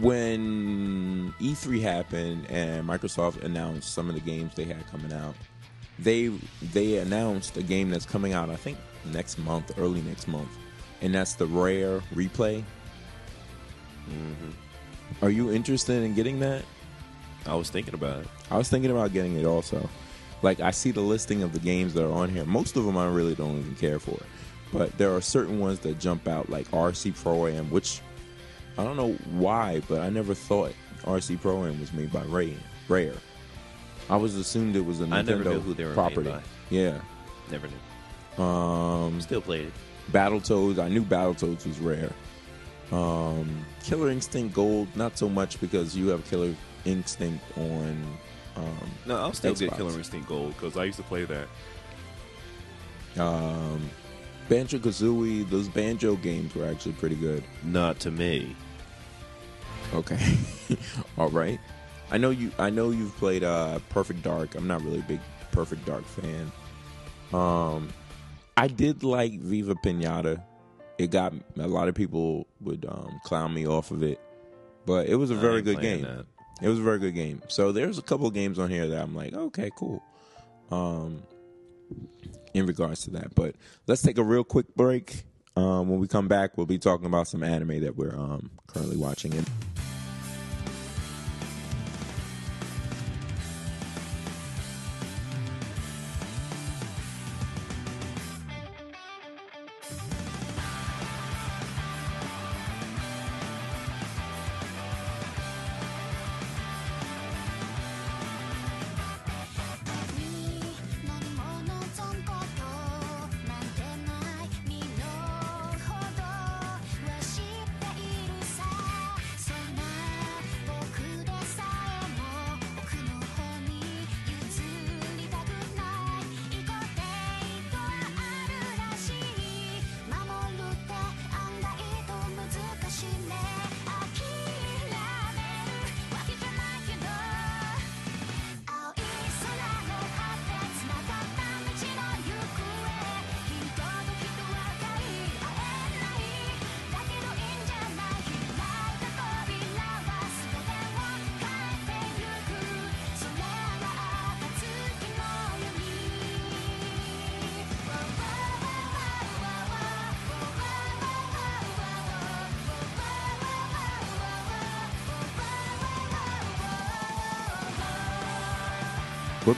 When 0.00 1.32
E3 1.40 1.80
happened 1.80 2.46
and 2.50 2.86
Microsoft 2.86 3.42
announced 3.42 3.92
some 3.94 4.08
of 4.08 4.14
the 4.14 4.20
games 4.20 4.54
they 4.54 4.64
had 4.64 4.86
coming 4.90 5.12
out, 5.12 5.34
they 5.98 6.28
they 6.72 6.98
announced 6.98 7.56
a 7.56 7.62
game 7.62 7.90
that's 7.90 8.06
coming 8.06 8.32
out 8.32 8.48
I 8.50 8.56
think 8.56 8.76
next 9.06 9.38
month, 9.38 9.72
early 9.78 10.02
next 10.02 10.28
month, 10.28 10.50
and 11.00 11.14
that's 11.14 11.34
the 11.34 11.46
Rare 11.46 12.00
Replay. 12.14 12.62
Mm-hmm. 14.08 15.24
Are 15.24 15.30
you 15.30 15.52
interested 15.52 16.02
in 16.02 16.14
getting 16.14 16.40
that? 16.40 16.62
I 17.46 17.54
was 17.54 17.70
thinking 17.70 17.94
about 17.94 18.20
it. 18.20 18.28
I 18.50 18.58
was 18.58 18.68
thinking 18.68 18.90
about 18.90 19.12
getting 19.12 19.36
it 19.36 19.44
also. 19.44 19.88
Like 20.42 20.60
I 20.60 20.70
see 20.70 20.90
the 20.90 21.00
listing 21.00 21.42
of 21.42 21.52
the 21.52 21.58
games 21.58 21.94
that 21.94 22.04
are 22.04 22.12
on 22.12 22.28
here. 22.28 22.44
Most 22.44 22.76
of 22.76 22.84
them 22.84 22.96
I 22.96 23.08
really 23.08 23.34
don't 23.34 23.58
even 23.58 23.74
care 23.74 23.98
for, 23.98 24.18
but 24.72 24.96
there 24.98 25.14
are 25.14 25.20
certain 25.20 25.58
ones 25.58 25.80
that 25.80 25.98
jump 25.98 26.28
out, 26.28 26.48
like 26.48 26.68
RC 26.70 27.20
Pro 27.20 27.46
Am, 27.46 27.70
which 27.70 28.00
I 28.76 28.84
don't 28.84 28.96
know 28.96 29.12
why, 29.32 29.82
but 29.88 30.00
I 30.00 30.10
never 30.10 30.34
thought 30.34 30.72
RC 31.02 31.40
Pro 31.40 31.64
Am 31.64 31.80
was 31.80 31.92
made 31.92 32.12
by 32.12 32.22
Ray 32.24 32.56
Rare. 32.88 33.14
I 34.10 34.16
was 34.16 34.36
assumed 34.36 34.76
it 34.76 34.80
was 34.80 35.00
a 35.00 35.04
Nintendo 35.04 35.12
I 35.12 35.22
never 35.22 35.44
knew 35.44 35.60
who 35.60 35.74
they 35.74 35.84
were 35.84 35.90
made 35.90 35.94
property. 35.94 36.30
by. 36.30 36.42
Yeah. 36.70 37.00
Never 37.50 37.66
knew. 37.66 37.74
Um, 38.38 39.20
Still 39.20 39.40
played 39.40 39.66
it. 39.66 39.72
Battletoads. 40.12 40.78
I 40.78 40.88
knew 40.88 41.02
Battletoads 41.02 41.66
was 41.66 41.78
rare. 41.80 42.12
Um, 42.92 43.64
Killer 43.84 44.10
Instinct 44.10 44.54
Gold, 44.54 44.88
not 44.96 45.18
so 45.18 45.28
much 45.28 45.60
because 45.60 45.96
you 45.96 46.08
have 46.08 46.24
Killer 46.30 46.54
Instinct 46.84 47.44
on. 47.58 48.02
Um, 48.56 48.90
No, 49.06 49.16
I'll 49.16 49.32
still 49.32 49.54
get 49.54 49.72
Killer 49.76 49.92
Instinct 49.92 50.28
Gold 50.28 50.54
because 50.54 50.76
I 50.76 50.84
used 50.84 50.98
to 50.98 51.04
play 51.04 51.24
that. 51.24 51.48
Um, 53.20 53.90
Banjo 54.48 54.78
Kazooie, 54.78 55.48
those 55.50 55.68
banjo 55.68 56.16
games 56.16 56.54
were 56.54 56.66
actually 56.66 56.92
pretty 56.92 57.16
good. 57.16 57.44
Not 57.64 57.98
to 58.00 58.10
me. 58.10 58.54
Okay, 59.94 60.18
all 61.18 61.28
right. 61.30 61.58
I 62.10 62.16
know 62.18 62.30
you. 62.30 62.50
I 62.58 62.70
know 62.70 62.90
you've 62.90 63.16
played 63.16 63.44
uh, 63.44 63.78
Perfect 63.90 64.22
Dark. 64.22 64.54
I'm 64.54 64.66
not 64.66 64.82
really 64.82 65.00
a 65.00 65.02
big 65.02 65.20
Perfect 65.52 65.84
Dark 65.84 66.04
fan. 66.04 66.52
Um, 67.32 67.88
I 68.58 68.66
did 68.66 69.04
like 69.04 69.38
Viva 69.38 69.76
Pinata. 69.76 70.42
It 70.98 71.12
got 71.12 71.32
a 71.56 71.68
lot 71.68 71.88
of 71.88 71.94
people 71.94 72.48
would 72.60 72.84
um, 72.88 73.20
clown 73.24 73.54
me 73.54 73.68
off 73.68 73.92
of 73.92 74.02
it, 74.02 74.20
but 74.84 75.06
it 75.06 75.14
was 75.14 75.30
a 75.30 75.36
I 75.36 75.38
very 75.38 75.62
good 75.62 75.80
game. 75.80 76.02
that. 76.02 76.26
It 76.60 76.68
was 76.68 76.80
a 76.80 76.82
very 76.82 76.98
good 76.98 77.14
game. 77.14 77.40
So 77.46 77.70
there's 77.70 77.98
a 77.98 78.02
couple 78.02 78.26
of 78.26 78.34
games 78.34 78.58
on 78.58 78.68
here 78.68 78.88
that 78.88 79.00
I'm 79.00 79.14
like, 79.14 79.32
okay, 79.32 79.70
cool. 79.76 80.02
Um, 80.72 81.22
in 82.52 82.66
regards 82.66 83.02
to 83.02 83.10
that, 83.10 83.32
but 83.36 83.54
let's 83.86 84.02
take 84.02 84.18
a 84.18 84.24
real 84.24 84.42
quick 84.42 84.74
break. 84.74 85.22
Um, 85.56 85.88
when 85.88 86.00
we 86.00 86.08
come 86.08 86.26
back, 86.26 86.56
we'll 86.56 86.66
be 86.66 86.78
talking 86.78 87.06
about 87.06 87.28
some 87.28 87.44
anime 87.44 87.80
that 87.82 87.96
we're 87.96 88.16
um, 88.16 88.50
currently 88.66 88.96
watching. 88.96 89.34
And「 89.34 89.77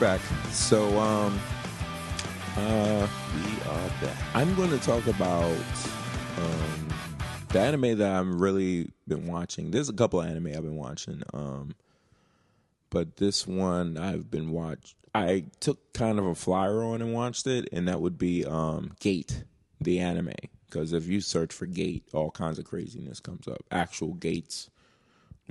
back. 0.01 0.19
So, 0.49 0.97
um, 0.97 1.39
uh, 2.57 3.07
We 3.35 3.69
are 3.69 3.89
back. 4.01 4.17
I'm 4.33 4.55
going 4.55 4.71
to 4.71 4.79
talk 4.79 5.05
about 5.05 5.55
um, 6.39 6.87
the 7.49 7.59
anime 7.59 7.99
that 7.99 8.11
I'm 8.11 8.41
really 8.41 8.89
been 9.07 9.27
watching. 9.27 9.69
There's 9.69 9.89
a 9.89 9.93
couple 9.93 10.19
of 10.19 10.27
anime 10.27 10.47
I've 10.47 10.63
been 10.63 10.75
watching, 10.75 11.21
um, 11.35 11.75
but 12.89 13.17
this 13.17 13.45
one 13.45 13.95
I've 13.95 14.31
been 14.31 14.49
watched. 14.49 14.95
I 15.13 15.43
took 15.59 15.93
kind 15.93 16.17
of 16.17 16.25
a 16.25 16.33
flyer 16.33 16.83
on 16.83 17.03
and 17.03 17.13
watched 17.13 17.45
it, 17.45 17.69
and 17.71 17.87
that 17.87 18.01
would 18.01 18.17
be 18.17 18.43
um, 18.43 18.93
Gate, 18.99 19.43
the 19.79 19.99
anime. 19.99 20.33
Because 20.65 20.93
if 20.93 21.05
you 21.07 21.21
search 21.21 21.53
for 21.53 21.67
Gate, 21.67 22.05
all 22.11 22.31
kinds 22.31 22.57
of 22.57 22.65
craziness 22.65 23.19
comes 23.19 23.47
up. 23.47 23.63
Actual 23.69 24.15
gates, 24.15 24.71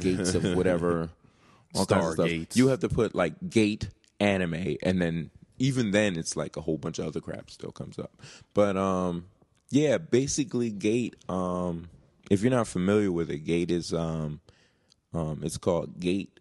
gates 0.00 0.34
of 0.34 0.56
whatever, 0.56 1.08
all 1.76 1.86
kinds 1.86 2.04
of 2.06 2.12
stuff. 2.14 2.26
Stargates. 2.26 2.56
You 2.56 2.66
have 2.66 2.80
to 2.80 2.88
put 2.88 3.14
like 3.14 3.34
Gate 3.48 3.90
anime, 4.20 4.76
and 4.82 5.00
then 5.00 5.30
even 5.58 5.90
then, 5.90 6.16
it's 6.16 6.36
like 6.36 6.56
a 6.56 6.60
whole 6.60 6.78
bunch 6.78 6.98
of 6.98 7.06
other 7.06 7.20
crap 7.20 7.50
still 7.50 7.72
comes 7.72 7.98
up. 7.98 8.12
But 8.54 8.76
um, 8.76 9.26
yeah, 9.70 9.98
basically 9.98 10.70
Gate. 10.70 11.16
Um, 11.28 11.88
if 12.30 12.42
you're 12.42 12.50
not 12.50 12.68
familiar 12.68 13.10
with 13.10 13.30
it, 13.30 13.40
Gate 13.40 13.70
is 13.70 13.92
um, 13.92 14.40
um, 15.12 15.40
it's 15.42 15.58
called 15.58 16.00
Gate, 16.00 16.40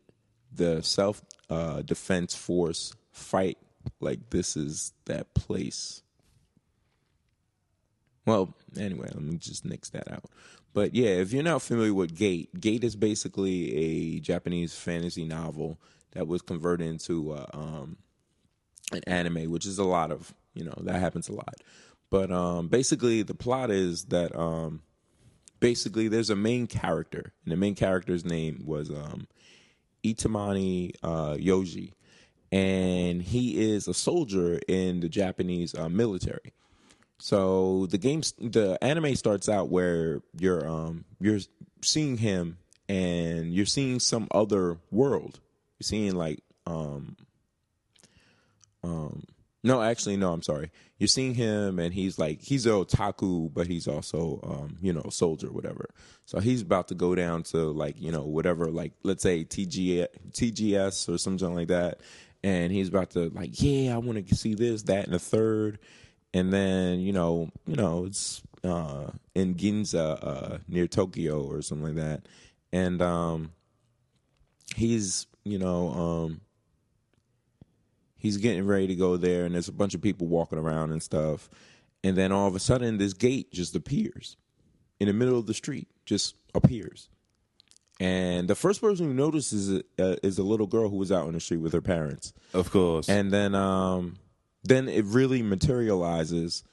the 0.53 0.82
self 0.82 1.21
uh, 1.49 1.82
defense 1.82 2.36
force 2.36 2.93
fight. 3.11 3.57
Like 3.99 4.30
this 4.30 4.55
is 4.55 4.93
that 5.05 5.34
place. 5.34 6.01
Well, 8.25 8.53
anyway, 8.77 9.09
let 9.13 9.21
me 9.21 9.38
just 9.38 9.65
nix 9.65 9.89
that 9.89 10.11
out. 10.11 10.25
But 10.73 10.93
yeah, 10.93 11.09
if 11.09 11.34
you're 11.34 11.43
not 11.43 11.61
familiar 11.61 11.93
with 11.93 12.15
Gate, 12.15 12.57
Gate 12.59 12.84
is 12.84 12.95
basically 12.95 13.75
a 13.75 14.19
Japanese 14.19 14.75
fantasy 14.75 15.25
novel 15.25 15.80
that 16.12 16.28
was 16.28 16.41
converted 16.41 16.88
into 16.88 17.32
uh, 17.32 17.45
um, 17.53 17.97
an 18.91 19.01
anime, 19.07 19.51
which 19.51 19.66
is 19.66 19.78
a 19.78 19.84
lot 19.84 20.12
of 20.12 20.34
you 20.53 20.64
know 20.64 20.76
that 20.82 20.99
happens 20.99 21.30
a 21.30 21.34
lot. 21.34 21.55
But 22.10 22.32
um, 22.32 22.68
basically, 22.68 23.22
the 23.22 23.36
plot 23.36 23.70
is 23.70 24.05
that 24.05 24.36
um, 24.36 24.82
basically 25.60 26.07
there's 26.07 26.30
a 26.30 26.36
main 26.36 26.68
character, 26.68 27.34
and 27.43 27.51
the 27.51 27.57
main 27.57 27.76
character's 27.76 28.26
name 28.26 28.64
was 28.66 28.89
um, 28.89 29.28
Itamani 30.03 30.93
uh, 31.03 31.36
Yoji, 31.36 31.93
and 32.51 33.22
he 33.22 33.74
is 33.74 33.88
a 33.88 33.93
soldier 33.93 34.60
in 34.68 35.01
the 35.01 35.10
Japanese 35.10 35.76
uh, 35.76 35.89
military. 35.89 36.53
So 37.20 37.86
the 37.88 37.97
games, 37.97 38.34
the 38.39 38.82
anime 38.82 39.16
starts 39.16 39.49
out 39.49 39.70
where 39.70 40.22
you're 40.38 40.66
um 40.68 41.03
you're 41.20 41.39
seeing 41.82 42.18
him 42.18 42.57
and 42.88 43.53
you're 43.53 43.66
seeing 43.66 43.99
some 43.99 44.28
other 44.32 44.78
world. 44.89 45.39
You're 45.80 45.86
seeing 45.86 46.15
like 46.15 46.43
um 46.65 47.15
um 48.84 49.23
no 49.63 49.82
actually 49.82 50.17
no 50.17 50.34
I'm 50.34 50.43
sorry. 50.43 50.71
You're 50.97 51.07
seeing 51.07 51.34
him 51.34 51.80
and 51.80 51.93
he's 51.93 52.19
like 52.19 52.41
he's 52.41 52.65
a 52.65 52.69
otaku 52.69 53.53
but 53.53 53.67
he's 53.67 53.88
also 53.88 54.39
um 54.43 54.77
you 54.82 54.93
know 54.93 55.01
a 55.05 55.11
soldier 55.11 55.51
whatever. 55.51 55.89
So 56.25 56.39
he's 56.39 56.61
about 56.61 56.89
to 56.89 56.95
go 56.95 57.15
down 57.15 57.43
to 57.43 57.71
like 57.71 57.99
you 57.99 58.11
know 58.11 58.23
whatever 58.23 58.69
like 58.69 58.93
let's 59.03 59.23
say 59.23 59.43
TG 59.43 60.07
TGS 60.32 61.13
or 61.13 61.17
something 61.17 61.55
like 61.55 61.69
that 61.69 62.01
and 62.43 62.71
he's 62.71 62.89
about 62.89 63.11
to 63.11 63.30
like 63.30 63.51
yeah 63.61 63.95
I 63.95 63.97
want 63.97 64.27
to 64.27 64.36
see 64.36 64.53
this 64.53 64.84
that 64.84 65.05
and 65.05 65.13
the 65.13 65.19
third 65.19 65.80
and 66.34 66.51
then 66.53 66.99
you 66.99 67.13
know 67.13 67.49
you 67.65 67.75
know 67.75 68.05
it's 68.05 68.41
uh 68.63 69.11
in 69.36 69.55
Ginza 69.55 70.19
uh 70.21 70.57
near 70.67 70.88
Tokyo 70.88 71.41
or 71.43 71.61
something 71.61 71.95
like 71.95 72.05
that 72.05 72.27
and 72.71 73.01
um 73.01 73.51
he's 74.75 75.27
you 75.52 75.60
know 75.60 75.89
um 75.89 76.41
he's 78.20 78.38
getting 78.38 78.68
ready 78.68 78.88
to 78.88 78.95
go 78.95 79.18
there 79.18 79.45
and 79.45 79.56
there's 79.56 79.68
a 79.70 79.74
bunch 79.74 79.95
of 79.95 80.02
people 80.02 80.28
walking 80.28 80.60
around 80.60 80.91
and 80.91 81.02
stuff. 81.02 81.50
And 82.04 82.16
then 82.16 82.32
all 82.32 82.47
of 82.47 82.56
a 82.56 82.60
sudden 82.60 82.97
this 82.97 83.14
gate 83.14 83.52
just 83.52 83.76
appears 83.76 84.38
in 85.00 85.08
the 85.08 85.14
middle 85.14 85.39
of 85.39 85.47
the 85.47 85.54
street 85.54 85.88
just 86.06 86.36
appears. 86.54 87.10
And 88.02 88.47
the 88.47 88.56
first 88.56 88.80
person 88.82 89.08
who 89.08 89.14
notices 89.14 89.70
it 89.70 89.86
uh, 89.97 90.16
is 90.24 90.38
a 90.38 90.43
little 90.43 90.68
girl 90.68 90.89
who 90.89 90.97
was 90.97 91.12
out 91.12 91.28
on 91.28 91.34
the 91.34 91.39
street 91.39 91.58
with 91.58 91.74
her 91.74 91.82
parents. 91.82 92.34
Of 92.54 92.72
course. 92.72 93.10
and 93.10 93.32
then 93.32 93.56
um 93.56 94.18
then 94.64 94.89
it 94.89 95.06
really 95.06 95.41
materializes 95.41 96.64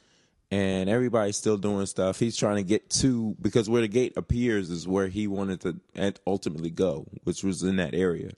and 0.51 0.89
everybody's 0.91 1.37
still 1.37 1.57
doing 1.57 1.87
stuff. 1.87 2.18
He's 2.18 2.37
trying 2.37 2.57
to 2.57 2.62
get 2.64 2.91
to 2.91 3.37
because 3.41 3.68
where 3.70 3.83
the 3.83 3.89
gate 3.89 4.14
appears 4.16 4.70
is 4.70 4.87
where 4.87 5.07
he 5.09 5.29
wanted 5.29 5.61
to 5.62 6.14
ultimately 6.27 6.70
go 6.70 7.07
which 7.24 7.45
was 7.45 7.62
in 7.62 7.77
that 7.77 7.95
area 7.95 8.33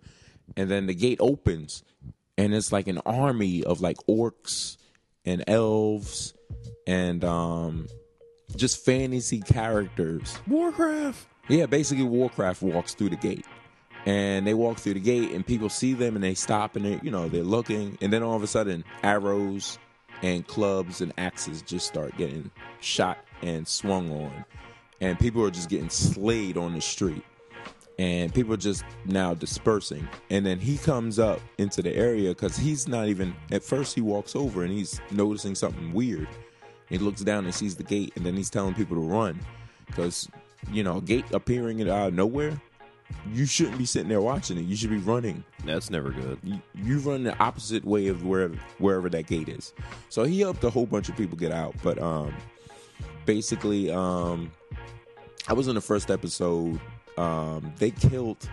and 0.57 0.71
then 0.71 0.87
the 0.87 0.95
gate 0.95 1.19
opens 1.21 1.83
and 2.37 2.55
it's 2.55 2.73
like 2.73 2.87
an 2.89 2.99
army 3.05 3.65
of 3.65 3.81
like 3.81 3.97
orcs 4.09 4.77
and 5.25 5.45
elves 5.47 6.35
and 6.87 7.25
um 7.25 7.87
just 8.57 8.85
fantasy 8.85 9.41
characters 9.41 10.39
Warcraft. 10.47 11.27
yeah, 11.49 11.67
basically 11.67 12.05
Warcraft 12.05 12.63
walks 12.63 12.95
through 12.95 13.11
the 13.11 13.17
gate. 13.17 13.45
And 14.07 14.47
they 14.47 14.55
walk 14.55 14.79
through 14.79 14.95
the 14.95 15.01
gate 15.01 15.33
and 15.33 15.45
people 15.47 15.69
see 15.69 15.93
them 15.93 16.15
and 16.15 16.25
they 16.25 16.35
stop 16.35 16.77
and 16.77 16.85
they 16.85 17.01
you 17.03 17.11
know, 17.11 17.29
they're 17.29 17.43
looking 17.43 17.99
and 18.01 18.11
then 18.11 18.23
all 18.23 18.37
of 18.37 18.43
a 18.43 18.47
sudden 18.47 18.85
arrows 19.03 19.79
and 20.23 20.47
clubs 20.47 21.01
and 21.01 21.13
axes 21.19 21.61
just 21.63 21.87
start 21.87 22.17
getting 22.17 22.51
shot 22.81 23.19
and 23.43 23.69
swung 23.69 24.11
on. 24.11 24.45
And 25.01 25.19
people 25.19 25.45
are 25.45 25.51
just 25.51 25.69
getting 25.69 25.91
slayed 25.91 26.57
on 26.57 26.73
the 26.75 26.81
street. 26.81 27.23
And 27.99 28.33
people 28.33 28.57
just 28.57 28.85
now 29.07 29.35
dispersing. 29.35 30.09
And 30.31 30.47
then 30.47 30.61
he 30.61 30.79
comes 30.79 31.19
up 31.19 31.41
into 31.59 31.83
the 31.83 31.95
area 31.97 32.29
because 32.29 32.57
he's 32.57 32.87
not 32.87 33.09
even 33.09 33.35
at 33.51 33.65
first 33.65 33.95
he 33.95 34.01
walks 34.01 34.37
over 34.37 34.63
and 34.63 34.73
he's 34.73 35.01
noticing 35.11 35.57
something 35.57 35.93
weird. 35.93 36.29
He 36.89 36.99
looks 36.99 37.23
down 37.23 37.45
and 37.45 37.55
sees 37.55 37.75
the 37.75 37.83
gate, 37.83 38.13
and 38.17 38.25
then 38.25 38.35
he's 38.35 38.49
telling 38.49 38.73
people 38.75 38.97
to 38.97 39.03
run 39.03 39.39
because 39.87 40.29
you 40.73 40.83
know, 40.83 41.01
gate 41.01 41.25
appearing 41.33 41.81
out 41.89 42.09
of 42.09 42.15
nowhere. 42.15 42.61
You 43.33 43.47
shouldn't 43.47 43.79
be 43.79 43.87
sitting 43.87 44.09
there 44.09 44.21
watching 44.21 44.59
it. 44.59 44.63
You 44.63 44.77
should 44.77 44.91
be 44.91 44.99
running. 44.99 45.43
That's 45.65 45.91
never 45.91 46.11
good. 46.11 46.39
You, 46.43 46.61
you 46.75 46.99
run 46.99 47.25
the 47.25 47.37
opposite 47.39 47.85
way 47.85 48.09
of 48.09 48.25
wherever 48.25 48.55
wherever 48.79 49.09
that 49.09 49.27
gate 49.27 49.49
is. 49.49 49.73
So 50.11 50.25
he 50.25 50.41
helped 50.41 50.63
a 50.65 50.71
whole 50.71 50.85
bunch 50.87 51.09
of 51.09 51.17
people 51.17 51.39
get 51.39 51.51
out, 51.51 51.75
but 51.83 51.99
um, 52.03 52.35
basically, 53.25 53.91
um, 53.91 54.51
I 55.49 55.55
was 55.55 55.69
in 55.69 55.75
the 55.75 55.81
first 55.81 56.11
episode. 56.11 56.79
Um, 57.19 57.73
they 57.79 57.91
killed 57.91 58.49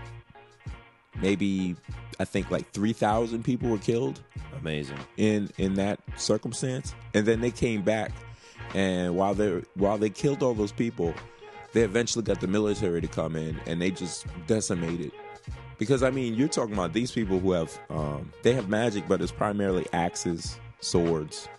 maybe 1.21 1.75
I 2.19 2.25
think 2.25 2.49
like 2.51 2.71
three 2.71 2.93
thousand 2.93 3.43
people 3.43 3.69
were 3.69 3.77
killed. 3.77 4.21
Amazing. 4.59 4.97
in 5.17 5.49
in 5.57 5.75
that 5.75 5.99
circumstance. 6.17 6.95
And 7.13 7.25
then 7.25 7.41
they 7.41 7.51
came 7.51 7.81
back 7.83 8.11
and 8.73 9.15
while 9.15 9.33
they 9.33 9.61
while 9.75 9.97
they 9.97 10.09
killed 10.09 10.41
all 10.41 10.53
those 10.53 10.71
people 10.71 11.13
they 11.73 11.81
eventually 11.81 12.23
got 12.23 12.39
the 12.39 12.47
military 12.47 13.01
to 13.01 13.07
come 13.07 13.35
in 13.35 13.59
and 13.65 13.81
they 13.81 13.91
just 13.91 14.25
decimated. 14.47 15.11
Because 15.77 16.03
i 16.03 16.09
mean 16.09 16.33
you're 16.35 16.47
talking 16.47 16.73
about 16.73 16.93
these 16.93 17.11
people 17.11 17.37
who 17.37 17.51
have 17.51 17.77
um 17.89 18.31
they 18.43 18.53
have 18.53 18.69
magic 18.69 19.07
but 19.07 19.21
it's 19.21 19.31
primarily 19.31 19.85
axes 19.91 20.57
swords 20.79 21.49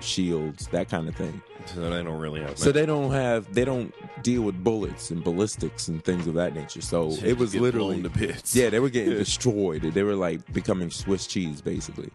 shields 0.00 0.66
that 0.68 0.88
kind 0.88 1.08
of 1.08 1.14
thing 1.16 1.40
So 1.66 1.90
they 1.90 2.02
don't 2.02 2.18
really 2.18 2.40
have. 2.42 2.58
so 2.58 2.70
they 2.72 2.86
don't 2.86 3.10
have 3.12 3.52
they 3.54 3.64
don't 3.64 3.94
deal 4.22 4.42
with 4.42 4.62
bullets 4.62 5.10
and 5.10 5.22
ballistics 5.24 5.88
and 5.88 6.04
things 6.04 6.26
of 6.26 6.34
that 6.34 6.54
nature 6.54 6.80
so 6.80 7.10
Just 7.10 7.22
it 7.22 7.38
was 7.38 7.54
literally 7.54 8.02
to 8.02 8.08
bits. 8.10 8.54
yeah, 8.54 8.70
they 8.70 8.80
were 8.80 8.90
getting 8.90 9.14
destroyed. 9.14 9.82
They 9.82 10.02
were 10.02 10.14
like 10.16 10.52
becoming 10.52 10.90
Swiss 10.90 11.26
cheese, 11.26 11.60
basically. 11.60 12.10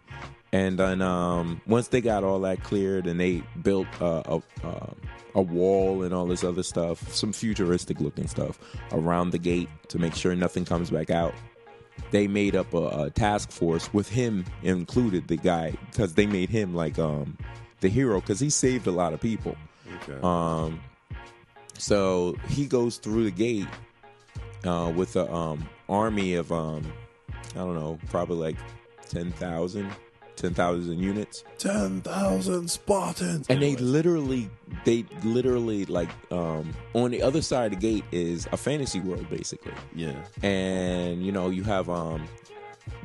And 0.54 0.78
then 0.78 1.02
um, 1.02 1.62
once 1.66 1.88
they 1.88 2.02
got 2.02 2.24
all 2.26 2.40
that 2.42 2.62
cleared, 2.62 3.08
and 3.08 3.18
they 3.18 3.42
built 3.62 3.88
uh, 4.02 4.22
a 4.26 4.68
uh, 4.68 4.94
a 5.36 5.42
wall 5.42 6.04
and 6.04 6.14
all 6.14 6.26
this 6.26 6.44
other 6.44 6.62
stuff, 6.64 7.14
some 7.14 7.32
futuristic 7.32 8.02
looking 8.02 8.28
stuff 8.28 8.60
around 8.92 9.30
the 9.30 9.38
gate 9.38 9.70
to 9.88 9.98
make 9.98 10.14
sure 10.14 10.36
nothing 10.36 10.66
comes 10.66 10.90
back 10.90 11.10
out. 11.10 11.34
They 12.12 12.28
made 12.28 12.54
up 12.56 12.74
a, 12.74 13.04
a 13.04 13.10
task 13.12 13.50
force 13.52 13.94
with 13.94 14.10
him 14.10 14.44
included, 14.64 15.30
the 15.30 15.38
guy, 15.38 15.74
because 15.90 16.16
they 16.16 16.26
made 16.26 16.50
him 16.50 16.76
like 16.76 17.00
um, 17.00 17.38
the 17.82 17.90
hero 17.90 18.20
because 18.22 18.40
he 18.40 18.50
saved 18.50 18.88
a 18.88 18.92
lot 18.92 19.14
of 19.14 19.20
people. 19.20 19.56
Okay. 20.04 20.20
Um, 20.24 20.82
so 21.78 22.36
he 22.48 22.66
goes 22.66 22.98
through 22.98 23.26
the 23.26 23.32
gate 23.32 23.68
uh, 24.64 24.92
with 24.96 25.16
a 25.16 25.32
um, 25.32 25.68
army 25.90 26.36
of 26.36 26.52
um, 26.52 26.92
I 27.56 27.60
don't 27.60 27.76
know, 27.76 28.00
probably 28.10 28.38
like 28.38 28.58
10,000 29.10 29.92
10,000 30.38 31.00
units. 31.00 31.44
Ten 31.60 32.02
thousand 32.02 32.72
Spartans. 32.72 33.46
And 33.50 33.62
they 33.62 33.76
literally 33.76 34.50
they 34.86 35.06
literally 35.24 35.86
like 35.86 36.10
um, 36.32 36.74
on 36.94 37.12
the 37.12 37.22
other 37.22 37.44
side 37.44 37.74
of 37.74 37.80
the 37.80 37.88
gate 37.88 38.06
is 38.12 38.48
a 38.52 38.58
fantasy 38.58 39.00
world 39.02 39.30
basically. 39.30 39.74
Yeah. 39.94 40.16
And 40.42 41.24
you 41.24 41.32
know, 41.32 41.50
you 41.50 41.64
have 41.64 41.90
um 41.90 42.28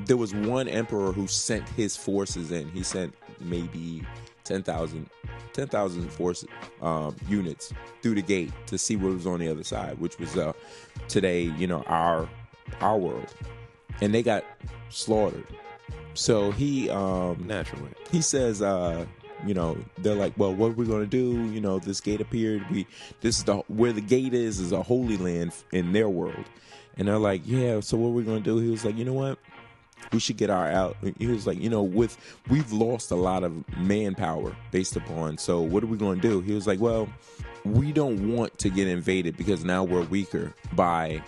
there 0.07 0.17
was 0.17 0.35
one 0.35 0.67
emperor 0.69 1.13
who 1.13 1.27
sent 1.27 1.69
his 1.71 1.97
forces 1.97 2.53
in. 2.53 2.71
He 2.71 2.83
sent 2.83 3.15
maybe 3.41 4.03
10,000 4.47 5.09
10,000 5.53 6.09
force 6.11 6.45
um, 6.83 7.17
units 7.29 7.73
through 8.03 8.15
the 8.15 8.23
gate 8.23 8.53
to 8.67 8.77
see 8.77 8.95
what 8.95 9.13
was 9.13 9.27
on 9.27 9.41
the 9.41 9.49
other 9.49 9.65
side, 9.65 9.99
which 9.99 10.19
was 10.19 10.37
uh, 10.37 10.53
today, 11.09 11.43
you 11.57 11.67
know, 11.67 11.83
our 11.87 12.29
our 12.81 12.99
world. 12.99 13.35
And 14.01 14.15
they 14.15 14.23
got 14.23 14.45
slaughtered. 14.91 15.47
So 16.15 16.51
he 16.51 16.91
um, 16.91 17.47
Naturally. 17.47 17.91
he 18.11 18.21
says 18.21 18.63
uh 18.63 19.07
you 19.45 19.53
know 19.53 19.77
they're 19.99 20.15
like 20.15 20.33
well 20.39 20.55
what 20.55 20.69
are 20.69 20.75
we 20.75 20.87
going 20.87 21.03
to 21.03 21.07
do 21.07 21.45
you 21.53 21.61
know 21.61 21.79
this 21.79 22.01
gate 22.01 22.23
appeared 22.23 22.65
we 22.71 22.87
this 23.21 23.37
is 23.37 23.45
the 23.45 23.57
where 23.69 23.93
the 23.93 24.01
gate 24.01 24.33
is 24.33 24.61
is 24.61 24.73
a 24.73 24.83
holy 24.83 25.19
land 25.19 25.53
in 25.73 25.93
their 25.93 26.09
world 26.09 26.45
and 26.97 27.07
they're 27.07 27.19
like 27.19 27.43
yeah 27.45 27.79
so 27.81 27.99
what 27.99 28.09
are 28.09 28.13
we 28.13 28.23
going 28.23 28.43
to 28.43 28.51
do 28.51 28.59
he 28.59 28.71
was 28.71 28.83
like 28.83 28.97
you 28.97 29.05
know 29.05 29.13
what 29.13 29.39
we 30.13 30.19
should 30.21 30.37
get 30.37 30.51
our 30.51 30.69
out 30.71 30.97
he 31.19 31.27
was 31.27 31.47
like 31.47 31.61
you 31.61 31.69
know 31.69 31.83
with 31.83 32.17
we've 32.49 32.71
lost 32.73 33.11
a 33.11 33.15
lot 33.17 33.43
of 33.43 33.53
manpower 33.79 34.55
based 34.71 34.95
upon 34.97 35.37
so 35.37 35.61
what 35.61 35.83
are 35.83 35.87
we 35.89 35.97
going 35.97 36.21
to 36.21 36.29
do 36.29 36.41
he 36.41 36.53
was 36.53 36.67
like 36.67 36.79
well 36.81 37.09
we 37.65 37.91
don't 37.93 38.33
want 38.33 38.57
to 38.59 38.69
get 38.71 38.87
invaded 38.87 39.37
because 39.37 39.65
now 39.65 39.83
we're 39.83 40.05
weaker 40.05 40.55
by 40.75 41.21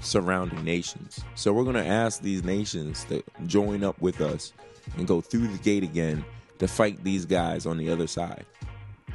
surrounding 0.00 0.62
nations. 0.64 1.20
So 1.34 1.52
we're 1.52 1.64
going 1.64 1.74
to 1.76 1.86
ask 1.86 2.20
these 2.20 2.44
nations 2.44 3.04
to 3.04 3.22
join 3.46 3.82
up 3.82 4.00
with 4.00 4.20
us 4.20 4.52
and 4.96 5.06
go 5.06 5.20
through 5.20 5.48
the 5.48 5.58
gate 5.58 5.82
again 5.82 6.24
to 6.58 6.68
fight 6.68 7.02
these 7.02 7.24
guys 7.24 7.66
on 7.66 7.76
the 7.78 7.90
other 7.90 8.06
side. 8.06 8.44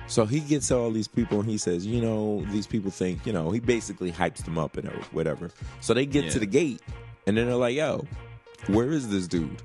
So 0.08 0.26
he 0.26 0.40
gets 0.40 0.72
all 0.72 0.92
these 0.92 1.08
people 1.08 1.40
and 1.40 1.50
he 1.50 1.58
says, 1.58 1.86
you 1.86 2.02
know, 2.02 2.44
these 2.52 2.66
people 2.68 2.92
think, 2.92 3.26
you 3.26 3.32
know, 3.34 3.52
he 3.52 3.60
basically 3.60 4.12
hypes 4.12 4.44
them 4.44 4.58
up 4.58 4.76
and 4.78 4.90
whatever. 5.14 5.52
So 5.82 5.94
they 5.94 6.06
get 6.06 6.26
Yeah. 6.26 6.32
to 6.32 6.40
the 6.40 6.46
gate 6.46 6.82
and 7.28 7.38
then 7.38 7.46
they're 7.48 7.56
like, 7.56 7.76
yo, 7.76 8.06
where 8.68 8.90
is 8.92 9.10
this 9.10 9.28
dude? 9.28 9.62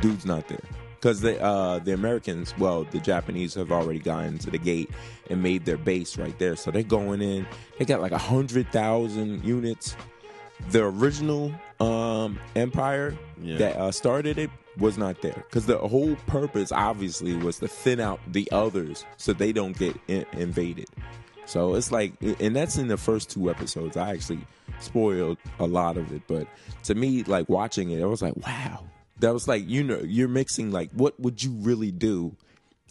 Dude's 0.00 0.26
not 0.26 0.46
there. 0.48 0.60
Because 0.96 1.20
the 1.20 1.40
uh, 1.40 1.78
the 1.78 1.92
Americans, 1.94 2.54
well, 2.58 2.84
the 2.84 2.98
Japanese 2.98 3.54
have 3.54 3.70
already 3.70 4.00
gotten 4.00 4.38
to 4.38 4.50
the 4.50 4.58
gate 4.58 4.90
and 5.30 5.40
made 5.42 5.64
their 5.64 5.76
base 5.76 6.18
right 6.18 6.36
there. 6.40 6.56
So 6.56 6.70
they're 6.72 6.82
going 6.82 7.22
in. 7.22 7.46
They 7.78 7.84
got 7.84 8.00
like 8.00 8.12
a 8.12 8.18
hundred 8.18 8.70
thousand 8.72 9.44
units. 9.44 9.96
The 10.70 10.84
original 10.84 11.52
um, 11.78 12.40
empire 12.56 13.16
Yeah. 13.40 13.58
that 13.58 13.76
uh, 13.76 13.92
started 13.92 14.38
it 14.38 14.50
was 14.76 14.98
not 14.98 15.22
there 15.22 15.44
because 15.48 15.66
the 15.66 15.78
whole 15.78 16.16
purpose, 16.26 16.72
obviously, 16.72 17.36
was 17.36 17.60
to 17.60 17.68
thin 17.68 18.00
out 18.00 18.18
the 18.32 18.48
others 18.50 19.04
so 19.18 19.32
they 19.32 19.52
don't 19.52 19.78
get 19.78 19.96
in- 20.08 20.26
invaded. 20.32 20.88
So 21.48 21.74
it's 21.74 21.90
like, 21.90 22.12
and 22.40 22.54
that's 22.54 22.76
in 22.76 22.88
the 22.88 22.96
first 22.98 23.30
two 23.30 23.50
episodes. 23.50 23.96
I 23.96 24.10
actually 24.12 24.40
spoiled 24.80 25.38
a 25.58 25.66
lot 25.66 25.96
of 25.96 26.12
it, 26.12 26.22
but 26.28 26.46
to 26.84 26.94
me, 26.94 27.22
like 27.24 27.48
watching 27.48 27.90
it, 27.90 28.02
I 28.02 28.06
was 28.06 28.20
like, 28.22 28.36
wow. 28.46 28.84
That 29.20 29.32
was 29.32 29.48
like, 29.48 29.66
you 29.68 29.82
know, 29.82 30.00
you're 30.04 30.28
mixing 30.28 30.70
like, 30.70 30.90
what 30.92 31.18
would 31.18 31.42
you 31.42 31.50
really 31.52 31.90
do 31.90 32.36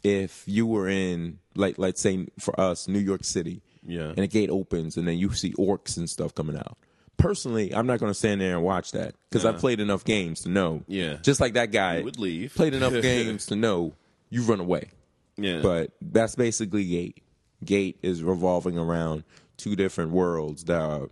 if 0.04 0.44
you 0.48 0.66
were 0.66 0.90
in 0.90 1.40
like 1.56 1.78
let's 1.78 2.02
say 2.02 2.28
for 2.40 2.60
us 2.60 2.88
New 2.88 3.00
York 3.00 3.24
City, 3.24 3.62
Yeah. 3.86 4.10
and 4.10 4.20
a 4.20 4.28
gate 4.28 4.50
opens 4.50 4.98
and 4.98 5.08
then 5.08 5.18
you 5.18 5.32
see 5.34 5.54
orcs 5.54 5.96
and 5.98 6.10
stuff 6.10 6.34
coming 6.36 6.58
out. 6.58 6.78
Personally, 7.18 7.74
I'm 7.74 7.88
not 7.88 8.00
going 8.00 8.12
to 8.12 8.18
stand 8.18 8.42
there 8.42 8.56
and 8.56 8.64
watch 8.64 8.92
that 8.92 9.16
because 9.30 9.44
I've 9.46 9.58
played 9.58 9.80
enough 9.80 10.04
games 10.04 10.42
to 10.42 10.50
know. 10.50 10.84
Yeah. 10.88 11.18
just 11.24 11.40
like 11.42 11.54
that 11.54 11.72
guy 11.72 11.98
You 11.98 12.04
would 12.06 12.20
leave. 12.20 12.54
Played 12.54 12.74
enough 12.76 12.94
games 13.02 13.46
to 13.48 13.56
know 13.56 13.94
you 14.30 14.44
run 14.44 14.60
away. 14.60 14.90
Yeah. 15.38 15.62
But 15.62 15.92
that's 16.02 16.36
basically 16.36 16.86
Gate. 16.86 17.22
Gate 17.66 17.98
is 18.02 18.24
revolving 18.24 18.78
around 18.78 19.24
two 19.58 19.76
different 19.76 20.12
worlds 20.12 20.66
that 20.66 20.80
are 20.80 21.10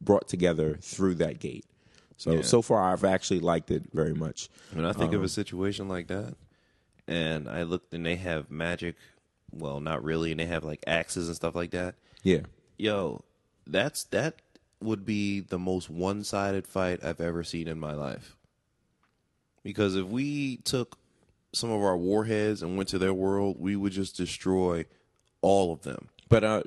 brought 0.00 0.28
together 0.28 0.76
through 0.80 1.14
that 1.16 1.38
gate. 1.40 1.64
So 2.16 2.32
Yeah. 2.32 2.42
so 2.42 2.62
far, 2.62 2.82
I've 2.92 3.04
actually 3.04 3.40
liked 3.40 3.70
it 3.70 3.84
very 3.92 4.14
much. 4.14 4.48
When 4.72 4.84
I 4.84 4.92
think 4.92 5.10
Um, 5.12 5.16
of 5.20 5.24
a 5.24 5.28
situation 5.28 5.88
like 5.88 6.08
that, 6.08 6.34
and 7.06 7.48
I 7.48 7.62
looked 7.62 7.94
and 7.94 8.04
they 8.04 8.16
have 8.16 8.50
magic, 8.50 8.96
well, 9.50 9.80
not 9.80 10.04
really, 10.04 10.30
and 10.30 10.38
they 10.40 10.46
have 10.46 10.64
like 10.64 10.84
axes 10.86 11.28
and 11.28 11.36
stuff 11.36 11.54
like 11.54 11.70
that. 11.70 11.94
Yeah, 12.22 12.42
Yo, 12.76 13.24
that's 13.66 14.04
that 14.04 14.42
would 14.80 15.04
be 15.04 15.40
the 15.40 15.58
most 15.58 15.90
one-sided 15.90 16.66
fight 16.66 17.02
I've 17.02 17.20
ever 17.20 17.42
seen 17.42 17.66
in 17.66 17.78
my 17.80 17.92
life. 17.94 18.36
Because 19.64 19.96
if 19.96 20.06
we 20.06 20.58
took 20.58 20.98
some 21.52 21.70
of 21.70 21.80
our 21.82 21.96
warheads 21.96 22.62
and 22.62 22.76
went 22.76 22.88
to 22.90 22.98
their 22.98 23.14
world, 23.14 23.56
we 23.58 23.74
would 23.74 23.92
just 23.92 24.16
destroy 24.16 24.84
all 25.42 25.72
of 25.72 25.82
them. 25.82 26.08
but 26.28 26.44
uh, 26.44 26.62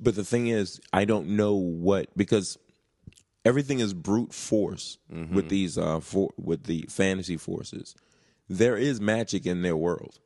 but 0.00 0.14
the 0.14 0.24
thing 0.24 0.48
is, 0.48 0.80
I 0.92 1.04
don't 1.04 1.28
know 1.36 1.54
what 1.54 2.08
because 2.16 2.58
everything 3.44 3.80
is 3.80 3.92
brute 3.94 4.32
force 4.32 4.98
with 5.32 5.48
these 5.48 5.76
uh 5.78 6.00
for, 6.00 6.30
with 6.36 6.64
the 6.64 6.86
fantasy 6.88 7.36
forces. 7.36 7.94
There 8.48 8.76
is 8.76 9.00
magic 9.00 9.46
in 9.46 9.62
their 9.62 9.76
world. 9.76 10.18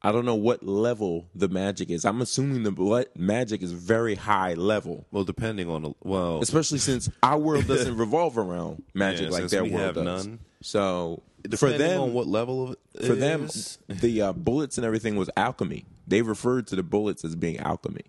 I 0.00 0.12
don't 0.12 0.24
know 0.24 0.36
what 0.36 0.62
level 0.62 1.28
the 1.34 1.48
magic 1.48 1.90
is. 1.90 2.04
I'm 2.04 2.20
assuming 2.22 2.62
the 2.62 2.70
what 2.70 3.16
magic 3.16 3.62
is 3.62 3.72
very 3.72 4.14
high 4.14 4.54
level, 4.54 5.06
Well, 5.10 5.24
depending 5.24 5.68
on 5.68 5.92
well, 6.04 6.40
especially 6.40 6.78
since 6.78 7.10
our 7.22 7.36
world 7.38 7.66
doesn't 7.66 7.96
revolve 8.06 8.38
around 8.38 8.84
magic 8.94 9.26
Yeah, 9.30 9.38
like 9.38 9.48
their 9.48 9.64
we 9.64 9.70
world 9.70 9.96
have 9.96 10.04
does. 10.04 10.26
none. 10.26 10.38
So 10.60 11.22
for 11.56 11.70
them, 11.70 12.00
on 12.00 12.12
what 12.12 12.26
level 12.26 12.64
of 12.64 12.76
it 12.94 13.04
for 13.04 13.14
them, 13.14 13.48
the 13.88 14.22
uh, 14.22 14.32
bullets 14.32 14.76
and 14.76 14.84
everything 14.84 15.16
was 15.16 15.30
alchemy. 15.36 15.84
They 16.06 16.22
referred 16.22 16.66
to 16.68 16.76
the 16.76 16.82
bullets 16.82 17.24
as 17.24 17.36
being 17.36 17.58
alchemy. 17.58 18.06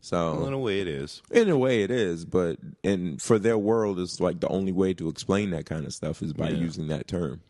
So 0.00 0.34
well, 0.34 0.46
in 0.48 0.52
a 0.52 0.58
way, 0.58 0.80
it 0.80 0.88
is. 0.88 1.22
in 1.30 1.48
a 1.48 1.56
way, 1.56 1.82
it 1.82 1.90
is, 1.90 2.24
but 2.26 2.58
and 2.82 3.22
for 3.22 3.38
their 3.38 3.56
world, 3.56 3.98
it's 3.98 4.20
like 4.20 4.40
the 4.40 4.48
only 4.48 4.72
way 4.72 4.92
to 4.94 5.08
explain 5.08 5.50
that 5.50 5.64
kind 5.66 5.86
of 5.86 5.94
stuff 5.94 6.20
is 6.20 6.32
by 6.32 6.50
Yeah. 6.50 6.56
using 6.58 6.88
that 6.88 7.08
term. 7.08 7.40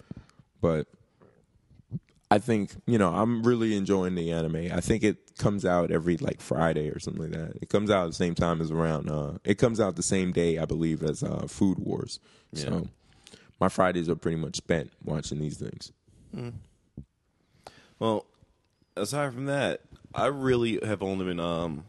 But 0.60 0.86
I 2.30 2.38
think 2.38 2.70
you 2.86 2.98
know 2.98 3.12
I'm 3.14 3.42
really 3.42 3.76
enjoying 3.76 4.14
the 4.14 4.30
anime. 4.30 4.70
I 4.72 4.80
think 4.80 5.02
it 5.02 5.36
comes 5.36 5.64
out 5.64 5.90
every 5.90 6.16
like 6.16 6.40
Friday 6.40 6.90
or 6.90 6.98
something 7.00 7.22
like 7.22 7.32
that. 7.32 7.58
It 7.60 7.68
comes 7.70 7.90
out 7.90 8.04
at 8.04 8.10
the 8.10 8.14
same 8.14 8.34
time 8.36 8.60
as 8.60 8.70
around. 8.70 9.10
Uh, 9.10 9.38
it 9.44 9.58
comes 9.58 9.80
out 9.80 9.96
the 9.96 10.02
same 10.02 10.30
day, 10.30 10.58
I 10.58 10.64
believe, 10.64 11.02
as 11.02 11.22
uh, 11.24 11.46
Food 11.48 11.78
Wars. 11.80 12.20
So 12.54 12.88
my 13.60 13.68
Fridays 13.68 14.08
are 14.08 14.16
pretty 14.16 14.36
much 14.36 14.56
spent 14.56 14.90
watching 15.04 15.38
these 15.38 15.56
things. 15.56 15.92
Well, 17.98 18.26
aside 18.96 19.32
from 19.32 19.46
that, 19.46 19.82
I 20.14 20.26
really 20.26 20.80
have 20.84 21.02
only 21.02 21.24
been 21.24 21.40
um 21.40 21.84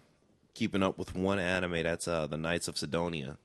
keeping 0.53 0.83
up 0.83 0.97
with 0.97 1.15
one 1.15 1.39
anime. 1.39 1.83
That's 1.83 2.07
uh 2.07 2.27
the 2.27 2.37
Knights 2.37 2.67
of 2.67 2.77
Sidonia. 2.77 3.37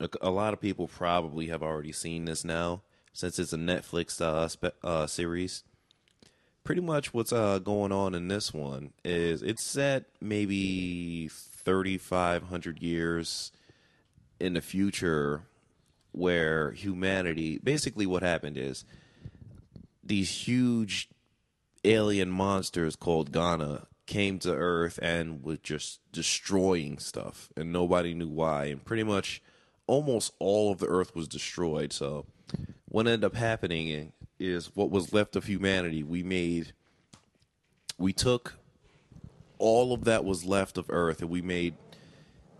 A, 0.00 0.08
a 0.20 0.30
lot 0.30 0.52
of 0.52 0.60
people 0.60 0.88
probably 0.88 1.46
have 1.48 1.62
already 1.62 1.92
seen 1.92 2.24
this 2.26 2.44
now, 2.44 2.82
since 3.12 3.38
it's 3.38 3.52
a 3.52 3.56
Netflix 3.58 4.20
uh, 4.20 4.48
spe- 4.48 4.76
uh 4.82 5.06
series. 5.06 5.62
Pretty 6.64 6.80
much 6.82 7.14
what's 7.14 7.32
uh 7.32 7.58
going 7.60 7.92
on 7.92 8.14
in 8.14 8.28
this 8.28 8.52
one 8.52 8.92
is 9.04 9.42
it's 9.42 9.62
set 9.62 10.04
maybe 10.20 11.28
thirty 11.30 11.96
five 11.98 12.44
hundred 12.44 12.82
years 12.82 13.52
in 14.40 14.54
the 14.54 14.60
future, 14.60 15.42
where 16.16 16.70
humanity 16.72 17.58
basically 17.62 18.06
what 18.06 18.22
happened 18.22 18.56
is 18.56 18.84
these 20.02 20.30
huge 20.30 21.08
alien 21.84 22.30
monsters 22.30 22.96
called 22.96 23.32
Gauna 23.32 23.86
came 24.06 24.38
to 24.38 24.54
Earth 24.54 24.98
and 25.02 25.42
was 25.42 25.58
just 25.58 26.00
destroying 26.12 26.98
stuff, 26.98 27.48
and 27.56 27.72
nobody 27.72 28.14
knew 28.14 28.28
why. 28.28 28.66
And 28.66 28.84
pretty 28.84 29.02
much 29.02 29.42
almost 29.86 30.32
all 30.38 30.72
of 30.72 30.78
the 30.78 30.86
Earth 30.86 31.14
was 31.14 31.28
destroyed. 31.28 31.92
So, 31.92 32.26
what 32.86 33.06
ended 33.06 33.24
up 33.24 33.34
happening 33.34 34.12
is 34.38 34.74
what 34.74 34.90
was 34.90 35.12
left 35.12 35.36
of 35.36 35.44
humanity, 35.44 36.02
we 36.02 36.22
made, 36.22 36.72
we 37.98 38.12
took 38.12 38.54
all 39.58 39.92
of 39.92 40.04
that 40.04 40.24
was 40.24 40.44
left 40.44 40.78
of 40.78 40.86
Earth 40.90 41.20
and 41.20 41.30
we 41.30 41.42
made 41.42 41.74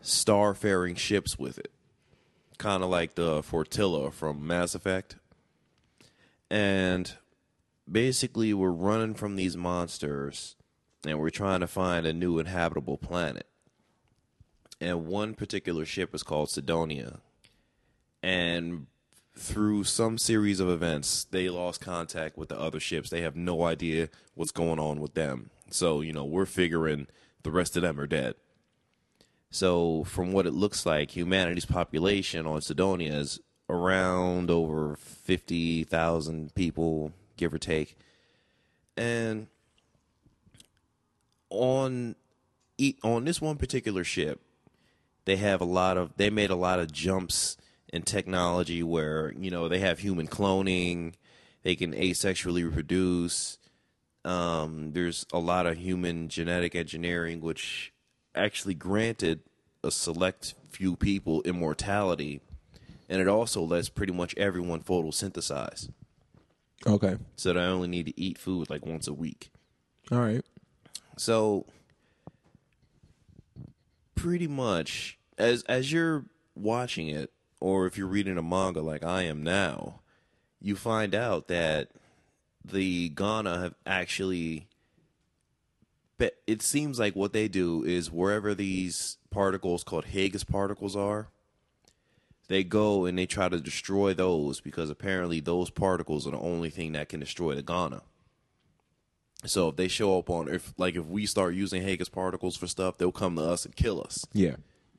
starfaring 0.03 0.97
ships 0.97 1.39
with 1.39 1.59
it. 1.59 1.71
Kind 2.59 2.83
of 2.83 2.91
like 2.91 3.15
the 3.15 3.43
Flotilla 3.43 4.11
from 4.11 4.47
Mass 4.47 4.75
Effect. 4.75 5.17
And 6.51 7.13
basically 7.91 8.55
we're 8.55 8.71
running 8.71 9.15
from 9.15 9.37
these 9.37 9.57
monsters 9.57 10.57
and 11.05 11.19
we're 11.19 11.31
trying 11.31 11.61
to 11.61 11.67
find 11.67 12.07
a 12.07 12.13
new 12.13 12.39
inhabitable 12.39 12.97
planet. 12.97 13.47
And 14.81 15.07
one 15.07 15.35
particular 15.35 15.85
ship 15.85 16.15
is 16.15 16.23
called 16.23 16.51
Sidonia. 16.51 17.21
And 18.23 18.87
through 19.37 19.85
some 19.85 20.19
series 20.19 20.61
of 20.61 20.69
events, 20.69 21.25
they 21.25 21.49
lost 21.49 21.81
contact 21.81 22.37
with 22.37 22.49
the 22.49 22.59
other 22.59 22.81
ships. 22.81 23.11
They 23.11 23.23
have 23.23 23.37
no 23.37 23.65
idea 23.65 24.09
what's 24.35 24.51
going 24.51 24.79
on 24.79 25.01
with 25.01 25.15
them. 25.15 25.51
So, 25.71 26.01
you 26.01 26.13
know, 26.13 26.25
we're 26.25 26.47
figuring 26.47 27.07
the 27.43 27.51
rest 27.51 27.77
of 27.77 27.83
them 27.83 28.01
are 28.01 28.07
dead. 28.07 28.35
So, 29.51 30.05
from 30.05 30.33
what 30.33 30.47
it 30.47 30.53
looks 30.53 30.85
like, 30.85 31.17
humanity's 31.17 31.67
population 31.67 32.47
on 32.47 32.61
Sidonia 32.61 33.15
is 33.15 33.41
around 33.69 34.51
over 34.51 34.97
50,000 34.97 36.55
people, 36.55 37.13
give 37.37 37.55
or 37.55 37.59
take. 37.59 37.97
And 38.97 39.47
on 41.51 42.17
on 43.03 43.25
this 43.25 43.41
one 43.41 43.57
particular 43.57 44.05
ship, 44.05 44.41
they 45.25 45.37
have 45.37 45.61
a 45.61 45.67
lot 45.67 45.97
of 45.97 46.17
they 46.17 46.31
made 46.31 46.51
a 46.51 46.57
lot 46.57 46.79
of 46.79 46.93
jumps 46.93 47.57
in 47.93 48.03
technology 48.03 48.83
where, 48.83 49.33
you 49.39 49.51
know, 49.51 49.69
they 49.69 49.79
have 49.79 50.01
human 50.01 50.27
cloning, 50.27 51.15
they 51.63 51.77
can 51.77 51.93
asexually 51.93 52.65
reproduce. 52.65 53.59
Um, 54.25 54.93
there's 54.93 55.25
a 55.33 55.39
lot 55.39 55.67
of 55.67 55.77
human 55.79 56.29
genetic 56.29 56.75
engineering 56.75 57.41
which 57.41 57.93
actually 58.37 58.75
granted 58.75 59.41
a 59.83 59.91
select 59.91 60.55
few 60.71 60.97
people 60.97 61.43
immortality 61.43 62.41
and 63.09 63.21
it 63.21 63.29
also 63.29 63.63
lets 63.63 63.89
pretty 63.89 64.13
much 64.13 64.35
everyone 64.37 64.81
photosynthesize. 64.81 65.91
Okay, 66.87 67.17
so 67.37 67.53
they 67.53 67.61
only 67.61 67.89
need 67.89 68.07
to 68.07 68.21
eat 68.21 68.37
food 68.39 68.69
like 68.69 68.85
once 68.85 69.07
a 69.09 69.13
week. 69.13 69.51
All 70.13 70.19
right. 70.21 70.45
so 71.17 71.67
pretty 74.15 74.47
much 74.47 75.19
as 75.39 75.63
as 75.65 75.93
you're 75.93 76.25
watching 76.55 77.09
it 77.09 77.33
or 77.61 77.87
if 77.87 77.99
you're 77.99 78.07
reading 78.07 78.39
a 78.39 78.43
manga 78.43 78.81
like 78.81 79.05
I 79.05 79.23
am 79.23 79.43
now 79.43 80.01
you 80.61 80.75
find 80.77 81.15
out 81.15 81.49
that 81.49 81.91
the 82.65 83.11
Gauna 83.11 83.63
have 83.63 83.75
actually 83.87 84.69
but 86.19 86.37
it 86.47 86.63
seems 86.63 86.99
like 86.99 87.15
what 87.15 87.33
they 87.33 87.49
do 87.49 87.85
is 87.85 88.11
wherever 88.11 88.55
these 88.55 89.19
particles 89.31 89.85
called 89.85 90.07
Higgs 90.07 90.45
particles 90.45 90.97
are, 90.97 91.29
they 92.49 92.65
go 92.65 93.05
and 93.05 93.19
they 93.19 93.27
try 93.27 93.49
to 93.49 93.61
destroy 93.61 94.15
those 94.15 94.61
because 94.61 94.89
apparently 94.89 95.41
those 95.41 95.71
particles 95.71 96.27
are 96.27 96.31
the 96.31 96.39
only 96.39 96.71
thing 96.71 96.93
that 96.93 97.09
can 97.09 97.21
destroy 97.21 97.55
the 97.55 97.63
Gauna. 97.63 98.03
So 99.45 99.69
if 99.69 99.77
they 99.77 99.89
show 99.89 100.19
up 100.19 100.31
on 100.31 100.49
if 100.49 100.73
like 100.79 100.97
if 100.97 101.05
we 101.05 101.27
start 101.27 101.55
using 101.55 101.83
Higgs 101.83 102.09
particles 102.09 102.57
for 102.57 102.67
stuff, 102.67 102.97
they'll 102.97 103.13
come 103.13 103.37
to 103.37 103.43
us 103.43 103.65
and 103.65 103.77
kill 103.77 104.01
us. 104.01 104.25
Yeah, 104.33 104.57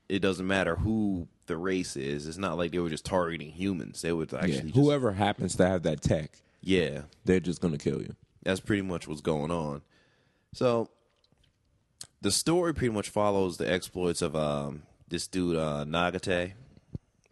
It 0.08 0.20
doesn't 0.20 0.46
matter 0.46 0.76
who 0.76 1.28
the 1.48 1.58
race 1.58 1.96
is. 1.96 2.28
It's 2.28 2.38
not 2.38 2.58
like 2.58 2.72
they 2.72 2.80
were 2.80 2.90
just 2.90 3.06
targeting 3.06 3.52
humans. 3.52 4.02
They 4.02 4.12
would 4.12 4.34
actually 4.34 4.54
yeah. 4.54 4.62
just, 4.62 4.76
Whoever 4.76 5.14
happens 5.14 5.56
to 5.56 5.68
have 5.68 5.84
that 5.84 6.02
tech, 6.02 6.40
yeah. 6.62 7.02
they're 7.26 7.40
just 7.40 7.62
gonna 7.62 7.78
kill 7.78 8.02
you. 8.02 8.16
That's 8.44 8.60
pretty 8.60 8.84
much 8.84 9.08
what's 9.08 9.22
going 9.22 9.52
on. 9.52 9.82
So 10.54 10.90
the 12.22 12.32
story 12.32 12.74
pretty 12.74 12.94
much 12.94 13.10
follows 13.10 13.58
the 13.58 13.72
exploits 13.72 14.22
of 14.22 14.36
um, 14.36 14.84
this 15.08 15.28
dude 15.28 15.56
uh, 15.56 15.86
Nagate 15.88 16.54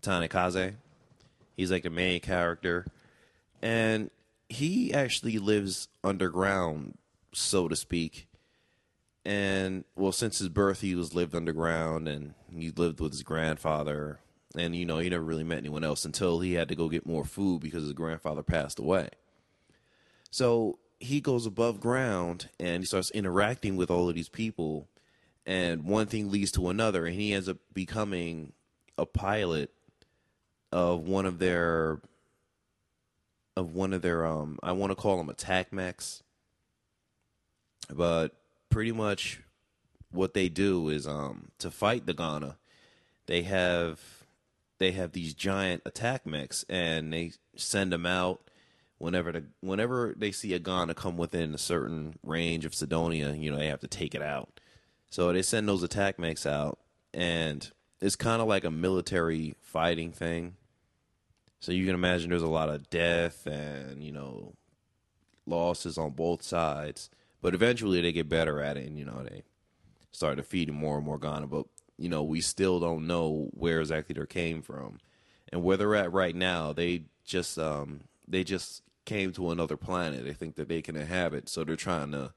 Tanikaze. 0.02 0.76
He's 1.58 1.72
like 1.72 1.84
the 1.84 1.90
main 1.90 2.20
character, 2.20 2.86
and 3.62 4.12
he 4.50 4.94
actually 4.94 5.40
lives 5.40 5.88
underground, 6.04 6.98
so 7.34 7.68
to 7.68 7.76
speak. 7.76 8.28
And 9.26 9.86
well, 9.96 10.12
since 10.12 10.40
his 10.40 10.50
birth, 10.50 10.82
he 10.82 10.94
was 10.96 11.16
lived 11.16 11.34
underground, 11.34 12.08
and 12.08 12.36
he 12.54 12.72
lived 12.72 13.00
with 13.00 13.14
his 13.14 13.24
grandfather. 13.24 14.20
And 14.56 14.76
you 14.76 14.86
know, 14.86 15.00
he 15.00 15.10
never 15.10 15.24
really 15.24 15.44
met 15.44 15.58
anyone 15.58 15.84
else 15.84 16.06
until 16.06 16.40
he 16.40 16.54
had 16.54 16.70
to 16.70 16.76
go 16.76 16.90
get 16.90 17.06
more 17.08 17.26
food 17.26 17.62
because 17.62 17.84
his 17.84 17.94
grandfather 17.94 18.44
passed 18.44 18.80
away. 18.80 19.10
So 20.30 20.78
he 21.06 21.22
goes 21.22 21.46
above 21.46 21.80
ground 21.80 22.50
and 22.60 22.82
he 22.82 22.86
starts 22.86 23.12
interacting 23.12 23.76
with 23.76 23.90
all 23.90 24.10
of 24.10 24.16
these 24.16 24.30
people, 24.30 24.88
and 25.46 25.86
one 25.86 26.08
thing 26.08 26.32
leads 26.32 26.52
to 26.54 26.70
another, 26.70 27.06
and 27.06 27.16
he 27.16 27.34
ends 27.34 27.48
up 27.48 27.58
becoming 27.74 28.54
a 28.98 29.06
pilot 29.06 29.72
of 30.72 31.08
one 31.08 31.26
of 31.26 31.40
their 31.40 32.02
of 33.56 33.74
one 33.74 33.94
of 33.94 34.02
their 34.02 34.26
um 34.26 34.60
I 34.62 34.74
want 34.74 34.92
to 34.92 34.96
call 34.96 35.18
them 35.18 35.30
attack 35.30 35.72
mechs, 35.72 36.24
but 37.90 38.36
pretty 38.70 38.92
much 38.92 39.42
what 40.12 40.34
they 40.34 40.50
do 40.50 40.90
is 40.90 41.08
um 41.08 41.50
to 41.60 41.72
fight 41.72 42.06
the 42.06 42.14
Gauna, 42.14 42.56
they 43.28 43.44
have 43.44 44.00
they 44.80 44.92
have 44.92 45.14
these 45.14 45.34
giant 45.34 45.82
attack 45.86 46.26
mechs 46.26 46.66
and 46.68 47.14
they 47.14 47.32
send 47.56 47.92
them 47.94 48.06
out 48.06 48.42
whenever 48.98 49.32
the 49.32 49.44
whenever 49.62 50.14
they 50.18 50.32
see 50.32 50.54
a 50.54 50.60
Gauna 50.60 50.96
come 50.96 51.18
within 51.18 51.54
a 51.54 51.60
certain 51.60 52.18
range 52.24 52.66
of 52.66 52.76
Sidonia, 52.76 53.34
you 53.34 53.52
know, 53.52 53.58
they 53.58 53.68
have 53.68 53.82
to 53.82 53.88
take 53.88 54.16
it 54.16 54.22
out. 54.22 54.60
So 55.10 55.32
they 55.32 55.42
send 55.42 55.68
those 55.68 55.84
attack 55.84 56.20
mechs 56.20 56.46
out 56.46 56.80
and 57.14 57.70
it's 58.02 58.16
kind 58.16 58.42
of 58.42 58.48
like 58.48 58.64
a 58.64 58.72
military 58.72 59.56
fighting 59.62 60.12
thing. 60.12 60.56
So 61.60 61.72
you 61.72 61.86
can 61.86 61.96
imagine 61.96 62.30
there's 62.30 62.42
a 62.42 62.48
lot 62.48 62.70
of 62.70 62.90
death 62.90 63.48
and, 63.48 64.04
you 64.04 64.12
know, 64.12 64.54
losses 65.46 65.98
on 65.98 66.12
both 66.12 66.44
sides. 66.44 67.10
But 67.42 67.56
eventually 67.56 68.02
they 68.02 68.12
get 68.12 68.30
better 68.30 68.62
at 68.62 68.78
it 68.78 68.88
and, 68.88 68.98
you 68.98 69.06
know, 69.06 69.24
they 69.24 69.44
start 70.12 70.38
defeating 70.38 70.76
more 70.76 70.98
and 70.98 71.06
more 71.06 71.20
Gauna. 71.20 71.50
But, 71.50 71.66
you 71.98 72.10
know, 72.10 72.24
we 72.24 72.42
still 72.42 72.80
don't 72.80 73.08
know 73.08 73.50
where 73.54 73.80
exactly 73.80 74.14
they 74.14 74.26
came 74.26 74.62
from. 74.62 75.00
And 75.52 75.64
where 75.64 75.78
they're 75.78 75.96
at 75.96 76.12
right 76.12 76.36
now, 76.36 76.74
they 76.74 77.04
just 77.24 77.58
um 77.58 78.02
they 78.28 78.44
just 78.44 78.82
came 79.06 79.32
to 79.34 79.52
another 79.52 79.78
planet. 79.78 80.26
They 80.26 80.34
think 80.34 80.56
that 80.56 80.68
they 80.68 80.82
can 80.82 80.96
inhabit, 80.96 81.48
so 81.50 81.64
they're 81.64 81.76
trying 81.76 82.12
to 82.12 82.34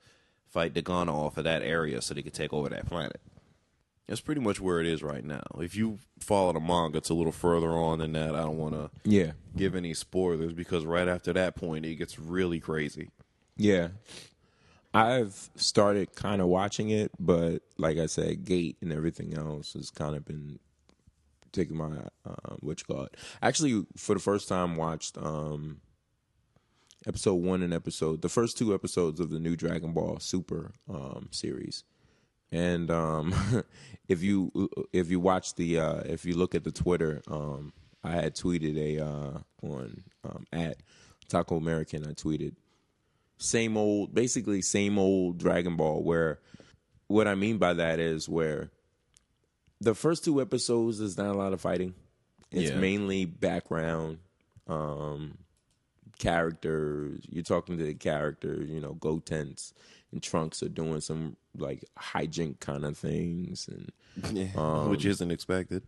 fight 0.49 0.75
the 0.75 0.83
Gauna 0.83 1.13
off 1.13 1.37
of 1.39 1.45
that 1.45 1.63
area 1.63 2.01
so 2.01 2.15
they 2.15 2.23
can 2.23 2.33
take 2.33 2.53
over 2.53 2.69
that 2.69 2.87
planet. 2.87 3.21
That's 4.07 4.21
pretty 4.23 4.41
much 4.41 4.59
where 4.59 4.81
it 4.81 4.87
is 4.87 5.03
right 5.03 5.23
now. 5.25 5.43
If 5.59 5.77
you 5.77 5.99
follow 6.19 6.55
the 6.55 6.61
manga, 6.61 6.97
it's 6.99 7.11
a 7.11 7.15
little 7.15 7.33
further 7.33 7.69
on 7.73 7.99
than 7.99 8.13
that. 8.13 8.35
I 8.35 8.41
don't 8.43 8.57
want 8.57 8.73
to 8.75 8.91
Yeah. 9.05 9.33
give 9.55 9.75
any 9.75 9.93
spoilers 9.93 10.55
because 10.55 10.87
right 10.87 11.07
after 11.09 11.35
that 11.35 11.55
point, 11.57 11.85
it 11.85 11.97
gets 11.97 12.19
really 12.19 12.59
crazy. 12.61 13.11
Yeah. 13.59 13.89
I've 14.95 15.51
started 15.57 16.15
kind 16.15 16.41
of 16.41 16.49
watching 16.49 16.89
it, 16.89 17.11
but 17.21 17.59
like 17.77 17.99
I 17.99 18.07
said, 18.07 18.45
Gate 18.47 18.79
and 18.81 18.91
everything 18.93 19.35
else 19.35 19.75
has 19.75 19.91
kind 19.91 20.17
of 20.17 20.25
been 20.25 20.59
taking 21.53 21.77
my 21.77 21.91
uh, 22.27 22.57
what 22.61 22.81
you 22.81 22.87
call 22.95 23.05
it. 23.05 23.17
Actually, 23.43 23.85
for 23.97 24.15
the 24.15 24.21
first 24.21 24.49
time, 24.49 24.77
watched 24.77 25.19
um, 25.19 25.83
episode 27.07 27.35
one 27.35 27.63
and 27.63 27.73
episode 27.73 28.23
the 28.23 28.29
first 28.29 28.59
two 28.59 28.75
episodes 28.75 29.21
of 29.21 29.31
the 29.31 29.39
new 29.39 29.57
Dragon 29.57 29.93
Ball 29.93 30.19
Super 30.21 30.73
um, 30.89 31.29
series. 31.31 31.85
And 32.51 32.91
um, 32.91 33.35
if 34.09 34.23
you 34.23 34.51
if 34.93 35.11
you 35.11 35.21
watch 35.21 35.55
the 35.55 35.79
uh, 35.81 36.01
if 36.07 36.25
you 36.25 36.37
look 36.37 36.55
at 36.55 36.65
the 36.65 36.73
Twitter, 36.73 37.23
um, 37.29 37.73
I 38.03 38.13
had 38.13 38.35
tweeted 38.35 38.77
a 38.79 39.05
uh, 39.05 39.39
on 39.63 40.03
um, 40.25 40.47
at 40.53 40.79
Taco 41.29 41.57
American. 41.57 42.07
I 42.07 42.13
tweeted 42.13 42.55
same 43.37 43.77
old, 43.77 44.15
basically 44.15 44.63
same 44.63 44.99
old 44.99 45.39
Dragon 45.39 45.77
Ball. 45.77 46.03
Where 46.03 46.41
what 47.07 47.29
I 47.29 47.35
mean 47.35 47.59
by 47.59 47.75
that 47.75 47.99
is 48.01 48.29
where 48.29 48.71
the 49.81 49.95
first 49.95 50.25
two 50.25 50.41
episodes 50.41 51.01
is 51.01 51.17
not 51.19 51.35
a 51.35 51.39
lot 51.39 51.53
of 51.53 51.61
fighting. 51.61 51.95
It's 52.51 52.71
Yeah. 52.71 52.79
mainly 52.79 53.27
background, 53.27 54.19
um, 54.67 55.37
characters. 56.19 57.21
You're 57.29 57.43
talking 57.45 57.79
to 57.79 57.85
the 57.85 57.95
characters. 57.95 58.69
You 58.69 58.81
know, 58.81 58.95
Gotenks 58.95 59.73
and 60.13 60.23
Trunks 60.23 60.63
are 60.63 60.69
doing 60.69 61.01
some 61.01 61.37
like 61.57 61.85
hijink 61.99 62.61
kind 62.61 62.85
of 62.85 62.97
things, 62.97 63.69
and 63.69 63.93
Um, 64.57 64.91
which 64.91 65.05
isn't 65.05 65.31
expected. 65.31 65.83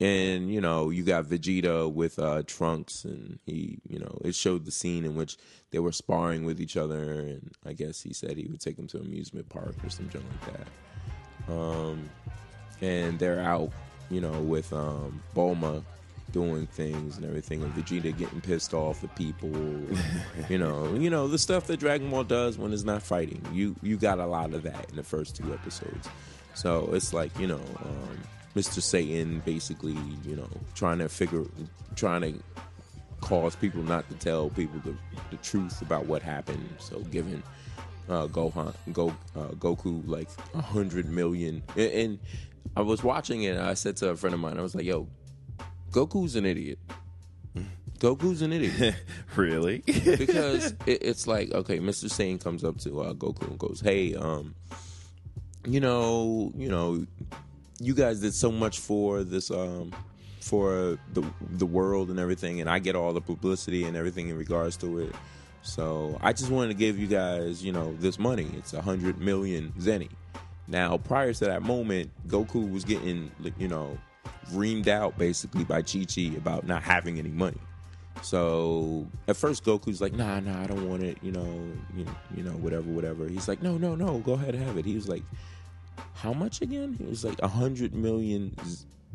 and 0.00 0.52
you 0.54 0.60
know 0.60 0.90
you 0.90 1.02
got 1.02 1.24
Vegeta 1.24 1.92
with 1.92 2.18
uh, 2.18 2.42
Trunks, 2.46 3.04
and 3.04 3.38
he, 3.44 3.78
you 3.88 3.98
know, 3.98 4.20
it 4.24 4.34
showed 4.34 4.64
the 4.64 4.70
scene 4.70 5.04
in 5.04 5.16
which 5.16 5.36
they 5.72 5.80
were 5.80 5.92
sparring 5.92 6.44
with 6.44 6.60
each 6.60 6.76
other, 6.76 7.02
and 7.02 7.50
I 7.66 7.72
guess 7.72 8.00
he 8.00 8.12
said 8.12 8.36
he 8.36 8.46
would 8.46 8.60
take 8.60 8.76
them 8.76 8.86
to 8.88 8.98
an 8.98 9.06
amusement 9.06 9.48
park 9.48 9.74
or 9.82 9.90
something 9.90 10.22
like 10.30 10.56
that. 11.48 11.52
Um, 11.52 12.08
and 12.80 13.18
they're 13.18 13.40
out, 13.40 13.70
you 14.10 14.20
know, 14.20 14.40
with 14.42 14.72
um, 14.72 15.20
Bulma 15.34 15.82
doing 16.34 16.66
things 16.66 17.16
and 17.16 17.24
everything, 17.24 17.62
and 17.62 17.72
Vegeta 17.74 18.16
getting 18.18 18.40
pissed 18.40 18.74
off 18.74 19.04
at 19.04 19.14
people, 19.14 19.52
you 20.48 20.58
know, 20.58 20.92
you 20.94 21.08
know 21.08 21.28
the 21.28 21.38
stuff 21.38 21.68
that 21.68 21.78
Dragon 21.78 22.10
Ball 22.10 22.24
does 22.24 22.58
when 22.58 22.72
it's 22.72 22.82
not 22.82 23.02
fighting. 23.02 23.40
You 23.52 23.76
you 23.82 23.96
got 23.96 24.18
a 24.18 24.26
lot 24.26 24.52
of 24.52 24.64
that 24.64 24.90
in 24.90 24.96
the 24.96 25.04
first 25.04 25.36
two 25.36 25.54
episodes, 25.54 26.08
so 26.52 26.90
it's 26.92 27.14
like 27.14 27.30
you 27.38 27.46
know, 27.46 27.60
um, 27.84 28.18
Mr. 28.56 28.82
Satan 28.82 29.42
basically, 29.44 29.96
you 30.26 30.34
know, 30.34 30.48
trying 30.74 30.98
to 30.98 31.08
figure, 31.08 31.44
trying 31.94 32.22
to 32.22 32.42
cause 33.20 33.54
people 33.54 33.84
not 33.84 34.08
to 34.10 34.16
tell 34.16 34.50
people 34.50 34.80
the, 34.84 34.94
the 35.30 35.36
truth 35.36 35.80
about 35.82 36.06
what 36.06 36.20
happened. 36.20 36.68
So 36.80 36.98
giving 37.12 37.44
uh, 38.08 38.26
Gohan, 38.26 38.74
Go, 38.92 39.14
uh, 39.36 39.54
Goku 39.60 40.02
like 40.08 40.28
a 40.52 40.60
hundred 40.60 41.08
million, 41.08 41.62
and, 41.76 41.92
and 41.92 42.18
I 42.76 42.80
was 42.80 43.04
watching 43.04 43.44
it. 43.44 43.50
and 43.50 43.60
I 43.60 43.74
said 43.74 43.96
to 43.98 44.08
a 44.08 44.16
friend 44.16 44.34
of 44.34 44.40
mine, 44.40 44.58
I 44.58 44.62
was 44.62 44.74
like, 44.74 44.84
"Yo, 44.84 45.06
Goku's 45.94 46.34
an 46.34 46.44
idiot. 46.44 46.80
Goku's 48.00 48.42
an 48.42 48.52
idiot." 48.52 48.96
really? 49.36 49.78
because 49.86 50.74
it, 50.86 51.02
it's 51.02 51.28
like 51.28 51.52
okay, 51.52 51.78
Mr. 51.78 52.10
Satan 52.10 52.38
comes 52.38 52.64
up 52.64 52.78
to 52.80 53.00
uh, 53.00 53.14
Goku 53.14 53.46
and 53.46 53.58
goes, 53.58 53.80
"Hey, 53.80 54.14
um, 54.16 54.56
you 55.64 55.78
know, 55.78 56.52
you 56.56 56.68
know, 56.68 57.06
you 57.78 57.94
guys 57.94 58.20
did 58.20 58.34
so 58.34 58.50
much 58.50 58.80
for 58.80 59.22
this, 59.22 59.52
um, 59.52 59.94
for 60.40 60.98
the 61.12 61.22
the 61.40 61.66
world 61.66 62.10
and 62.10 62.18
everything, 62.18 62.60
and 62.60 62.68
I 62.68 62.80
get 62.80 62.96
all 62.96 63.12
the 63.12 63.20
publicity 63.20 63.84
and 63.84 63.96
everything 63.96 64.28
in 64.28 64.36
regards 64.36 64.76
to 64.78 64.98
it. 64.98 65.14
So 65.62 66.18
I 66.20 66.32
just 66.32 66.50
wanted 66.50 66.68
to 66.68 66.74
give 66.74 66.98
you 66.98 67.06
guys, 67.06 67.64
you 67.64 67.70
know, 67.70 67.94
this 68.00 68.18
money. 68.18 68.48
It's 68.56 68.74
a 68.74 68.82
hundred 68.82 69.20
million 69.20 69.72
zeni. 69.78 70.10
Now, 70.66 70.96
prior 70.98 71.32
to 71.32 71.44
that 71.44 71.62
moment, 71.62 72.10
Goku 72.26 72.70
was 72.70 72.84
getting, 72.84 73.30
you 73.58 73.68
know, 73.68 73.96
reamed 74.46 74.88
out 74.88 75.16
basically 75.18 75.64
by 75.64 75.82
Chi 75.82 76.04
Chi 76.04 76.32
about 76.36 76.66
not 76.66 76.82
having 76.82 77.18
any 77.18 77.30
money. 77.30 77.60
So 78.22 79.06
at 79.28 79.36
first 79.36 79.64
Goku's 79.64 80.00
like, 80.00 80.14
nah, 80.14 80.40
nah, 80.40 80.62
I 80.62 80.66
don't 80.66 80.88
want 80.88 81.02
it, 81.02 81.18
you 81.20 81.32
know, 81.32 81.72
you, 81.94 82.06
you 82.34 82.42
know, 82.42 82.52
whatever, 82.52 82.88
whatever. 82.90 83.28
He's 83.28 83.48
like, 83.48 83.62
no, 83.62 83.76
no, 83.76 83.94
no, 83.94 84.18
go 84.18 84.32
ahead, 84.32 84.54
and 84.54 84.64
have 84.64 84.78
it. 84.78 84.84
He 84.84 84.94
was 84.94 85.08
like, 85.08 85.22
how 86.14 86.32
much 86.32 86.62
again? 86.62 86.94
He 86.94 87.04
was 87.04 87.24
like 87.24 87.38
a 87.42 87.48
hundred 87.48 87.94
million 87.94 88.56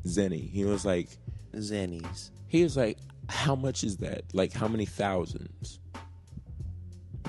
zeni. 0.05 0.49
He 0.51 0.65
was 0.65 0.85
like, 0.85 1.09
Zennies. 1.55 2.29
he 2.47 2.63
was 2.63 2.77
like, 2.77 2.97
how 3.27 3.55
much 3.55 3.83
is 3.83 3.97
that? 3.97 4.23
Like 4.33 4.53
how 4.53 4.67
many 4.67 4.85
thousands? 4.85 5.79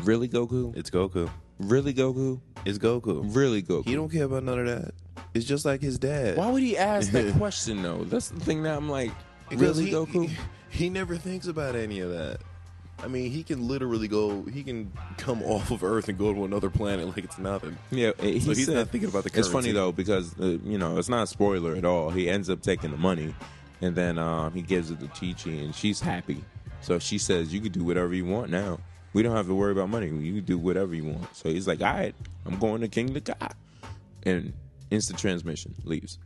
Really, 0.02 0.28
Goku? 0.28 0.76
It's 0.76 0.90
Goku. 0.90 1.30
Really, 1.58 1.92
Goku? 1.92 2.40
It's 2.64 2.78
Goku. 2.78 3.34
Really, 3.34 3.62
Goku? 3.62 3.86
He 3.86 3.94
don't 3.94 4.10
care 4.10 4.24
about 4.24 4.44
none 4.44 4.58
of 4.58 4.66
that. 4.66 4.94
It's 5.34 5.44
just 5.44 5.64
like 5.64 5.80
his 5.80 5.98
dad. 5.98 6.36
Why 6.36 6.50
would 6.50 6.62
he 6.62 6.76
ask 6.76 7.10
that 7.12 7.34
question 7.38 7.82
though? 7.82 8.04
That's 8.04 8.28
the 8.30 8.40
thing 8.40 8.62
that 8.64 8.76
I'm 8.76 8.88
like, 8.88 9.12
Because 9.48 9.78
really, 9.78 9.90
he, 9.90 9.92
Goku? 9.96 10.30
He, 10.70 10.88
never 10.90 11.16
thinks 11.16 11.46
about 11.46 11.74
any 11.76 12.00
of 12.00 12.10
that. 12.10 12.38
I 13.02 13.08
mean, 13.08 13.30
he 13.30 13.42
can 13.42 13.66
literally 13.66 14.08
go. 14.08 14.42
He 14.42 14.62
can 14.62 14.92
come 15.16 15.42
off 15.42 15.70
of 15.70 15.82
Earth 15.82 16.08
and 16.08 16.18
go 16.18 16.34
to 16.34 16.44
another 16.44 16.68
planet 16.68 17.06
like 17.06 17.24
it's 17.24 17.38
nothing. 17.38 17.76
Yeah, 17.90 18.12
he 18.20 18.40
So 18.40 18.50
he's 18.50 18.66
said- 18.66 18.74
not 18.74 18.88
thinking 18.88 19.08
about 19.08 19.24
the 19.24 19.38
It's 19.38 19.48
funny 19.48 19.72
though 19.72 19.90
because 19.92 20.38
uh, 20.38 20.58
you 20.64 20.76
know 20.78 20.98
it's 20.98 21.08
not 21.08 21.22
a 21.22 21.26
spoiler 21.26 21.74
at 21.76 21.84
all. 21.84 22.10
He 22.10 22.28
ends 22.28 22.50
up 22.50 22.60
taking 22.60 22.90
the 22.90 22.98
money, 22.98 23.34
and 23.80 23.96
then 23.96 24.18
um, 24.18 24.52
he 24.52 24.60
gives 24.62 24.90
it 24.90 25.00
to 25.00 25.06
Chi 25.08 25.32
Chi, 25.32 25.50
and 25.50 25.74
she's 25.74 26.00
happy. 26.00 26.44
So 26.82 26.98
she 26.98 27.16
says, 27.16 27.54
"You 27.54 27.60
can 27.60 27.72
do 27.72 27.84
whatever 27.84 28.12
you 28.14 28.26
want 28.26 28.50
now. 28.50 28.80
We 29.14 29.22
don't 29.22 29.34
have 29.34 29.46
to 29.46 29.54
worry 29.54 29.72
about 29.72 29.88
money. 29.88 30.08
You 30.08 30.34
can 30.34 30.44
do 30.44 30.58
whatever 30.58 30.94
you 30.94 31.04
want." 31.04 31.34
So 31.34 31.48
he's 31.48 31.66
like, 31.66 31.80
"All 31.80 31.92
right, 31.94 32.14
I'm 32.44 32.58
going 32.58 32.82
to 32.82 32.88
King 32.88 33.14
the 33.14 33.20
God," 33.20 33.54
and 34.24 34.52
instant 34.90 35.18
transmission 35.18 35.74
leaves. 35.84 36.18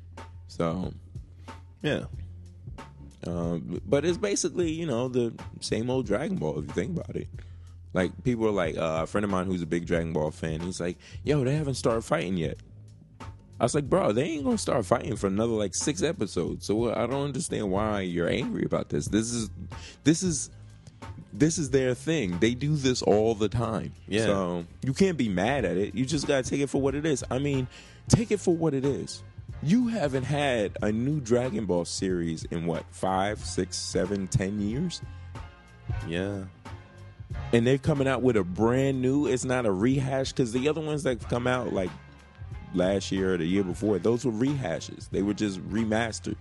So, 0.49 0.93
Yeah. 1.83 2.05
um, 3.27 3.81
but 3.87 4.05
it's 4.05 4.19
basically 4.19 4.71
you 4.71 4.87
know 4.87 5.09
the 5.09 5.33
same 5.61 5.91
old 5.91 6.07
Dragon 6.07 6.37
Ball 6.37 6.59
if 6.59 6.67
you 6.67 6.73
think 6.73 6.99
about 6.99 7.17
it. 7.17 7.29
Like 7.93 8.25
people 8.25 8.47
are 8.47 8.51
like 8.53 8.77
uh, 8.77 9.01
a 9.03 9.07
friend 9.07 9.25
of 9.25 9.31
mine 9.31 9.47
who's 9.47 9.63
a 9.63 9.67
big 9.67 9.87
Dragon 9.87 10.13
Ball 10.13 10.31
fan. 10.31 10.61
He's 10.61 10.81
like, 10.81 10.99
"Yo, 11.23 11.45
they 11.45 11.55
haven't 11.55 11.75
started 11.75 12.03
fighting 12.03 12.37
yet." 12.37 12.59
I 13.61 13.65
was 13.65 13.75
like, 13.75 13.89
"Bro, 13.89 14.13
they 14.13 14.25
ain't 14.25 14.45
gonna 14.45 14.59
start 14.59 14.85
fighting 14.85 15.15
for 15.17 15.29
another 15.29 15.53
like 15.53 15.75
six 15.75 16.03
episodes." 16.03 16.67
So 16.67 16.93
I 16.93 17.07
don't 17.07 17.23
understand 17.25 17.71
why 17.71 18.01
you're 18.01 18.29
angry 18.29 18.65
about 18.65 18.89
this. 18.89 19.07
This 19.07 19.33
is, 19.33 19.49
this 20.03 20.25
is, 20.25 20.51
this 21.33 21.57
is 21.57 21.71
their 21.71 21.95
thing. 21.95 22.39
They 22.41 22.55
do 22.55 22.75
this 22.75 23.01
all 23.01 23.35
the 23.37 23.49
time. 23.49 23.93
Yeah. 24.09 24.25
So 24.25 24.65
you 24.83 24.93
can't 24.93 25.17
be 25.17 25.29
mad 25.29 25.65
at 25.65 25.77
it. 25.77 25.95
You 25.95 26.05
just 26.05 26.27
gotta 26.27 26.43
take 26.43 26.61
it 26.61 26.69
for 26.69 26.81
what 26.83 26.97
it 26.97 27.07
is. 27.07 27.23
I 27.31 27.39
mean, 27.39 27.69
take 28.09 28.31
it 28.31 28.41
for 28.41 28.55
what 28.55 28.75
it 28.75 28.85
is. 28.85 29.23
You 29.63 29.89
haven't 29.89 30.25
had 30.25 30.77
a 30.83 30.93
new 30.93 31.21
Dragon 31.21 31.65
Ball 31.65 31.85
series 31.85 32.45
in 32.45 32.67
what 32.67 32.85
five, 32.91 33.41
six, 33.41 33.77
seven, 33.77 34.27
ten 34.27 34.61
years, 34.61 35.01
Yeah. 36.07 36.45
and 37.53 37.67
they're 37.67 37.79
coming 37.79 38.07
out 38.07 38.23
with 38.23 38.37
a 38.37 38.45
brand 38.45 39.01
new. 39.01 39.27
It's 39.27 39.45
not 39.45 39.65
a 39.65 39.73
rehash 39.73 40.33
because 40.33 40.53
the 40.53 40.69
other 40.69 40.81
ones 40.83 41.03
that 41.05 41.27
come 41.29 41.47
out 41.47 41.73
like 41.73 41.91
last 42.75 43.11
year 43.11 43.35
or 43.35 43.39
the 43.39 43.47
year 43.47 43.63
before, 43.65 43.99
those 43.99 44.25
were 44.25 44.33
rehashes. 44.33 45.09
They 45.11 45.23
were 45.23 45.35
just 45.35 45.61
remastered. 45.71 46.37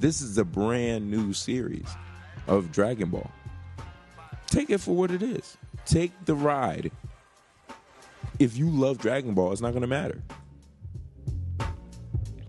This 0.00 0.20
is 0.20 0.36
a 0.36 0.44
brand 0.44 1.10
new 1.10 1.32
series 1.32 1.88
of 2.46 2.72
Dragon 2.72 3.08
Ball. 3.10 3.30
Take 4.48 4.68
it 4.70 4.78
for 4.78 4.94
what 4.94 5.10
it 5.10 5.22
is. 5.22 5.56
Take 5.86 6.12
the 6.26 6.34
ride. 6.34 6.90
If 8.38 8.56
you 8.56 8.68
love 8.68 8.98
Dragon 8.98 9.32
Ball, 9.34 9.52
it's 9.52 9.60
not 9.60 9.70
going 9.70 9.82
to 9.82 9.86
matter. 9.86 10.20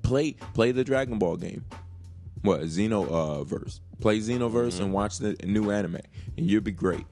Play 0.05 0.33
play 0.53 0.71
the 0.71 0.83
Dragon 0.83 1.17
Ball 1.17 1.35
game. 1.37 1.65
What 2.41 2.61
Xeno 2.61 3.09
uh, 3.09 3.43
verse? 3.43 3.81
Play 3.99 4.19
Xenoverse 4.19 4.79
and 4.79 4.93
watch 4.93 5.17
the 5.17 5.35
new 5.43 5.71
anime, 5.71 5.97
and 6.37 6.49
you'll 6.49 6.61
be 6.61 6.71
great. 6.71 7.05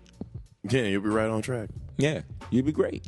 Yeah, 0.70 0.84
you'll 0.84 1.02
be 1.02 1.10
right 1.10 1.30
on 1.30 1.42
track. 1.42 1.70
Yeah, 1.98 2.22
you'd 2.52 2.66
be 2.66 2.72
great. 2.72 3.08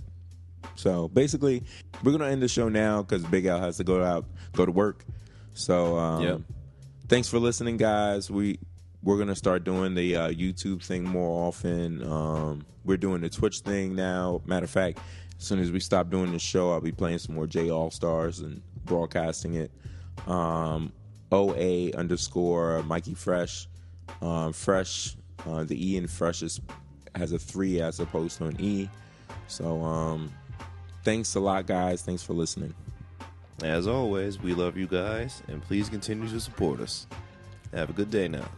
So 0.76 1.08
basically, 1.08 1.64
we're 2.04 2.12
gonna 2.14 2.32
end 2.32 2.42
the 2.42 2.48
show 2.48 2.68
now 2.68 3.04
because 3.04 3.24
Big 3.26 3.46
Al 3.46 3.60
has 3.60 3.78
to 3.78 3.84
go 3.84 4.04
out, 4.04 4.26
go 4.54 4.66
to 4.66 4.72
work. 4.72 5.06
So 5.54 5.98
um, 5.98 6.24
Yep. 6.24 6.42
thanks 7.08 7.28
for 7.30 7.38
listening, 7.38 7.78
guys. 7.78 8.32
We 8.32 8.58
we're 9.04 9.20
gonna 9.20 9.36
start 9.36 9.64
doing 9.64 9.94
the 9.94 10.16
uh, 10.16 10.30
YouTube 10.30 10.84
thing 10.84 11.04
more 11.04 11.48
often. 11.48 12.04
Um, 12.04 12.66
we're 12.84 12.98
doing 12.98 13.22
the 13.22 13.30
Twitch 13.30 13.60
thing 13.60 13.96
now. 13.96 14.42
Matter 14.46 14.64
of 14.64 14.72
fact, 14.72 14.98
as 15.38 15.46
soon 15.46 15.60
as 15.60 15.72
we 15.72 15.80
stop 15.80 16.10
doing 16.10 16.32
the 16.32 16.40
show, 16.40 16.72
I'll 16.72 16.82
be 16.82 16.92
playing 16.92 17.20
some 17.20 17.36
more 17.36 17.46
J 17.46 17.70
All 17.70 17.92
Stars 17.92 18.40
and 18.40 18.62
broadcasting 18.86 19.56
it. 19.56 19.72
Um, 20.28 20.94
OA 21.32 21.92
underscore 21.92 22.84
Mikey 22.84 23.14
Fresh. 23.14 23.68
Um, 24.22 24.54
Fresh, 24.54 25.18
uh, 25.48 25.64
the 25.64 25.94
E 25.94 25.98
in 25.98 26.08
Fresh 26.08 26.44
is, 26.44 26.62
has 27.16 27.32
a 27.32 27.40
three 27.40 27.82
as 27.82 28.00
opposed 28.00 28.38
to 28.38 28.46
an 28.46 28.56
E. 28.60 28.90
So, 29.48 29.82
um, 29.82 30.32
thanks 31.04 31.36
a 31.36 31.40
lot, 31.40 31.66
guys. 31.66 32.02
Thanks 32.02 32.24
for 32.24 32.34
listening. 32.34 32.74
As 33.64 33.88
always, 33.88 34.40
we 34.42 34.54
love 34.54 34.78
you 34.78 34.88
guys, 34.88 35.42
and 35.48 35.62
please 35.62 35.90
continue 35.90 36.28
to 36.30 36.40
support 36.40 36.80
us. 36.80 37.08
Have 37.74 37.90
a 37.90 37.94
good 37.94 38.12
day 38.12 38.28
now. 38.28 38.50